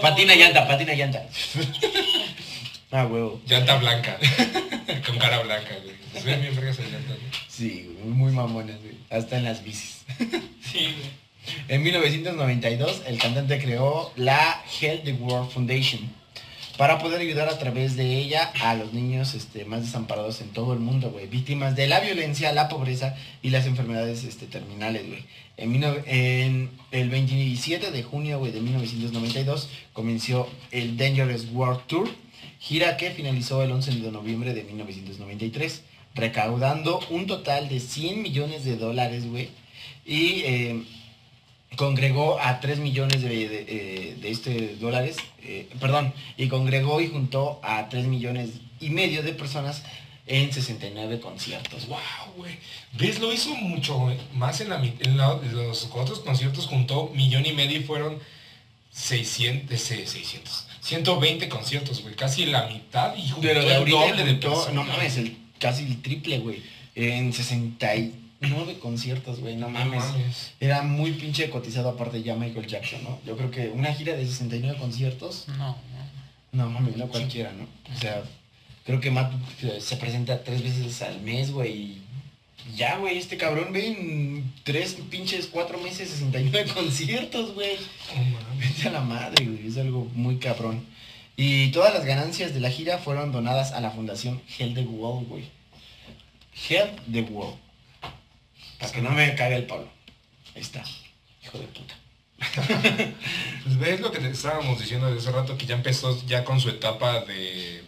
[0.02, 1.22] Patina llanta, patina llanta.
[2.90, 3.40] Ah, huevo.
[3.46, 4.18] Llanta blanca.
[5.06, 5.96] Con cara blanca, güey.
[6.12, 7.38] Se ven bien esas llantas, ¿no?
[7.48, 8.94] Sí, muy mamones, güey.
[9.10, 10.04] Hasta en las bicis.
[10.70, 11.23] Sí, güey.
[11.68, 16.00] En 1992, el cantante creó la Health the World Foundation
[16.76, 20.72] para poder ayudar a través de ella a los niños este, más desamparados en todo
[20.72, 25.24] el mundo, güey, víctimas de la violencia, la pobreza y las enfermedades este, terminales, güey.
[25.56, 32.10] En el 27 de junio, güey, de 1992 comenzó el Dangerous World Tour,
[32.58, 35.82] gira que finalizó el 11 de noviembre de 1993,
[36.16, 39.50] recaudando un total de 100 millones de dólares, güey,
[40.04, 40.84] y eh,
[41.76, 47.08] congregó a 3 millones de, de, eh, de este dólares, eh, perdón, y congregó y
[47.08, 49.82] juntó a 3 millones y medio de personas
[50.26, 51.86] en 69 conciertos.
[51.86, 51.98] Wow,
[52.36, 52.56] güey.
[52.92, 53.18] ¿Ves?
[53.20, 56.66] Lo hizo mucho más en, la, en la- los otros conciertos.
[56.66, 58.18] Juntó millón y medio y fueron
[58.90, 62.14] 600, eh, 600, 120 conciertos, güey.
[62.14, 64.74] Casi la mitad y juntó Pero de el doble de juntó, personas.
[64.74, 66.62] no mames, el, casi el triple, güey,
[66.94, 67.32] en
[68.48, 70.04] 69 conciertos, güey, no mames.
[70.04, 70.52] mames.
[70.60, 73.18] Era muy pinche cotizado aparte ya Michael Jackson, ¿no?
[73.26, 75.76] Yo creo que una gira de 69 conciertos, No, no.
[76.64, 77.64] no mames, no cualquiera, ¿no?
[77.94, 78.22] O sea,
[78.84, 81.98] creo que Matt eh, se presenta tres veces al mes, güey,
[82.76, 87.76] ya, güey, este cabrón ve en tres pinches, cuatro meses, 69 conciertos, güey.
[88.58, 90.86] Vete a la madre, güey, es algo muy cabrón.
[91.36, 95.28] Y todas las ganancias de la gira fueron donadas a la fundación Help the World,
[95.28, 95.44] güey.
[96.68, 97.56] Help the World.
[98.84, 99.88] Para que no me cague el Pablo.
[100.54, 100.82] Ahí está,
[101.42, 101.94] hijo de puta.
[103.64, 106.60] Pues ves lo que te estábamos diciendo desde hace rato, que ya empezó ya con
[106.60, 107.82] su etapa de,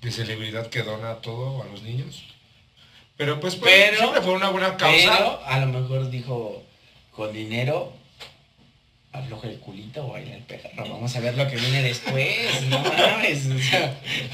[0.00, 2.24] de celebridad que dona todo a los niños.
[3.18, 5.16] Pero pues, pues, Pero- siempre fue una buena causa.
[5.16, 6.62] Pero a lo mejor dijo,
[7.10, 7.92] con dinero,
[9.12, 10.70] afloja el culito o baila el perro.
[10.76, 13.46] Vamos a ver lo que viene después, no mames.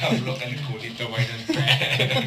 [0.02, 2.20] Afloja el culito, baila el perro.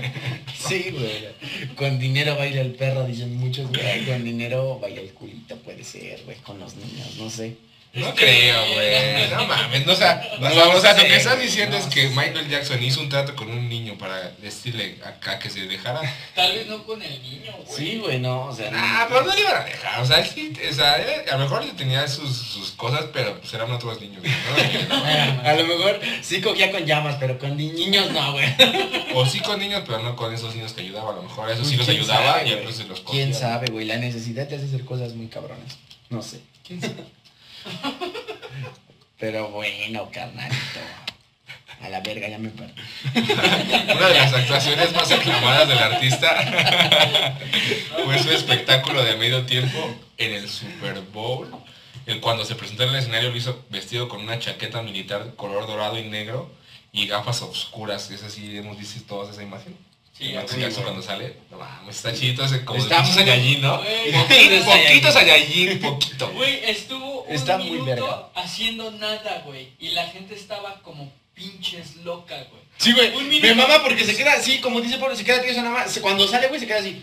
[0.67, 1.75] sí, güey.
[1.75, 4.05] Con dinero baila el perro, dicen muchos, güey.
[4.05, 7.57] Con dinero baila el culito, puede ser, güey, con los niños, no sé.
[7.97, 9.29] No creo, güey.
[9.31, 9.85] No mames.
[9.85, 12.07] No, o sea, No o sea, lo que estás diciendo no es que.
[12.09, 16.01] Michael Jackson hizo un trato con un niño para decirle acá que se dejara.
[16.35, 17.77] Tal vez no con el niño, güey.
[17.77, 18.77] Sí, güey, no, o sea, no.
[18.79, 20.01] Ah, pero no le iban a dejar.
[20.01, 23.39] O sea, sí, o sea, él- a lo mejor le tenía sus, sus cosas, pero
[23.39, 24.23] pues eran otros niños.
[24.23, 24.95] ¿no?
[25.49, 28.45] A lo mejor sí cogía con llamas, pero con ni- niños no, güey.
[29.15, 31.11] O sí con niños, pero no con esos niños que ayudaba.
[31.11, 33.23] A lo mejor a esos sí los ¿Quién ayudaba sabe, y se los cogía.
[33.23, 33.85] ¿Quién sabe, güey?
[33.85, 35.77] La necesidad te hace hacer cosas muy cabronas.
[36.09, 36.39] No sé.
[36.65, 36.95] ¿Quién sabe?
[39.19, 40.79] Pero bueno, carnalito.
[41.81, 42.73] A la verga, ya me perdí.
[43.95, 46.35] Una de las actuaciones más aclamadas del artista
[48.03, 51.49] fue su espectáculo de medio tiempo en el Super Bowl.
[52.07, 55.67] El cuando se presentó en el escenario lo hizo vestido con una chaqueta militar color
[55.67, 56.51] dorado y negro
[56.91, 58.09] y gafas oscuras.
[58.09, 59.75] Es así, hemos visto todos esa imagen.
[60.17, 60.73] Sí, sí, Jackson güey.
[60.83, 63.77] cuando sale, no mames, está chido ese como Está de muy- ¿no?
[63.77, 66.31] Poquito, poquito Saiyajin, poquito.
[66.31, 68.29] Güey, estuvo un Está muy minuto verga.
[68.35, 69.69] haciendo nada, güey.
[69.79, 72.61] Y la gente estaba como pinches loca, güey.
[72.77, 73.15] Sí, güey.
[73.15, 73.55] Un Me minuto.
[73.55, 75.99] mama porque se queda así, como dice Pablo, se queda tieso nada más.
[75.99, 77.01] Cuando sale, güey, se queda así.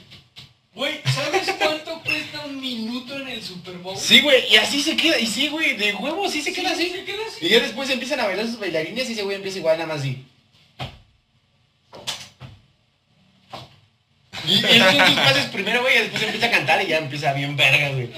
[0.74, 3.96] Güey, ¿sabes cuánto cuesta un minuto en el Super Bowl?
[3.96, 5.20] Sí, güey, y así se queda.
[5.20, 6.90] Y sí, güey, de huevo, sí se queda así.
[6.90, 7.46] Se queda así.
[7.46, 10.00] Y ya después empiezan a bailar sus bailarines y ese güey empieza igual nada más
[10.00, 10.24] así.
[14.46, 17.56] Y él sus pases primero, güey, y después empieza a cantar y ya empieza bien
[17.56, 18.10] verga, güey.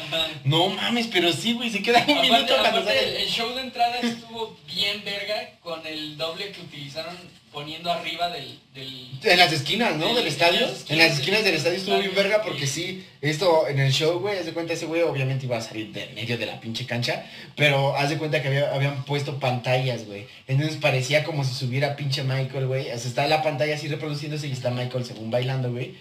[0.45, 3.23] No mames, pero sí, güey, se queda un Aparte, minuto cuando aparte, sale.
[3.23, 7.17] el show de entrada estuvo bien verga con el doble que utilizaron
[7.53, 8.59] poniendo arriba del...
[8.75, 10.09] del En las esquinas, ¿no?
[10.09, 10.69] Del en estadio.
[10.91, 14.39] En las esquinas del estadio estuvo bien verga porque sí, esto en el show, güey,
[14.39, 17.25] haz de cuenta ese güey obviamente iba a salir de medio de la pinche cancha,
[17.57, 20.27] pero haz de cuenta que había- habían puesto pantallas, güey.
[20.47, 22.91] Entonces parecía como si subiera pinche Michael, güey.
[22.91, 25.95] O sea, está la pantalla así reproduciéndose y está Michael según bailando, güey.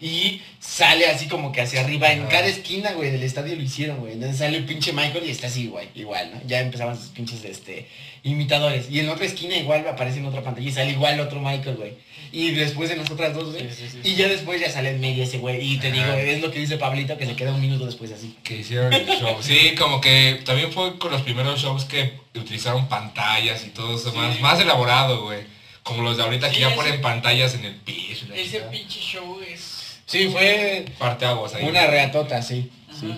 [0.00, 3.98] Y sale así como que hacia arriba, en cada esquina, güey, del estadio lo hicieron,
[4.00, 4.12] güey.
[4.14, 6.40] Entonces sale el pinche Michael y está así, güey, igual, ¿no?
[6.46, 7.86] Ya empezaban sus pinches, este,
[8.22, 8.90] imitadores.
[8.90, 11.76] Y en la otra esquina igual aparece en otra pantalla y sale igual otro Michael,
[11.76, 11.94] güey.
[12.32, 13.68] Y después en las otras dos, güey.
[13.70, 15.60] Sí, sí, sí, y ya después ya sale en medio ese güey.
[15.60, 15.96] Y te Ajá.
[15.96, 18.36] digo, es lo que dice Pablito, que se queda un minuto después así.
[18.44, 19.36] que hicieron el show.
[19.40, 24.12] Sí, como que también fue con los primeros shows que utilizaron pantallas y todo eso,
[24.14, 25.40] más, más elaborado, güey.
[25.82, 28.26] Como los de ahorita que ya ponen pantallas en el piso.
[28.32, 29.69] Ese pinche show es...
[30.10, 31.64] Sí, fue Parte aguas ahí.
[31.64, 32.70] una reatota, sí.
[32.98, 33.14] Sí.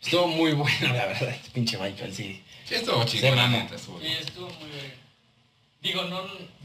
[0.00, 1.36] Estuvo muy bueno, la verdad.
[1.52, 2.40] Pinche Michael, sí.
[2.64, 3.56] Sí, estuvo Se chido, la mamó.
[3.58, 4.12] neta, estuvo bien.
[4.12, 4.92] estuvo muy bien.
[5.82, 6.22] Digo, no,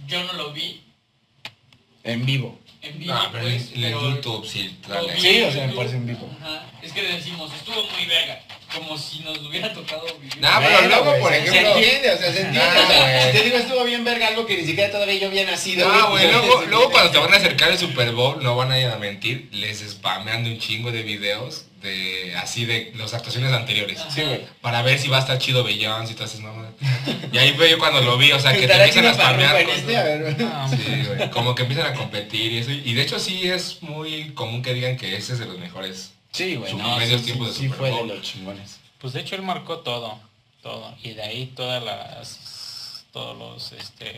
[0.07, 0.81] yo no lo vi
[2.03, 2.59] En vivo.
[2.81, 5.67] en vivo, No, pero pues, en, en pero YouTube sí, lo Sí, o sea, me
[5.67, 5.75] YouTube.
[5.77, 6.29] parece en vivo.
[6.41, 6.65] Ajá.
[6.83, 8.41] Es que decimos, estuvo muy verga.
[8.75, 10.39] Como si nos hubiera tocado vivir.
[10.39, 12.59] Nah, pero luego, por ejemplo- Se entiende, o sea, se entiende.
[12.61, 15.87] Ah, te digo, estuvo bien verga algo que ni siquiera todavía yo había nacido.
[15.91, 16.27] Ah, güey,
[16.67, 19.49] luego, cuando te van a acercar el Super Bowl, no van a ir a mentir,
[19.51, 23.99] les spamean de un chingo de videos de así de las actuaciones anteriores.
[23.99, 24.09] Ajá.
[24.09, 24.45] Sí, güey.
[24.61, 26.69] Para ver si va a estar chido Beyoncé y todas esas mamás.
[27.31, 29.55] Y ahí fue yo cuando lo vi, o sea, que te ¿Estará empiezan a spamear
[29.61, 29.97] en este?
[29.97, 30.19] A cosas.
[30.19, 30.39] ver.
[30.39, 32.71] No, Sí, güey, como que empiezan a competir y eso.
[32.71, 36.11] Y de hecho sí es muy común que digan que ese es de los mejores.
[36.33, 38.79] Sí, güey, no, medios sí, tiempos sí, de sí Super fue de los chingones.
[38.99, 40.19] Pues de hecho él marcó todo,
[40.61, 40.93] todo.
[41.03, 44.15] Y de ahí todas las, todos los, este,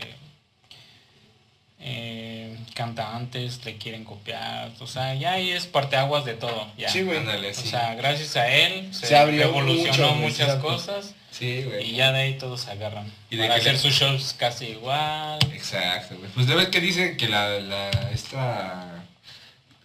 [1.78, 4.72] eh, cantantes le quieren copiar.
[4.80, 6.66] O sea, ya ahí es parteaguas de todo.
[6.78, 6.88] Ya.
[6.88, 7.18] Sí, güey.
[7.18, 7.68] Ándale, O sí.
[7.68, 10.66] sea, gracias a él se, Se abrió evolucionó mucho, muchas exacto.
[10.68, 11.90] cosas Sí, güey.
[11.90, 13.12] y ya de ahí todos se agarran.
[13.30, 15.38] Y de para hacer le- sus shows casi igual.
[15.52, 16.30] Exacto, güey.
[16.30, 19.04] Pues de ver que dicen que la, la, esta...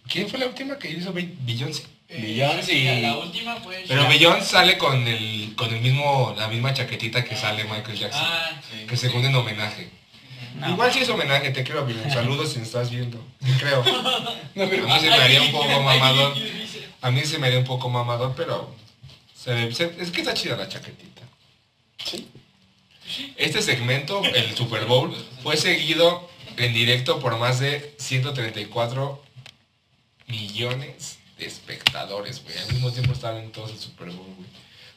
[0.08, 1.84] ¿Quién fue la última que hizo Be- Beyoncé?
[2.14, 3.84] Eh, Beyoncé y- la- La última fue.
[3.88, 4.06] Pero.
[4.08, 8.20] Beyoncé sale con el, con el mismo, la misma chaquetita que sale Michael Jackson.
[8.24, 8.86] Ah, sí.
[8.86, 9.88] que según en homenaje.
[10.56, 10.68] No.
[10.70, 12.10] Igual sí es homenaje, te creo, Beyoncé.
[12.14, 13.18] Saludos si me estás viendo.
[13.44, 13.82] Te creo.
[14.54, 16.34] No, pero A mí se me haría un poco mamador.
[17.00, 18.74] A mí se me haría un poco mamador, pero
[19.34, 21.22] se ve- se- es que está chida la chaquetita.
[22.04, 22.28] Sí.
[23.36, 26.28] Este segmento, el Super Bowl, fue seguido
[26.58, 29.22] en directo por más de 134
[30.26, 32.56] millones espectadores, güey.
[32.58, 34.48] Al mismo tiempo estaban en todo el Super Bowl, güey.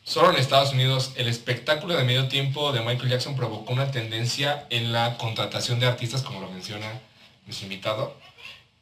[0.04, 4.68] Solo en Estados Unidos, el espectáculo de medio tiempo de Michael Jackson provocó una tendencia
[4.70, 7.02] en la contratación de artistas, como lo menciona
[7.46, 8.16] nuestro invitado,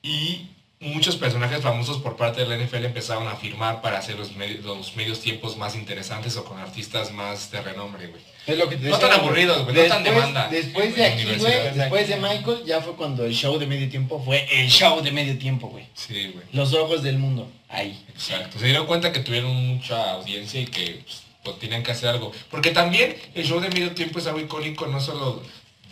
[0.01, 0.49] y
[0.81, 4.59] muchos personajes famosos por parte de la NFL empezaron a firmar para hacer los, medi-
[4.61, 8.21] los medios tiempos más interesantes o con artistas más de renombre, güey.
[8.45, 9.19] Es lo que te No decía, tan güey.
[9.27, 10.47] aburridos, güey, no tan demanda.
[10.49, 14.21] Después de aquí, güey, después de Michael, ya fue cuando el show de medio tiempo
[14.23, 15.85] fue el show de medio tiempo, güey.
[15.93, 16.45] Sí, güey.
[16.51, 18.03] Los ojos del mundo, ahí.
[18.09, 18.59] Exacto.
[18.59, 22.33] Se dieron cuenta que tuvieron mucha audiencia y que pues, pues, tenían que hacer algo.
[22.51, 25.41] Porque también el show de medio tiempo es algo icónico no solo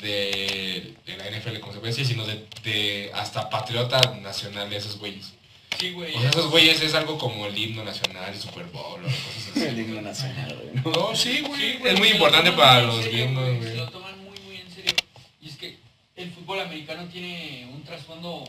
[0.01, 4.77] de, de la NFL, como se puede decir, sino de, de hasta patriota nacional de
[4.77, 5.33] esos güeyes.
[5.79, 6.15] Sí, güey.
[6.15, 9.47] O sea, esos güeyes es algo como el himno nacional, el Super Bowl o cosas
[9.51, 9.63] así.
[9.63, 10.83] El himno nacional, güey.
[10.95, 11.15] ¿no?
[11.15, 11.59] Sí, güey.
[11.59, 13.77] Sí, es muy importante para los serio, gringos, Se güey.
[13.77, 14.93] lo toman muy, muy en serio.
[15.41, 15.77] Y es que
[16.15, 18.43] el fútbol americano tiene un trasfondo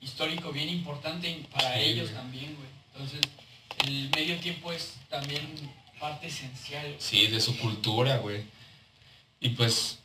[0.00, 2.14] histórico bien importante para Sí, ellos güey.
[2.22, 2.68] también, güey.
[2.94, 3.20] Entonces,
[3.86, 5.48] el medio tiempo es también
[5.98, 6.94] parte esencial.
[6.98, 8.42] Sí, de su cultura, güey.
[9.40, 9.98] Y pues,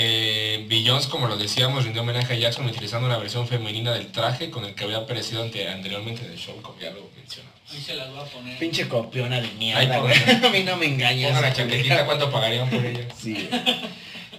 [0.00, 4.48] eh, Beyoncé, como lo decíamos, rindió homenaje a Jackson utilizando una versión femenina del traje
[4.50, 7.54] con el que había aparecido ante- anteriormente en el show, como ya lo mencionamos.
[7.70, 8.58] Ahí se las voy a poner.
[8.58, 10.14] Pinche copiona de mierda, güey.
[10.46, 11.30] A mí no me engañas.
[11.32, 13.06] Pongan la chaquetita, ¿cuánto pagarían por ella?
[13.20, 13.48] Sí.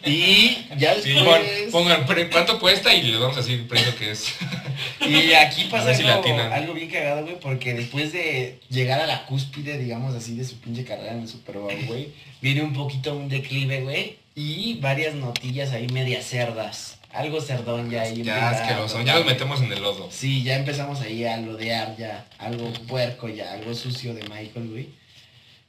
[0.06, 1.42] Y ya Sí, después...
[1.72, 4.34] pon- pongan pre- cuánto cuesta y le damos así el precio que es.
[5.06, 6.24] Y aquí A pasa si algo,
[6.54, 10.58] algo bien cagado, güey, porque después de llegar a la cúspide, digamos así, de su
[10.62, 12.10] pinche carrera en el Super Bowl, güey,
[12.42, 16.98] viene un poquito un declive, güey, y varias notillas ahí medias cerdas.
[17.12, 18.24] Algo cerdón ya ahí.
[18.24, 20.10] Ya empieza es que a lo son, tocar, ya los metemos en el lodo.
[20.12, 24.90] Sí, ya empezamos ahí a lodear ya, algo puerco ya, algo sucio de Michael, güey,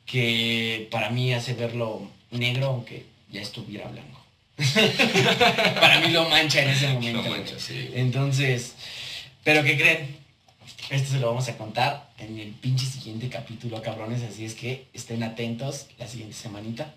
[0.06, 4.24] que para mí hace verlo negro, aunque ya estuviera blanco.
[5.80, 7.22] para mí lo mancha en ese momento.
[7.22, 7.40] Güey.
[7.40, 7.90] manches, sí.
[7.94, 8.74] Entonces,
[9.42, 10.16] ¿pero qué creen?
[10.90, 14.86] Esto se lo vamos a contar en el pinche siguiente capítulo, cabrones, así es que
[14.92, 16.94] estén atentos la siguiente semanita.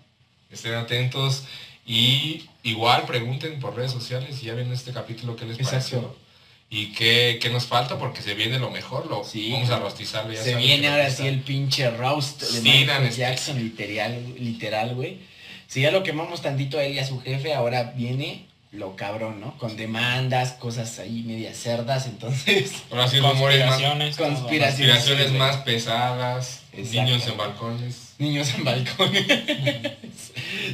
[0.54, 1.44] Estén atentos
[1.86, 5.76] y igual pregunten por redes sociales si ya ven este capítulo qué les Exacto.
[6.00, 6.24] pareció.
[6.70, 9.52] Y qué, qué nos falta porque se viene lo mejor, lo Sí.
[9.52, 13.10] vamos a rostizarlo ya Se viene que ahora sí el pinche roast de Sí, Michael
[13.10, 15.18] Jackson, literal, literal, güey.
[15.68, 19.40] Si ya lo quemamos tantito a él y a su jefe, ahora viene lo cabrón,
[19.40, 19.56] ¿no?
[19.58, 22.72] Con demandas, cosas ahí medias cerdas, entonces...
[22.90, 24.16] Ahora sí, rumores más, Conspiraciones.
[24.16, 24.94] Conspiraciones.
[24.96, 27.10] conspiraciones más pesadas, Exacto.
[27.10, 28.14] niños en balcones.
[28.18, 29.26] Niños en balcones.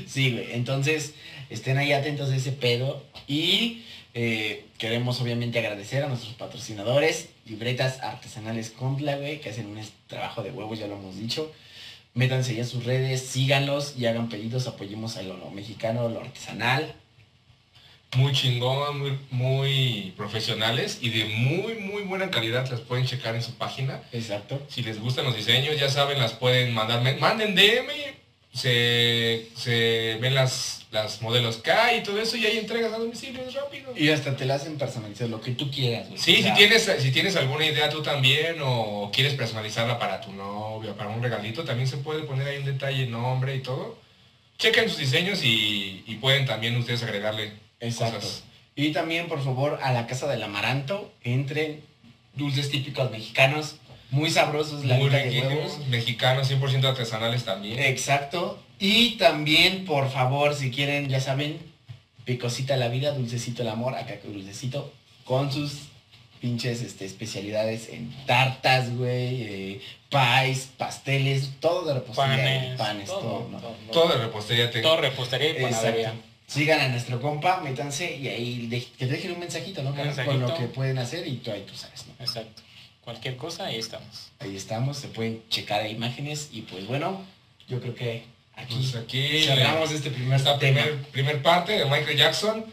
[0.07, 0.53] sí, güey.
[0.53, 1.15] Entonces,
[1.49, 3.03] estén ahí atentos a ese pedo.
[3.27, 9.81] Y eh, queremos obviamente agradecer a nuestros patrocinadores, libretas artesanales Compla, güey, que hacen un
[10.07, 11.53] trabajo de huevos, ya lo hemos dicho.
[12.15, 16.21] Métanse ya en sus redes, síganlos y hagan pedidos, apoyemos a lo, lo mexicano, lo
[16.21, 16.95] artesanal.
[18.17, 22.69] Muy chingón, muy, muy profesionales y de muy, muy buena calidad.
[22.69, 24.03] Las pueden checar en su página.
[24.13, 24.61] Exacto.
[24.69, 27.03] Si les gustan los diseños, ya saben, las pueden mandar.
[27.21, 28.21] Manden DM
[28.53, 33.43] se, se ven las, las modelos K y todo eso y ahí entregas a domicilio
[33.47, 33.93] es rápido.
[33.97, 36.19] Y hasta te la hacen personalizar lo que tú quieras, güey.
[36.19, 40.21] Sí, O sea, si tienes, si tienes alguna idea tú también o quieres personalizarla para
[40.21, 43.99] tu novio, para un regalito, también se puede poner ahí un detalle, nombre y todo.
[44.59, 48.21] Chequen sus diseños y, y pueden también ustedes agregarle Exacto.
[48.21, 48.45] cosas.
[48.77, 51.83] Y también, por favor, a la casa del amaranto, entren
[52.35, 53.77] dulces típicos mexicanos,
[54.11, 55.87] muy sabrosos, la Muy riquísimos, huevos.
[55.89, 57.79] mexicanos, 100% artesanales también.
[57.79, 58.59] Exacto.
[58.79, 61.59] Y también, por favor, si quieren, ya saben,
[62.25, 64.93] picosita la vida, dulcecito el amor, acá con dulcecito,
[65.25, 65.73] con sus
[66.41, 73.21] pinches este, especialidades en tartas, güey, eh, pies, pasteles, todo de repostería, Panes, panes, todo,
[73.21, 73.59] todo, ¿no?
[73.59, 73.75] todo.
[73.93, 74.89] Todo de repostería tengo.
[74.89, 76.09] Todo repostería y panadería.
[76.09, 76.30] Exacto.
[76.51, 79.91] Sigan a nuestro compa, métanse y ahí de- que dejen un mensajito, ¿no?
[79.91, 82.15] Un Con lo que pueden hacer y tú ahí tú sabes, ¿no?
[82.25, 82.63] Exacto.
[83.05, 84.31] Cualquier cosa, ahí estamos.
[84.41, 87.21] Ahí estamos, se pueden checar imágenes y pues bueno,
[87.69, 88.25] yo creo que
[88.57, 90.81] aquí Pues aquí cerramos este primer esta tema.
[90.83, 92.65] primer, primer parte de Michael Jackson.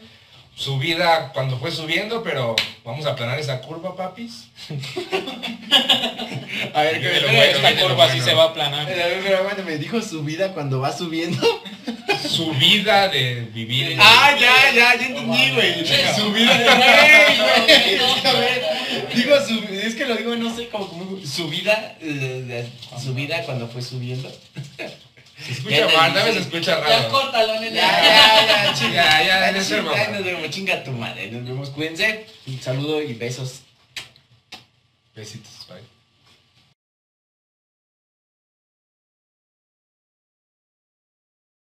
[0.58, 4.48] Su vida cuando fue subiendo, pero vamos a aplanar esa curva, papis.
[6.74, 8.24] A ver, que bueno, Esta curva sí bueno.
[8.24, 8.86] se va a aplanar.
[8.86, 11.40] Pero bueno, me dijo su vida cuando va subiendo.
[12.28, 13.92] Su vida de vivir.
[13.92, 15.86] en- Ah, ya, ya, ya entendí, güey.
[16.16, 17.98] Su vida de güey, güey.
[18.24, 18.62] A ver,
[19.14, 22.68] Digo su, es que lo digo, no sé, como, como su vida, eh, de-
[23.00, 24.28] su vida cuando fue subiendo.
[25.44, 26.32] Se escucha Ya mal, sí.
[26.32, 27.08] se escucha Ya raro.
[27.10, 27.76] córtalo, Ya, nene.
[27.76, 28.92] ya, ya, chinga.
[28.94, 31.30] Ya, ya, ser chinga, ay, Nos vemos, chinga tu madre.
[31.30, 32.26] Nos vemos, cuídense.
[32.46, 33.60] Un saludo y besos.
[35.14, 35.57] Besitos.